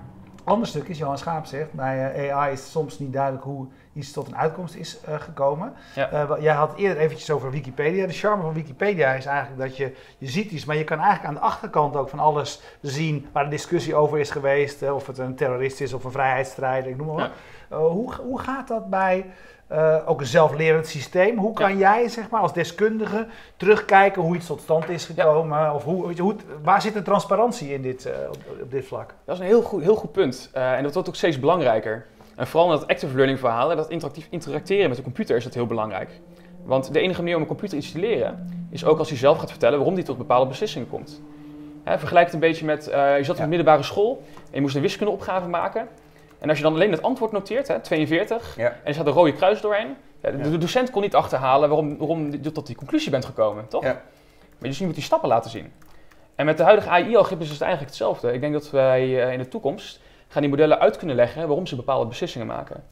ander 0.51 0.69
stuk 0.69 0.89
is, 0.89 0.99
Johan 0.99 1.19
Schaap 1.19 1.47
zegt, 1.47 1.73
bij 1.73 2.13
eh, 2.13 2.37
AI 2.37 2.53
is 2.53 2.71
soms 2.71 2.99
niet 2.99 3.13
duidelijk 3.13 3.45
hoe 3.45 3.67
iets 3.93 4.13
tot 4.13 4.27
een 4.27 4.37
uitkomst 4.37 4.75
is 4.75 5.01
eh, 5.01 5.21
gekomen. 5.21 5.73
Ja. 5.95 6.11
Eh, 6.11 6.31
jij 6.41 6.55
had 6.55 6.77
eerder 6.77 6.99
eventjes 6.99 7.31
over 7.31 7.51
Wikipedia. 7.51 8.07
De 8.07 8.13
charme 8.13 8.43
van 8.43 8.53
Wikipedia 8.53 9.13
is 9.13 9.27
eigenlijk 9.27 9.61
dat 9.61 9.77
je, 9.77 9.97
je 10.19 10.29
ziet 10.29 10.51
iets, 10.51 10.65
maar 10.65 10.77
je 10.77 10.85
kan 10.85 10.99
eigenlijk 10.99 11.29
aan 11.29 11.35
de 11.35 11.41
achterkant 11.41 11.97
ook 11.97 12.09
van 12.09 12.19
alles 12.19 12.61
zien 12.81 13.29
waar 13.33 13.45
de 13.45 13.51
discussie 13.51 13.95
over 13.95 14.19
is 14.19 14.31
geweest. 14.31 14.91
of 14.91 15.07
het 15.07 15.19
een 15.19 15.35
terrorist 15.35 15.81
is 15.81 15.93
of 15.93 16.05
een 16.05 16.11
vrijheidsstrijder, 16.11 16.91
ik 16.91 16.97
noem 16.97 17.17
maar. 17.17 17.31
Eh, 17.71 17.79
hoe, 17.79 18.15
hoe 18.15 18.39
gaat 18.39 18.69
dat 18.69 18.91
bij 18.91 19.27
eh, 19.71 19.97
ook 20.07 20.21
een 20.21 20.27
zelflerend 20.27 20.87
systeem? 20.87 21.39
Hoe 21.39 21.53
kan 21.53 21.79
jij, 21.79 22.09
zeg 22.09 22.31
maar, 22.31 22.41
als 22.41 22.53
deskundige 22.53 23.27
terugkijken 23.57 24.23
hoe 24.23 24.37
iets 24.37 24.47
tot 24.47 24.61
stand 24.61 24.89
is 24.89 25.05
gekomen? 25.05 25.75
Of 25.75 25.85
hoe, 25.85 26.21
hoe, 26.21 26.35
waar 26.63 26.83
zit 26.83 26.95
de 26.95 27.03
transparantie 27.03 27.73
in 27.73 27.83
dit, 27.83 28.07
eh, 28.07 28.13
op, 28.29 28.63
op 28.63 28.71
dit 28.71 28.87
vlak? 28.87 29.15
Dat 29.25 29.35
is 29.35 29.41
een 29.41 29.47
heel 29.47 29.63
goed, 29.63 29.83
heel 29.83 29.95
goed 29.95 30.13
punt. 30.13 30.51
Eh, 30.53 30.73
en 30.73 30.83
dat 30.83 30.95
wordt 30.95 31.09
ook 31.09 31.15
steeds 31.15 31.41
belangrijker. 31.41 32.07
En 32.37 32.47
vooral 32.47 32.73
in 32.73 32.79
dat 32.79 32.89
active 32.89 33.15
learning 33.15 33.39
verhaal, 33.39 33.77
dat 33.77 33.91
interactief 33.91 34.27
interacteren 34.31 34.89
met 34.89 34.97
de 34.97 35.05
computer, 35.05 35.37
is 35.37 35.45
dat 35.45 35.55
heel 35.55 35.67
belangrijk. 35.67 36.11
Want 36.65 36.93
de 36.93 37.01
enige 37.01 37.21
manier 37.21 37.35
om 37.37 37.43
een 37.43 37.49
computer 37.49 37.79
iets 37.79 37.93
te 37.93 37.99
leren, 37.99 38.67
is 38.71 38.85
ook 38.85 38.99
als 38.99 39.09
hij 39.09 39.19
zelf 39.19 39.39
gaat 39.39 39.51
vertellen 39.51 39.77
waarom 39.77 39.95
hij 39.95 40.05
tot 40.05 40.19
bepaalde 40.19 40.47
beslissingen 40.47 40.89
komt. 40.89 41.23
Hè, 41.85 41.99
vergelijk 41.99 42.25
het 42.25 42.35
een 42.35 42.41
beetje 42.41 42.65
met, 42.65 42.85
je 42.85 43.19
zat 43.21 43.31
op 43.31 43.37
Ja. 43.37 43.43
de 43.43 43.49
middelbare 43.49 43.83
school 43.83 44.23
en 44.45 44.51
je 44.51 44.61
moest 44.61 44.77
een 44.77 44.83
wiskundeopgave 44.83 45.49
maken. 45.49 45.89
En 46.41 46.49
als 46.49 46.59
je 46.59 46.65
dan 46.65 46.75
alleen 46.75 46.91
het 46.93 47.03
antwoord 47.03 47.33
noteert, 47.33 47.69
hè, 47.69 47.81
42, 47.81 48.57
Ja. 48.57 48.69
en 48.69 48.77
er 48.85 48.95
staat 48.95 49.07
een 49.07 49.13
rode 49.13 49.33
kruis 49.33 49.61
doorheen, 49.61 49.97
ja, 50.23 50.31
de, 50.31 50.37
Ja. 50.39 50.43
de 50.43 50.59
docent 50.59 50.91
kon 50.91 51.03
niet 51.03 51.15
achterhalen 51.15 51.69
waarom, 51.69 51.99
waarom 51.99 52.31
je 52.43 52.53
tot 52.53 52.67
die 52.67 52.77
conclusie 52.77 53.11
bent 53.11 53.25
gekomen, 53.25 53.69
toch? 53.69 53.83
Ja. 53.83 53.93
Maar 54.59 54.69
dus 54.69 54.79
je 54.79 54.85
moet 54.87 54.95
die 54.95 55.03
stappen 55.05 55.29
laten 55.29 55.51
zien. 55.51 55.73
En 56.35 56.47
met 56.47 56.57
de 56.57 56.63
huidige 56.63 56.89
AI-algoritmes 56.89 57.47
is 57.47 57.53
het 57.53 57.63
eigenlijk 57.63 57.91
hetzelfde. 57.93 58.33
Ik 58.33 58.41
denk 58.41 58.53
dat 58.53 58.71
wij 58.71 59.25
eh, 59.27 59.33
in 59.33 59.39
de 59.39 59.49
toekomst 59.49 60.01
gaan 60.29 60.41
die 60.43 60.51
modellen 60.51 60.79
uit 60.79 60.97
kunnen 60.97 61.17
leggen 61.17 61.47
waarom 61.47 61.67
ze 61.67 61.77
bepaalde 61.77 62.07
beslissingen 62.07 62.47
maken. 62.47 62.85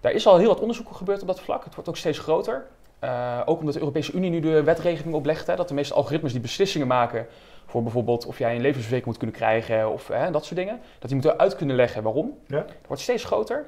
Daar 0.00 0.12
is 0.12 0.26
al 0.26 0.38
heel 0.38 0.48
wat 0.48 0.60
onderzoek 0.60 0.96
gebeurd 0.96 1.20
op 1.20 1.26
dat 1.26 1.40
vlak. 1.40 1.64
Het 1.64 1.74
wordt 1.74 1.88
ook 1.88 1.96
steeds 1.96 2.18
groter. 2.18 2.66
Eh, 3.02 3.40
ook 3.44 3.58
omdat 3.58 3.74
de 3.74 3.80
Europese 3.80 4.12
Unie 4.12 4.30
nu 4.30 4.40
de 4.40 4.62
wetregeling 4.62 5.14
oplegt, 5.14 5.46
hè, 5.46 5.56
dat 5.56 5.68
de 5.68 5.74
meeste 5.74 5.94
algoritmes 5.94 6.32
die 6.32 6.40
beslissingen 6.40 6.86
maken 6.86 7.26
voor 7.66 7.82
bijvoorbeeld 7.82 8.26
of 8.26 8.38
jij 8.38 8.50
een 8.54 8.60
levensverzekering 8.60 9.06
moet 9.06 9.16
kunnen 9.16 9.36
krijgen 9.36 9.92
of 9.92 10.08
hè, 10.08 10.30
dat 10.30 10.44
soort 10.44 10.56
dingen, 10.56 10.80
dat 10.98 11.10
die 11.10 11.14
moeten 11.14 11.38
uit 11.38 11.56
kunnen 11.56 11.76
leggen 11.76 12.02
waarom. 12.02 12.38
Ja. 12.46 12.56
Het 12.56 12.86
wordt 12.86 13.02
steeds 13.02 13.24
groter. 13.24 13.66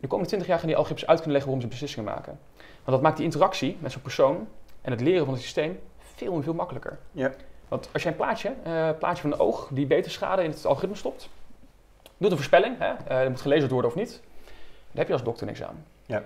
De 0.00 0.06
komende 0.06 0.26
20 0.26 0.48
jaar 0.48 0.58
gaan 0.58 0.66
die 0.66 0.76
algoritmes 0.76 1.08
uit 1.08 1.20
kunnen 1.20 1.36
leggen 1.36 1.52
waarom 1.52 1.70
ze 1.70 1.76
beslissingen 1.76 2.12
maken. 2.12 2.38
Want 2.56 2.96
dat 2.96 3.00
maakt 3.00 3.16
die 3.16 3.24
interactie 3.24 3.76
met 3.80 3.92
zo'n 3.92 4.02
persoon 4.02 4.48
en 4.82 4.90
het 4.90 5.00
leren 5.00 5.24
van 5.24 5.34
het 5.34 5.42
systeem 5.42 5.80
veel 6.14 6.34
en 6.34 6.42
veel 6.42 6.54
makkelijker. 6.54 6.98
Ja. 7.12 7.32
Want 7.68 7.88
als 7.92 8.02
jij 8.02 8.10
een 8.10 8.18
plaatje, 8.18 8.54
eh 8.62 8.90
plaatje 8.98 9.22
van 9.22 9.32
een 9.32 9.38
oog 9.38 9.68
die 9.72 9.86
beter 9.86 10.10
schade 10.10 10.42
in 10.42 10.50
het 10.50 10.66
algoritme 10.66 10.96
stopt, 10.96 11.28
doet 12.16 12.30
een 12.30 12.36
voorspelling, 12.36 12.78
hè, 12.78 12.92
eh, 12.92 13.18
dat 13.20 13.28
moet 13.28 13.40
gelezen 13.40 13.68
worden 13.68 13.90
of 13.90 13.96
niet, 13.96 14.20
dan 14.90 14.98
heb 14.98 15.06
je 15.06 15.12
als 15.12 15.22
dokter 15.22 15.46
niks 15.46 15.62
aan. 15.62 15.84
Ja. 16.06 16.22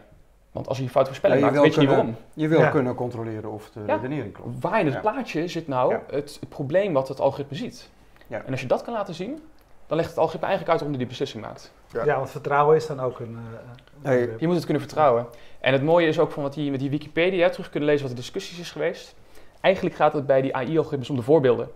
Want 0.52 0.68
als 0.68 0.76
je 0.76 0.82
een 0.82 0.90
foute 0.90 1.10
voorspelling 1.10 1.40
Ja, 1.40 1.46
je 1.46 1.52
maakt, 1.52 1.64
weet 1.64 1.74
je 1.74 1.80
niet 1.80 1.88
waarom. 1.90 2.16
Je 2.34 2.48
wil 2.48 2.60
Ja. 2.60 2.68
kunnen 2.70 2.94
controleren 2.94 3.50
of 3.50 3.70
de 3.70 3.80
Ja. 3.86 3.94
redenering 3.94 4.32
klopt. 4.32 4.60
Waar 4.60 4.78
in 4.80 4.84
het 4.86 4.94
Ja. 4.94 5.00
plaatje 5.00 5.48
zit 5.48 5.68
nou 5.68 5.92
Ja. 5.92 6.02
het, 6.10 6.36
het 6.40 6.48
probleem 6.48 6.92
wat 6.92 7.08
het 7.08 7.20
algoritme 7.20 7.56
ziet. 7.56 7.88
Ja. 8.26 8.42
En 8.44 8.50
als 8.50 8.60
je 8.60 8.66
dat 8.66 8.82
kan 8.82 8.94
laten 8.94 9.14
zien, 9.14 9.42
dan 9.86 9.96
legt 9.96 10.08
het 10.08 10.18
algoritme 10.18 10.46
eigenlijk 10.46 10.70
uit 10.70 10.80
waarom 10.80 10.88
die 10.98 10.98
die 10.98 11.06
beslissing 11.06 11.42
maakt. 11.44 11.72
Ja. 11.92 12.04
Ja, 12.04 12.16
want 12.16 12.30
vertrouwen 12.30 12.76
is 12.76 12.86
dan 12.86 13.00
ook 13.00 13.18
een... 13.20 13.26
eh, 13.26 13.32
een 13.32 13.76
Hey, 14.02 14.12
onderwerp. 14.12 14.40
Je 14.40 14.46
moet 14.46 14.54
het 14.56 14.64
kunnen 14.64 14.82
vertrouwen. 14.82 15.26
En 15.60 15.72
het 15.72 15.82
mooie 15.82 16.06
is 16.08 16.18
ook 16.18 16.30
van 16.30 16.42
wat 16.42 16.54
die, 16.54 16.70
met 16.70 16.80
die 16.80 16.90
Wikipedia 16.90 17.48
terug 17.48 17.70
kunnen 17.70 17.88
lezen 17.88 18.06
wat 18.06 18.16
de 18.16 18.20
discussies 18.22 18.58
is 18.58 18.70
geweest. 18.70 19.14
Eigenlijk 19.60 19.94
gaat 19.96 20.12
het 20.12 20.26
bij 20.26 20.42
die 20.42 20.54
AI-algoritmes 20.56 21.10
om 21.10 21.16
de 21.16 21.22
voorbeelden. 21.22 21.68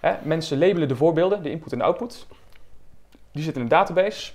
Hè? 0.00 0.14
Mensen 0.22 0.58
labelen 0.58 0.88
de 0.88 0.96
voorbeelden, 0.96 1.42
de 1.42 1.50
input 1.50 1.72
en 1.72 1.78
de 1.78 1.84
output. 1.84 2.26
Die 3.32 3.42
zitten 3.42 3.62
in 3.62 3.68
een 3.70 3.76
database. 3.76 4.32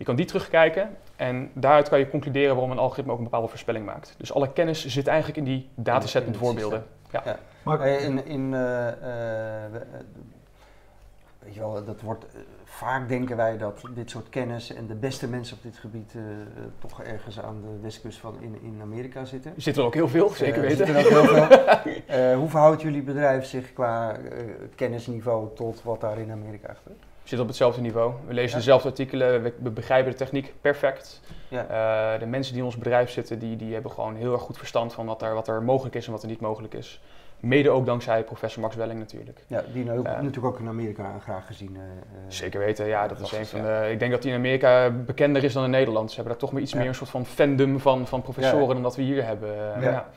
Je 0.00 0.06
kan 0.06 0.16
die 0.16 0.26
terugkijken 0.26 0.96
en 1.16 1.50
daaruit 1.54 1.88
kan 1.88 1.98
je 1.98 2.08
concluderen 2.10 2.52
waarom 2.54 2.70
een 2.70 2.78
algoritme 2.78 3.12
ook 3.12 3.18
een 3.18 3.24
bepaalde 3.24 3.48
voorspelling 3.48 3.84
maakt. 3.86 4.14
Dus 4.18 4.32
alle 4.34 4.52
kennis 4.52 4.86
zit 4.86 5.06
eigenlijk 5.06 5.38
in 5.38 5.44
die 5.44 5.68
dataset 5.74 6.26
met 6.26 6.36
voorbeelden. 6.36 6.84
Maar, 7.62 7.78
Hey, 7.78 7.96
in, 7.96 8.26
in, 8.26 8.54
eh, 8.54 8.88
eh, 8.88 8.94
we- 9.72 9.78
eh, 9.78 10.00
weet 11.38 11.54
je 11.54 11.60
wel, 11.60 11.84
dat 11.84 12.00
wordt, 12.00 12.24
eh, 12.24 12.40
vaak 12.64 13.08
denken 13.08 13.36
wij 13.36 13.58
dat 13.58 13.80
dit 13.94 14.10
soort 14.10 14.28
kennis 14.28 14.74
en 14.74 14.86
de 14.86 14.94
beste 14.94 15.28
mensen 15.28 15.56
op 15.56 15.62
dit 15.62 15.76
gebied 15.76 16.12
eh, 16.14 16.20
eh, 16.22 16.46
toch 16.78 17.02
ergens 17.02 17.40
aan 17.40 17.60
de 17.60 17.78
westkust 17.82 18.18
van 18.18 18.34
in, 18.40 18.58
in 18.62 18.78
Amerika 18.82 19.24
zitten. 19.24 19.52
Er 19.56 19.62
zitten 19.62 19.82
er 19.82 19.88
ook 19.88 19.94
heel 19.94 20.08
veel, 20.08 20.28
zeker 20.28 20.64
Eh, 20.64 20.68
weten. 20.68 20.86
er 20.86 20.98
ook 21.04 21.08
heel 21.08 21.24
veel. 21.24 21.58
Eh, 22.06 22.36
hoe 22.36 22.48
verhoudt 22.48 22.82
jullie 22.82 23.02
bedrijf 23.02 23.44
zich 23.44 23.72
qua 23.72 24.16
eh, 24.16 24.44
kennisniveau 24.74 25.48
tot 25.54 25.82
wat 25.82 26.00
daar 26.00 26.18
in 26.18 26.30
Amerika 26.30 26.74
gebeurt? 26.74 27.02
Zitten 27.30 27.40
op 27.48 27.54
hetzelfde 27.54 27.80
niveau. 27.80 28.12
We 28.26 28.34
lezen 28.34 28.50
Ja. 28.50 28.56
dezelfde 28.56 28.88
artikelen, 28.88 29.42
we, 29.42 29.52
we 29.62 29.70
begrijpen 29.70 30.10
de 30.10 30.16
techniek 30.16 30.54
perfect. 30.60 31.20
Ja. 31.48 31.66
Eh, 32.14 32.20
de 32.20 32.26
mensen 32.26 32.52
die 32.52 32.60
in 32.62 32.66
ons 32.66 32.78
bedrijf 32.78 33.10
zitten, 33.10 33.38
die, 33.38 33.56
die 33.56 33.72
hebben 33.72 33.90
gewoon 33.90 34.16
heel 34.16 34.32
erg 34.32 34.42
goed 34.42 34.58
verstand 34.58 34.92
van 34.92 35.06
wat 35.06 35.22
er, 35.22 35.34
wat 35.34 35.48
er 35.48 35.62
mogelijk 35.62 35.94
is 35.94 36.06
en 36.06 36.12
wat 36.12 36.22
er 36.22 36.28
niet 36.28 36.40
mogelijk 36.40 36.74
is. 36.74 37.00
Mede 37.40 37.70
ook 37.70 37.86
dankzij 37.86 38.24
professor 38.24 38.62
Max 38.62 38.74
Welling 38.76 38.98
natuurlijk. 38.98 39.44
Ja, 39.46 39.62
die 39.72 39.84
nou 39.84 39.98
ook, 39.98 40.06
Ja. 40.06 40.12
natuurlijk 40.22 40.54
ook 40.54 40.58
in 40.60 40.68
Amerika 40.68 41.18
graag 41.22 41.46
gezien. 41.46 41.76
eh, 41.76 41.82
eh, 41.82 42.24
Zeker 42.28 42.60
weten, 42.60 42.86
ja, 42.86 43.08
dat 43.08 43.20
is 43.20 43.32
een 43.32 43.46
van 43.46 43.62
de... 43.62 43.88
Ik 43.90 43.98
denk 43.98 44.10
dat 44.10 44.22
die 44.22 44.30
in 44.30 44.36
Amerika 44.36 44.90
bekender 44.90 45.44
is 45.44 45.52
dan 45.52 45.64
in 45.64 45.70
Nederland. 45.70 46.08
Ze 46.10 46.14
hebben 46.14 46.32
daar 46.32 46.42
toch 46.42 46.52
maar 46.52 46.62
iets 46.62 46.72
Ja. 46.72 46.78
meer 46.78 46.88
een 46.88 46.94
soort 46.94 47.10
van 47.10 47.26
fandom 47.26 47.80
van, 47.80 48.06
van 48.06 48.22
professoren 48.22 48.68
dan 48.74 48.82
dat 48.82 48.96
we 48.96 49.02
hier 49.02 49.24
hebben. 49.26 49.74
Eh, 49.74 49.82
Ja. 49.82 49.90
ja. 49.90 50.08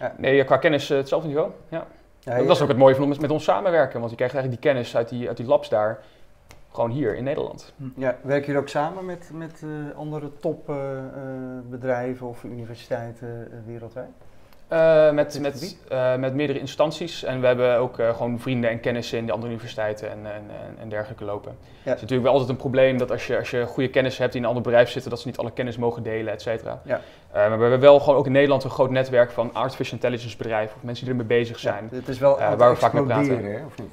Ja. 0.00 0.14
Nee, 0.16 0.44
qua 0.44 0.56
kennis 0.56 0.90
eh, 0.90 0.96
hetzelfde 0.96 1.28
niveau. 1.28 1.50
Ja. 1.68 1.86
Dat 2.24 2.50
is 2.50 2.60
ook 2.62 2.68
het 2.68 2.76
mooie 2.76 2.94
van 2.94 3.08
met 3.08 3.30
ons 3.30 3.44
samenwerken, 3.44 3.98
want 3.98 4.10
je 4.10 4.16
krijgt 4.16 4.34
eigenlijk 4.34 4.62
die 4.62 4.72
kennis 4.72 4.96
uit 4.96 5.08
die, 5.08 5.28
uit 5.28 5.36
die 5.36 5.46
labs 5.46 5.68
daar, 5.68 5.98
gewoon 6.72 6.90
hier 6.90 7.16
in 7.16 7.24
Nederland. 7.24 7.72
Ja, 7.96 8.16
werken 8.22 8.46
jullie 8.46 8.60
ook 8.60 8.68
samen 8.68 9.04
met, 9.04 9.30
met 9.34 9.62
eh, 9.62 9.98
andere 9.98 10.30
topbedrijven 10.40 12.26
of 12.28 12.44
universiteiten 12.44 13.48
eh, 13.52 13.58
wereldwijd? 13.66 14.08
Eh, 14.68 15.10
met, 15.10 15.40
met, 15.40 15.76
eh, 15.88 16.16
met 16.16 16.34
meerdere 16.34 16.58
instanties. 16.58 17.24
En 17.24 17.40
we 17.40 17.46
hebben 17.46 17.76
ook 17.78 17.98
eh, 17.98 18.16
gewoon 18.16 18.40
vrienden 18.40 18.70
en 18.70 18.80
kennissen 18.80 19.18
in 19.18 19.26
de 19.26 19.32
andere 19.32 19.50
universiteiten 19.52 20.10
en, 20.10 20.18
en, 20.26 20.42
en, 20.80 20.88
dergelijke 20.88 21.24
lopen. 21.24 21.50
Het 21.82 21.94
is 21.94 22.00
natuurlijk 22.00 22.22
wel 22.22 22.32
altijd 22.32 22.50
een 22.50 22.56
probleem 22.56 22.98
dat 22.98 23.10
als 23.10 23.26
je, 23.26 23.38
als 23.38 23.50
je 23.50 23.66
goede 23.66 23.90
kennis 23.90 24.18
hebt 24.18 24.32
die 24.32 24.40
in 24.40 24.46
een 24.46 24.54
ander 24.54 24.70
bedrijf 24.70 24.90
zitten, 24.90 25.10
dat 25.10 25.20
ze 25.20 25.26
niet 25.26 25.36
alle 25.38 25.52
kennis 25.52 25.76
mogen 25.76 26.02
delen, 26.02 26.32
et 26.32 26.42
cetera. 26.42 26.80
Ja. 26.84 27.00
Eh, 27.32 27.48
maar 27.48 27.56
we 27.56 27.62
hebben 27.62 27.80
wel 27.80 28.00
gewoon 28.00 28.18
ook 28.18 28.26
in 28.26 28.32
Nederland 28.32 28.64
een 28.64 28.70
groot 28.70 28.90
netwerk 28.90 29.30
van 29.30 29.54
artificial 29.54 29.94
intelligence 29.94 30.36
bedrijven 30.36 30.76
of 30.76 30.82
mensen 30.82 31.04
die 31.04 31.14
ermee 31.14 31.38
bezig 31.38 31.58
zijn. 31.58 31.88
Ja, 31.90 31.96
het 31.96 32.08
is 32.08 32.18
wel 32.18 32.40
Eh, 32.40 32.54
waar 32.54 32.70
we 32.70 32.76
vaak 32.76 32.92
mee 32.92 33.02
praten. 33.04 33.44
hè, 33.44 33.64
of 33.66 33.78
niet? 33.78 33.90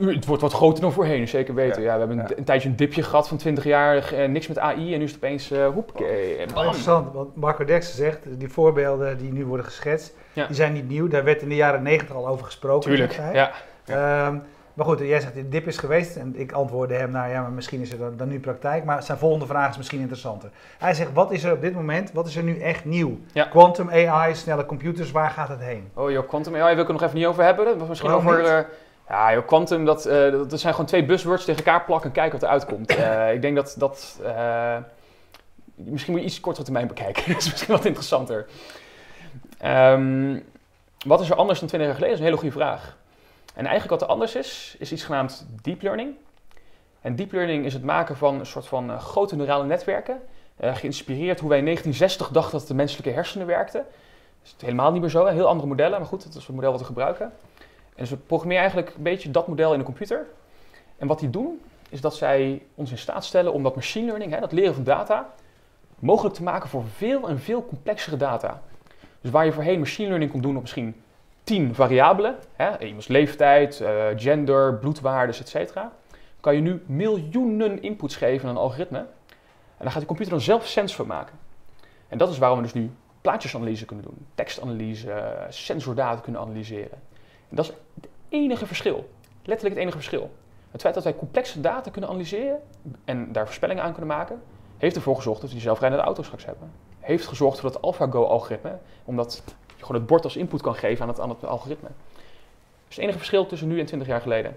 Het 0.00 0.26
wordt 0.26 0.42
wat 0.42 0.52
groter 0.52 0.80
dan 0.80 0.92
voorheen, 0.92 1.28
zeker 1.28 1.54
weten. 1.54 1.82
Ja, 1.82 1.92
we 1.92 1.98
hebben 1.98 2.18
een, 2.18 2.26
Ja. 2.28 2.36
een 2.36 2.44
tijdje 2.44 2.68
een 2.68 2.76
dipje 2.76 3.02
gehad 3.02 3.28
van 3.28 3.36
20 3.36 3.64
jaar, 3.64 4.12
eh, 4.12 4.28
niks 4.28 4.46
met 4.48 4.58
AI 4.58 4.92
en 4.92 4.98
nu 4.98 5.04
is 5.04 5.12
het 5.12 5.24
opeens 5.24 5.52
uh, 5.52 5.66
hoepakee, 5.68 6.36
interessant, 6.36 7.12
want 7.12 7.36
Marco 7.36 7.64
Derksen 7.64 7.96
zegt, 7.96 8.18
die 8.38 8.48
voorbeelden 8.48 9.18
die 9.18 9.32
nu 9.32 9.46
worden 9.46 9.66
geschetst, 9.66 10.14
Ja. 10.32 10.46
die 10.46 10.56
zijn 10.56 10.72
niet 10.72 10.88
nieuw. 10.88 11.08
Daar 11.08 11.24
werd 11.24 11.42
in 11.42 11.48
de 11.48 11.54
jaren 11.56 11.82
negentig 11.82 12.16
al 12.16 12.28
over 12.28 12.44
gesproken. 12.44 12.90
Tuurlijk, 12.90 13.20
ja. 13.32 13.50
Ehm, 13.86 14.36
maar 14.74 14.86
goed, 14.86 14.98
jij 14.98 15.20
zegt, 15.20 15.34
de 15.34 15.48
dip 15.48 15.66
is 15.66 15.78
geweest. 15.78 16.16
En 16.16 16.34
ik 16.36 16.52
antwoordde 16.52 16.94
hem, 16.94 17.10
nou 17.10 17.30
ja, 17.30 17.40
maar 17.42 17.50
misschien 17.50 17.80
is 17.80 17.92
er 17.92 17.98
dan, 17.98 18.16
dan 18.16 18.28
nu 18.28 18.40
praktijk. 18.40 18.84
Maar 18.84 19.02
zijn 19.02 19.18
volgende 19.18 19.46
vraag 19.46 19.70
is 19.70 19.76
misschien 19.76 20.00
interessanter. 20.00 20.50
Hij 20.78 20.94
zegt, 20.94 21.12
wat 21.12 21.30
is 21.32 21.44
er 21.44 21.52
op 21.52 21.60
dit 21.60 21.74
moment, 21.74 22.12
wat 22.12 22.26
is 22.26 22.36
er 22.36 22.42
nu 22.42 22.58
echt 22.58 22.84
nieuw? 22.84 23.18
Ja. 23.32 23.44
Quantum 23.44 23.90
AI, 23.90 24.34
snelle 24.34 24.66
computers, 24.66 25.10
waar 25.10 25.30
gaat 25.30 25.48
het 25.48 25.60
heen? 25.62 25.88
Oh 25.94 26.10
joh, 26.10 26.28
Quantum 26.28 26.54
AI 26.56 26.72
wil 26.74 26.82
ik 26.82 26.86
er 26.88 26.92
nog 26.94 27.02
even 27.02 27.16
niet 27.16 27.26
over 27.26 27.44
hebben. 27.44 27.64
Dat 27.64 27.76
was 27.76 27.88
misschien 27.88 28.10
Waarom 28.10 28.28
over... 28.28 28.68
ja 29.10 29.32
joh, 29.32 29.46
Quantum, 29.46 29.84
dat, 29.84 30.06
eh, 30.06 30.30
dat, 30.30 30.60
zijn 30.60 30.72
gewoon 30.72 30.88
twee 30.88 31.04
buzzwords 31.04 31.44
tegen 31.44 31.64
elkaar 31.64 31.84
plakken 31.84 32.08
en 32.08 32.14
kijken 32.14 32.32
wat 32.32 32.42
eruit 32.42 32.64
komt. 32.64 32.94
Eh, 33.00 33.32
ik 33.32 33.42
denk 33.42 33.56
dat... 33.56 33.74
dat 33.78 34.20
eh, 34.24 34.76
misschien 35.74 36.12
moet 36.12 36.22
je 36.22 36.26
iets 36.26 36.40
kortere 36.40 36.64
termijn 36.64 36.86
bekijken. 36.86 37.22
dat 37.32 37.42
is 37.42 37.50
misschien 37.50 37.74
wat 37.74 37.84
interessanter. 37.84 38.46
Ehm, 39.58 40.38
wat 41.06 41.20
is 41.20 41.30
er 41.30 41.36
anders 41.36 41.58
dan 41.58 41.68
20 41.68 41.88
jaar 41.88 41.98
geleden? 41.98 42.00
Dat 42.00 42.10
is 42.10 42.18
een 42.18 42.24
hele 42.24 42.52
goede 42.52 42.64
vraag. 42.64 42.96
En 43.54 43.66
eigenlijk 43.66 44.00
wat 44.00 44.02
er 44.02 44.14
anders 44.14 44.34
is, 44.34 44.76
is 44.78 44.92
iets 44.92 45.04
genaamd 45.04 45.46
deep 45.62 45.82
learning. 45.82 46.14
En 47.00 47.16
deep 47.16 47.32
learning 47.32 47.64
is 47.64 47.72
het 47.72 47.84
maken 47.84 48.16
van 48.16 48.38
een 48.38 48.46
soort 48.46 48.66
van 48.66 49.00
grote 49.00 49.36
neurale 49.36 49.64
netwerken. 49.64 50.20
geïnspireerd 50.60 51.40
hoe 51.40 51.48
wij 51.48 51.58
in 51.58 51.64
1960 51.64 52.28
dachten 52.28 52.58
dat 52.58 52.68
de 52.68 52.74
menselijke 52.74 53.10
hersenen 53.10 53.46
werkten. 53.46 53.80
Dat 53.80 54.44
is 54.44 54.50
het 54.50 54.60
helemaal 54.60 54.92
niet 54.92 55.00
meer 55.00 55.10
zo, 55.10 55.26
heel 55.26 55.48
andere 55.48 55.68
modellen, 55.68 55.98
maar 55.98 56.08
goed, 56.08 56.24
dat 56.24 56.34
is 56.34 56.46
het 56.46 56.54
model 56.54 56.70
wat 56.70 56.80
we 56.80 56.86
gebruiken. 56.86 57.32
Dus 58.00 58.10
we 58.10 58.16
programmeren 58.16 58.62
eigenlijk 58.62 58.96
een 58.96 59.02
beetje 59.02 59.30
dat 59.30 59.48
model 59.48 59.72
in 59.72 59.78
de 59.78 59.84
computer. 59.84 60.26
En 60.96 61.06
wat 61.06 61.18
die 61.18 61.30
doen, 61.30 61.60
is 61.90 62.00
dat 62.00 62.16
zij 62.16 62.62
ons 62.74 62.90
in 62.90 62.98
staat 62.98 63.24
stellen 63.24 63.52
om 63.52 63.62
dat 63.62 63.74
machine 63.74 64.06
learning, 64.06 64.32
hè, 64.32 64.40
dat 64.40 64.52
leren 64.52 64.74
van 64.74 64.84
data, 64.84 65.32
mogelijk 65.98 66.34
te 66.34 66.42
maken 66.42 66.68
voor 66.68 66.84
veel 66.96 67.28
en 67.28 67.40
veel 67.40 67.66
complexere 67.66 68.16
data. 68.16 68.62
Dus 69.20 69.30
waar 69.30 69.44
je 69.44 69.52
voorheen 69.52 69.78
machine 69.78 70.08
learning 70.08 70.30
kon 70.30 70.40
doen 70.40 70.56
op 70.56 70.60
misschien 70.60 71.02
10 71.42 71.74
variabelen, 71.74 72.36
hè, 72.56 72.78
iemands 72.78 73.08
leeftijd, 73.08 73.80
eh, 73.80 74.06
gender, 74.16 74.74
bloedwaardes, 74.74 75.52
etc., 75.52 75.78
kan 76.40 76.54
je 76.54 76.60
nu 76.60 76.82
miljoenen 76.86 77.82
inputs 77.82 78.16
geven 78.16 78.48
aan 78.48 78.54
een 78.54 78.62
algoritme. 78.62 78.98
En 78.98 79.06
daar 79.78 79.90
gaat 79.90 80.00
de 80.00 80.06
computer 80.06 80.32
dan 80.32 80.42
zelf 80.42 80.66
sens 80.66 80.94
van 80.94 81.06
maken. 81.06 81.38
En 82.08 82.18
dat 82.18 82.30
is 82.30 82.38
waarom 82.38 82.58
we 82.58 82.64
dus 82.64 82.74
nu 82.74 82.90
plaatjesanalyse 83.20 83.84
kunnen 83.84 84.04
doen, 84.04 84.26
tekstanalyse, 84.34 85.46
sensordata 85.48 86.20
kunnen 86.20 86.40
analyseren. 86.40 86.98
Dat 87.50 87.64
is 87.64 87.72
het 87.94 88.08
enige 88.28 88.66
verschil, 88.66 89.10
letterlijk 89.42 89.74
het 89.74 89.82
enige 89.84 89.96
verschil. 89.96 90.30
Het 90.70 90.80
feit 90.80 90.94
dat 90.94 91.04
wij 91.04 91.14
complexe 91.16 91.60
data 91.60 91.90
kunnen 91.90 92.10
analyseren 92.10 92.60
en 93.04 93.32
daar 93.32 93.44
voorspellingen 93.46 93.82
aan 93.82 93.90
kunnen 93.92 94.16
maken, 94.16 94.42
heeft 94.78 94.96
ervoor 94.96 95.16
gezorgd 95.16 95.40
dat 95.40 95.48
we 95.50 95.54
die 95.56 95.64
zelfrijdende 95.64 96.04
auto's 96.04 96.24
straks 96.24 96.44
hebben. 96.44 96.70
Heeft 97.00 97.26
gezorgd 97.26 97.60
voor 97.60 97.72
dat 97.72 97.82
AlphaGo-algoritme, 97.82 98.78
omdat 99.04 99.42
je 99.76 99.84
gewoon 99.84 100.00
het 100.00 100.06
bord 100.10 100.24
als 100.24 100.36
input 100.36 100.62
kan 100.62 100.74
geven 100.74 101.02
aan 101.02 101.08
het, 101.08 101.20
aan 101.20 101.28
het 101.28 101.44
algoritme. 101.44 101.88
Dat 101.88 102.88
is 102.88 102.94
het 102.96 102.98
enige 103.04 103.18
verschil 103.18 103.46
tussen 103.46 103.68
nu 103.68 103.80
en 103.80 103.86
20 103.86 104.08
jaar 104.08 104.20
geleden. 104.20 104.56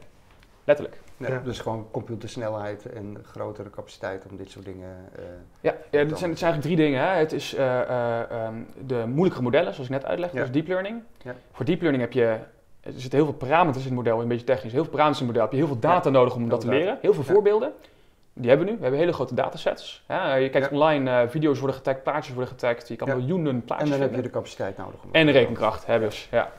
Letterlijk. 0.63 1.01
Ja. 1.17 1.39
Dus 1.39 1.59
gewoon 1.59 1.87
computersnelheid 1.91 2.85
en 2.93 3.17
grotere 3.25 3.69
capaciteit 3.69 4.25
om 4.31 4.37
dit 4.37 4.51
soort 4.51 4.65
dingen. 4.65 4.89
eh, 5.15 5.23
Ja, 5.61 5.75
ja 5.91 5.99
het, 5.99 6.17
zijn, 6.17 6.29
het 6.29 6.39
zijn 6.39 6.51
eigenlijk 6.51 6.61
drie 6.61 6.75
dingen. 6.75 7.01
Hè. 7.01 7.07
Het 7.17 7.31
is 7.31 7.53
eh, 7.53 7.81
eh, 7.81 8.31
ehm, 8.31 8.55
de 8.85 9.03
moeilijkere 9.07 9.43
modellen, 9.43 9.73
zoals 9.73 9.89
ik 9.89 9.95
net 9.95 10.05
uitlegde, 10.05 10.37
Ja. 10.37 10.43
dat 10.45 10.55
is 10.55 10.61
deep 10.61 10.67
learning. 10.69 11.01
Ja. 11.23 11.35
Voor 11.51 11.65
deep 11.65 11.79
learning 11.81 12.03
heb 12.03 12.13
je, 12.13 12.37
er 12.83 12.91
zitten 12.95 13.19
heel 13.19 13.27
veel 13.27 13.37
parameters 13.37 13.83
in 13.85 13.89
het 13.89 13.99
model, 13.99 14.21
een 14.21 14.27
beetje 14.27 14.45
technisch, 14.45 14.71
heel 14.71 14.81
veel 14.83 14.91
parameters 14.91 15.21
in 15.21 15.27
het 15.27 15.35
model. 15.35 15.41
Heb 15.51 15.51
je 15.59 15.65
heel 15.67 15.79
veel 15.79 15.89
data 15.91 16.09
nodig 16.09 16.35
om 16.35 16.49
dat 16.49 16.61
te 16.61 16.67
leren, 16.67 16.97
heel 17.01 17.13
veel 17.13 17.23
Ja. 17.27 17.33
voorbeelden. 17.33 17.71
Die 18.35 18.49
hebben 18.49 18.65
we 18.65 18.71
nu. 18.71 18.77
We 18.77 18.83
hebben 18.83 19.01
hele 19.01 19.13
grote 19.13 19.35
datasets. 19.35 20.03
Ja, 20.07 20.35
je 20.35 20.49
kijkt 20.49 20.69
Ja. 20.69 20.73
online, 20.75 21.21
eh, 21.21 21.29
video's 21.29 21.57
worden 21.59 21.75
getagd, 21.77 22.03
plaatjes 22.03 22.33
worden 22.33 22.53
getagd. 22.53 22.87
Je 22.87 22.95
kan 22.95 23.07
Ja. 23.07 23.15
miljoenen 23.15 23.63
plaatjes 23.63 23.89
en 23.89 23.95
dan 23.99 24.07
heb 24.07 24.15
je 24.15 24.21
de 24.21 24.29
capaciteit 24.29 24.77
nodig. 24.77 25.03
om 25.03 25.09
En 25.11 25.25
de 25.25 25.31
rekenkracht 25.31 25.85
hebben 25.85 26.13
ze. 26.13 26.25
Ja. 26.31 26.49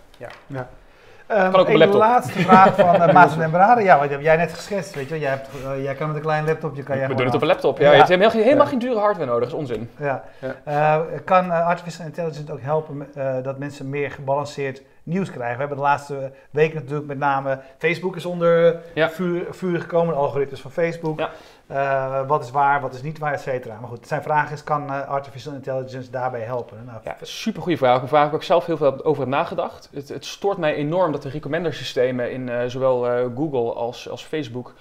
Ehm, 1.26 1.50
Kan 1.50 1.60
ook 1.60 1.66
op 1.66 1.72
een 1.72 1.78
laptop. 1.78 2.00
laatste 2.00 2.38
vraag 2.38 2.74
van 2.76 2.94
uh, 2.94 3.12
Maarten 3.12 3.38
den 3.38 3.50
Brader. 3.50 3.84
Ja, 3.84 3.98
wat 3.98 4.08
heb 4.10 4.20
jij 4.20 4.36
net 4.36 4.52
geschetst, 4.52 4.94
weet 4.94 5.04
je 5.04 5.10
wel. 5.10 5.18
Jij, 5.20 5.30
hebt, 5.30 5.48
eh, 5.64 5.82
jij 5.82 5.94
kan 5.94 6.06
met 6.06 6.16
een 6.16 6.22
klein 6.22 6.44
laptopje 6.44 6.82
kan 6.82 6.98
jij 6.98 7.08
We 7.08 7.14
doen 7.14 7.26
het 7.26 7.34
op 7.34 7.40
een 7.40 7.46
laptop. 7.46 7.78
Ja. 7.78 7.84
Ja. 7.84 7.90
Je 7.90 7.96
hebt 7.96 8.08
helemaal, 8.08 8.30
geen- 8.30 8.42
helemaal 8.42 8.64
Ja. 8.64 8.70
geen 8.70 8.78
dure 8.78 8.98
hardware 8.98 9.30
nodig, 9.30 9.50
dat 9.50 9.52
is 9.52 9.54
onzin. 9.68 9.90
Ja. 9.98 10.24
Ja. 10.40 10.54
Eh, 10.64 11.18
kan 11.24 11.50
artificial 11.50 12.06
intelligence 12.06 12.52
ook 12.52 12.60
helpen 12.60 13.06
eh, 13.14 13.34
dat 13.42 13.58
mensen 13.58 13.88
meer 13.88 14.10
gebalanceerd 14.10 14.82
nieuws 15.04 15.30
krijgen? 15.30 15.54
We 15.54 15.58
hebben 15.60 15.76
de 15.76 15.82
laatste 15.82 16.32
weken 16.50 16.74
natuurlijk 16.74 17.06
met 17.06 17.18
name 17.18 17.60
Facebook 17.78 18.16
is 18.16 18.24
onder 18.26 18.80
Ja. 18.94 19.10
vuur, 19.10 19.46
vuur 19.50 19.80
gekomen, 19.80 20.14
de 20.14 20.20
algoritmes 20.20 20.60
van 20.60 20.70
Facebook. 20.70 21.18
Ja. 21.18 21.30
Eh, 21.66 22.26
wat 22.26 22.42
is 22.44 22.50
waar, 22.50 22.80
wat 22.80 22.94
is 22.94 23.02
niet 23.02 23.18
waar, 23.18 23.32
et 23.32 23.40
cetera. 23.40 23.80
Maar 23.80 23.88
goed, 23.88 24.06
zijn 24.08 24.22
vraag 24.22 24.50
is, 24.52 24.64
kan 24.64 24.90
eh, 24.92 25.08
artificial 25.08 25.54
intelligence 25.54 26.10
daarbij 26.10 26.40
helpen? 26.40 26.84
Nou, 26.84 26.98
Ja, 27.04 27.16
super 27.22 27.62
goede 27.62 27.76
vraag. 27.78 28.02
Een 28.02 28.08
vraag 28.08 28.26
waar 28.30 28.34
ik 28.40 28.42
zelf 28.46 28.66
heel 28.66 28.76
veel 28.76 29.04
over 29.04 29.20
heb 29.22 29.30
nagedacht. 29.30 29.88
Het, 29.92 30.08
het 30.08 30.24
stoort 30.24 30.58
mij 30.58 30.74
enorm 30.74 31.12
dat 31.12 31.22
de 31.22 31.28
recommender 31.28 31.74
systemen 31.74 32.32
in 32.32 32.48
eh, 32.48 32.66
zowel 32.66 33.30
Google 33.36 33.72
als, 33.72 34.08
als 34.08 34.24
Facebook 34.24 34.74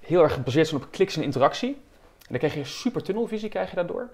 heel 0.00 0.22
erg 0.22 0.32
gebaseerd 0.32 0.66
zijn 0.68 0.82
op 0.82 0.90
kliks 0.90 1.16
en 1.16 1.22
interactie. 1.22 1.68
En 2.18 2.26
dan 2.28 2.38
krijg 2.38 2.54
je 2.54 2.64
super 2.64 3.02
tunnelvisie 3.02 3.48
krijg 3.48 3.70
je 3.70 3.76
daardoor. 3.76 4.08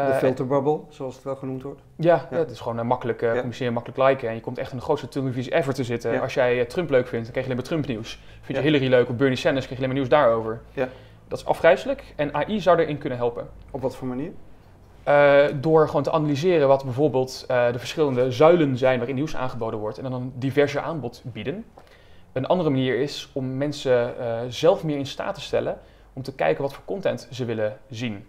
Eh, 0.00 0.06
De 0.06 0.14
filterbubble, 0.14 0.80
zoals 0.88 1.14
het 1.14 1.24
wel 1.24 1.36
genoemd 1.36 1.62
wordt. 1.62 1.80
ja, 1.96 2.28
Ja. 2.30 2.36
het 2.36 2.50
is 2.50 2.60
gewoon 2.60 2.78
eh, 2.78 2.84
makkelijk 2.84 3.22
eh, 3.22 3.30
communiceren, 3.30 3.72
makkelijk 3.72 4.08
liken. 4.08 4.28
En 4.28 4.34
je 4.34 4.40
komt 4.40 4.58
echt 4.58 4.70
in 4.72 4.76
de 4.76 4.82
grootste 4.82 5.08
tunnelvisie 5.08 5.54
ever 5.54 5.74
te 5.74 5.84
zitten. 5.84 6.20
Als 6.20 6.34
jij 6.34 6.60
eh, 6.60 6.66
Trump 6.66 6.90
leuk 6.90 7.06
vindt, 7.06 7.24
dan 7.24 7.32
krijg 7.32 7.46
je 7.46 7.52
alleen 7.52 7.56
maar 7.56 7.64
Trump 7.64 7.86
nieuws. 7.86 8.20
Vind 8.40 8.58
je. 8.58 8.64
Hillary 8.64 8.88
leuk 8.88 9.08
of 9.08 9.16
Bernie 9.16 9.36
Sanders, 9.36 9.66
krijg 9.66 9.80
je 9.80 9.86
alleen 9.86 9.96
maar 9.98 10.08
nieuws 10.08 10.20
daarover. 10.22 10.60
Ja. 10.72 10.88
Dat 11.28 11.38
is 11.38 11.44
afgrijzelijk 11.46 12.04
en 12.16 12.34
AI 12.34 12.60
zou 12.60 12.78
erin 12.78 12.98
kunnen 12.98 13.18
helpen. 13.18 13.48
Op 13.70 13.80
wat 13.82 13.96
voor 13.96 14.08
manier? 14.08 14.32
Eh, 15.02 15.44
door 15.60 15.86
gewoon 15.86 16.02
te 16.02 16.12
analyseren 16.12 16.68
wat 16.68 16.84
bijvoorbeeld 16.84 17.44
eh, 17.48 17.72
de 17.72 17.78
verschillende 17.78 18.30
zuilen 18.30 18.78
zijn 18.78 18.96
waarin 18.98 19.14
nieuws 19.16 19.36
aangeboden 19.36 19.78
wordt 19.78 19.96
en 19.98 20.02
dan 20.02 20.12
een 20.12 20.32
diverse 20.36 20.80
aanbod 20.80 21.22
bieden. 21.24 21.64
Een 22.32 22.46
andere 22.46 22.70
manier 22.70 22.98
is 22.98 23.30
om 23.32 23.56
mensen 23.56 24.18
eh, 24.18 24.38
zelf 24.48 24.84
meer 24.84 24.96
in 24.98 25.06
staat 25.06 25.34
te 25.34 25.40
stellen 25.40 25.78
om 26.12 26.22
te 26.22 26.34
kijken 26.34 26.62
wat 26.62 26.72
voor 26.72 26.84
content 26.84 27.28
ze 27.30 27.44
willen 27.44 27.78
zien. 27.90 28.26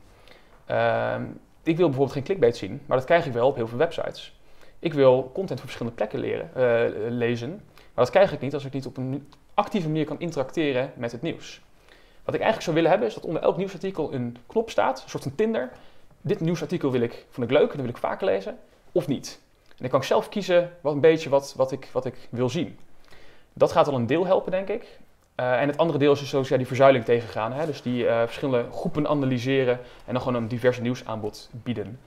Ik 1.63 1.77
wil 1.77 1.85
bijvoorbeeld 1.85 2.15
geen 2.15 2.23
clickbait 2.23 2.57
zien, 2.57 2.81
maar 2.85 2.97
dat 2.97 3.05
krijg 3.05 3.25
ik 3.25 3.33
wel 3.33 3.47
op 3.47 3.55
heel 3.55 3.67
veel 3.67 3.77
websites. 3.77 4.39
Ik 4.79 4.93
wil 4.93 5.31
content 5.33 5.59
van 5.59 5.69
verschillende 5.69 5.95
plekken 5.95 6.19
leren, 6.19 6.49
eh, 6.55 7.11
lezen, 7.11 7.49
maar 7.75 8.05
dat 8.05 8.09
krijg 8.09 8.31
ik 8.31 8.39
niet 8.39 8.53
als 8.53 8.65
ik 8.65 8.73
niet 8.73 8.85
op 8.85 8.97
een 8.97 9.27
actieve 9.53 9.87
manier 9.87 10.05
kan 10.05 10.19
interacteren 10.19 10.91
met 10.95 11.11
het 11.11 11.21
nieuws. 11.21 11.61
Wat 12.23 12.35
ik 12.35 12.41
eigenlijk 12.41 12.61
zou 12.61 12.75
willen 12.75 12.89
hebben 12.89 13.07
is 13.07 13.13
dat 13.13 13.25
onder 13.25 13.41
elk 13.41 13.57
nieuwsartikel 13.57 14.13
een 14.13 14.37
knop 14.47 14.69
staat, 14.69 15.03
een 15.03 15.09
soort 15.09 15.23
van 15.23 15.35
Tinder, 15.35 15.71
dit 16.21 16.39
nieuwsartikel 16.39 16.91
wil 16.91 17.01
ik, 17.01 17.25
vond 17.29 17.51
ik 17.51 17.57
leuk 17.57 17.69
en 17.69 17.75
dat 17.75 17.85
wil 17.85 17.95
ik 17.95 17.97
vaker 17.97 18.25
lezen, 18.25 18.57
of 18.91 19.07
niet. 19.07 19.41
En 19.67 19.75
dan 19.77 19.89
kan 19.89 19.99
ik 19.99 20.05
zelf 20.05 20.29
kiezen 20.29 20.71
wat 20.81 20.93
een 20.93 21.01
beetje 21.01 21.29
wat, 21.29 21.53
wat, 21.57 21.71
ik, 21.71 21.89
wat 21.91 22.05
ik 22.05 22.27
wil 22.29 22.49
zien. 22.49 22.79
Dat 23.53 23.71
gaat 23.71 23.87
al 23.87 23.95
een 23.95 24.07
deel 24.07 24.25
helpen, 24.25 24.51
denk 24.51 24.69
ik. 24.69 24.99
Eh, 25.35 25.61
en 25.61 25.67
het 25.67 25.77
andere 25.77 25.99
deel 25.99 26.11
is 26.11 26.19
dus 26.19 26.29
zoals 26.29 26.47
ja, 26.47 26.57
die 26.57 26.67
verzuiling 26.67 27.05
tegengaan. 27.05 27.53
Hè? 27.53 27.65
Dus 27.65 27.81
die 27.81 28.07
eh, 28.07 28.21
verschillende 28.21 28.71
groepen 28.71 29.07
analyseren 29.07 29.79
en 30.05 30.13
dan 30.13 30.21
gewoon 30.21 30.41
een 30.41 30.47
divers 30.47 30.79
nieuwsaanbod 30.79 31.49
bieden. 31.51 31.99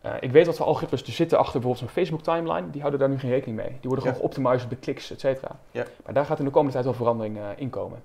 Eh, 0.00 0.12
ik 0.20 0.30
weet 0.30 0.46
wat 0.46 0.56
voor 0.56 0.66
algoritmes 0.66 1.02
er 1.02 1.12
zitten 1.12 1.38
achter 1.38 1.60
bijvoorbeeld 1.60 1.92
zo'n 1.92 2.02
Facebook 2.02 2.22
timeline. 2.22 2.70
Die 2.70 2.80
houden 2.80 3.00
daar 3.00 3.08
nu 3.08 3.18
geen 3.18 3.30
rekening 3.30 3.56
mee. 3.56 3.68
Die 3.68 3.76
worden 3.80 3.98
Ja. 4.04 4.10
gewoon 4.12 4.16
geoptimized 4.16 4.64
op 4.64 4.70
de 4.70 4.76
kliks, 4.76 5.10
et 5.10 5.20
cetera. 5.20 5.50
Ja. 5.70 5.84
Maar 6.04 6.14
daar 6.14 6.24
gaat 6.24 6.38
in 6.38 6.44
de 6.44 6.50
komende 6.50 6.72
tijd 6.72 6.84
wel 6.84 6.94
verandering 6.94 7.38
in 7.56 7.70
komen. 7.70 8.02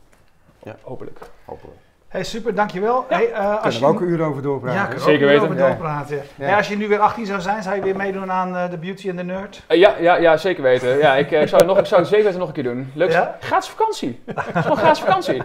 Ja. 0.64 0.76
Hopelijk. 0.82 1.20
Hopelijk. 1.46 1.78
Hey, 2.12 2.24
super, 2.24 2.56
dankjewel. 2.56 3.06
Ja. 3.10 3.16
Hey, 3.16 3.32
eh, 3.32 3.40
als 3.40 3.60
Kunnen 3.62 3.74
je 3.74 3.80
we 3.80 3.86
ook 3.86 4.02
een 4.02 4.08
uur 4.08 4.22
over 4.22 4.42
doorpraten? 4.42 4.80
ja, 4.80 4.86
kunnen 4.86 5.04
Zeker 5.04 5.28
weten. 5.28 5.44
over 5.44 5.56
doorpraten. 5.56 6.22
Ja. 6.36 6.46
Hey, 6.46 6.56
als 6.56 6.68
je 6.68 6.78
nu 6.78 6.88
weer 6.88 7.00
18 7.00 7.26
zou 7.26 7.42
zijn, 7.42 7.64
zou 7.64 7.76
je 7.76 7.82
weer 7.82 7.96
meedoen 7.96 8.32
aan 8.32 8.56
eh, 8.56 8.70
de 8.70 8.78
Beauty 8.78 9.10
and 9.10 9.18
the 9.18 9.24
Nerd? 9.24 9.64
Eh, 9.68 9.78
ja, 9.78 9.96
ja, 10.00 10.16
ja, 10.16 10.38
zeker 10.38 10.64
weten. 10.64 10.98
Ja, 10.98 11.16
ik, 11.16 11.32
eh, 11.32 11.42
ik, 11.42 11.48
zou 11.48 11.62
het 11.62 11.70
nog, 11.72 11.80
ik 11.80 11.86
zou 11.86 12.02
het 12.02 12.10
zeker 12.10 12.26
weten 12.26 12.40
nog 12.40 12.48
een 12.48 12.54
keer 12.54 12.64
doen. 12.64 12.92
Leuk. 12.96 13.12
Ja? 13.12 13.38
Gratis 13.40 13.70
vakantie. 13.70 14.22
Het 14.26 14.56
is 14.56 14.62
gewoon 14.62 14.78
gratis 14.78 15.00
vakantie. 15.00 15.42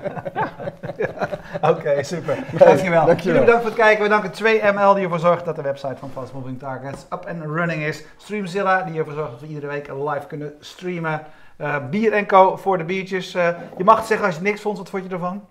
Oké, 1.71 2.03
super. 2.03 2.37
Dankjewel. 2.53 3.07
dankjewel. 3.07 3.17
Jullie 3.17 3.41
bedankt 3.41 3.61
voor 3.61 3.71
het 3.71 3.81
kijken. 3.81 4.03
We 4.03 4.09
danken 4.09 4.31
2ML 4.31 4.95
die 4.95 5.05
ervoor 5.05 5.19
zorgt 5.19 5.45
dat 5.45 5.57
de 5.57 5.63
website 5.63 5.97
van 5.99 6.11
Fast 6.11 6.33
Moving 6.33 6.59
Targets 6.59 7.07
up 7.13 7.27
and 7.29 7.43
running 7.45 7.83
is. 7.83 8.05
Streamzilla 8.17 8.83
die 8.83 8.99
ervoor 8.99 9.15
zorgt 9.15 9.31
dat 9.31 9.41
we 9.41 9.47
iedere 9.47 9.67
week 9.67 9.89
live 9.89 10.27
kunnen 10.27 10.53
streamen. 10.61 11.23
Eh, 11.57 11.77
Bier 11.91 12.27
Co 12.27 12.57
voor 12.57 12.79
de 12.79 12.85
biertjes. 12.85 13.33
Je 13.33 13.85
mag 13.85 13.97
het 13.97 14.07
zeggen 14.07 14.27
als 14.27 14.37
je 14.37 14.43
niks 14.43 14.61
vond. 14.61 14.79
Wat 14.79 14.89
vond 14.89 15.05
je 15.05 15.11
ervan? 15.11 15.43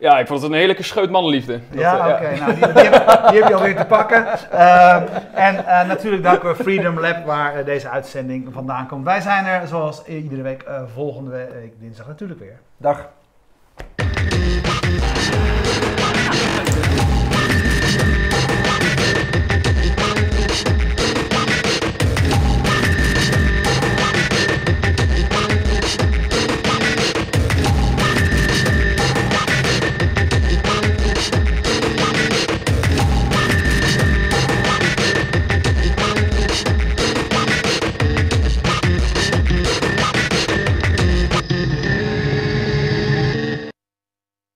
Ja, 0.00 0.18
ik 0.18 0.26
vond 0.26 0.42
het 0.42 0.50
een 0.50 0.56
heerlijke 0.56 0.82
scheut 0.82 1.10
mannenliefde. 1.10 1.60
Dat, 1.70 1.80
ja, 1.80 2.08
eh, 2.08 2.14
oké. 2.14 2.40
Nou, 2.40 2.54
die, 2.54 2.72
die, 2.72 2.82
heb, 2.82 3.28
die 3.30 3.40
heb 3.40 3.48
je 3.48 3.54
alweer 3.54 3.76
te 3.76 3.84
pakken. 3.84 4.26
Ehm, 4.50 5.02
en 5.34 5.66
eh, 5.66 5.88
natuurlijk 5.88 6.22
danken 6.22 6.48
we 6.48 6.62
Freedom 6.62 7.00
Lab 7.00 7.24
waar 7.24 7.54
eh, 7.54 7.64
deze 7.64 7.88
uitzending 7.88 8.48
vandaan 8.52 8.86
komt. 8.86 9.04
Wij 9.04 9.20
zijn 9.20 9.44
er 9.44 9.66
zoals 9.66 10.04
iedere 10.04 10.42
week 10.42 10.62
eh, 10.62 10.82
volgende 10.94 11.30
week 11.30 11.80
dinsdag 11.80 12.06
natuurlijk 12.06 12.40
weer. 12.40 12.58
Dag. 12.76 13.08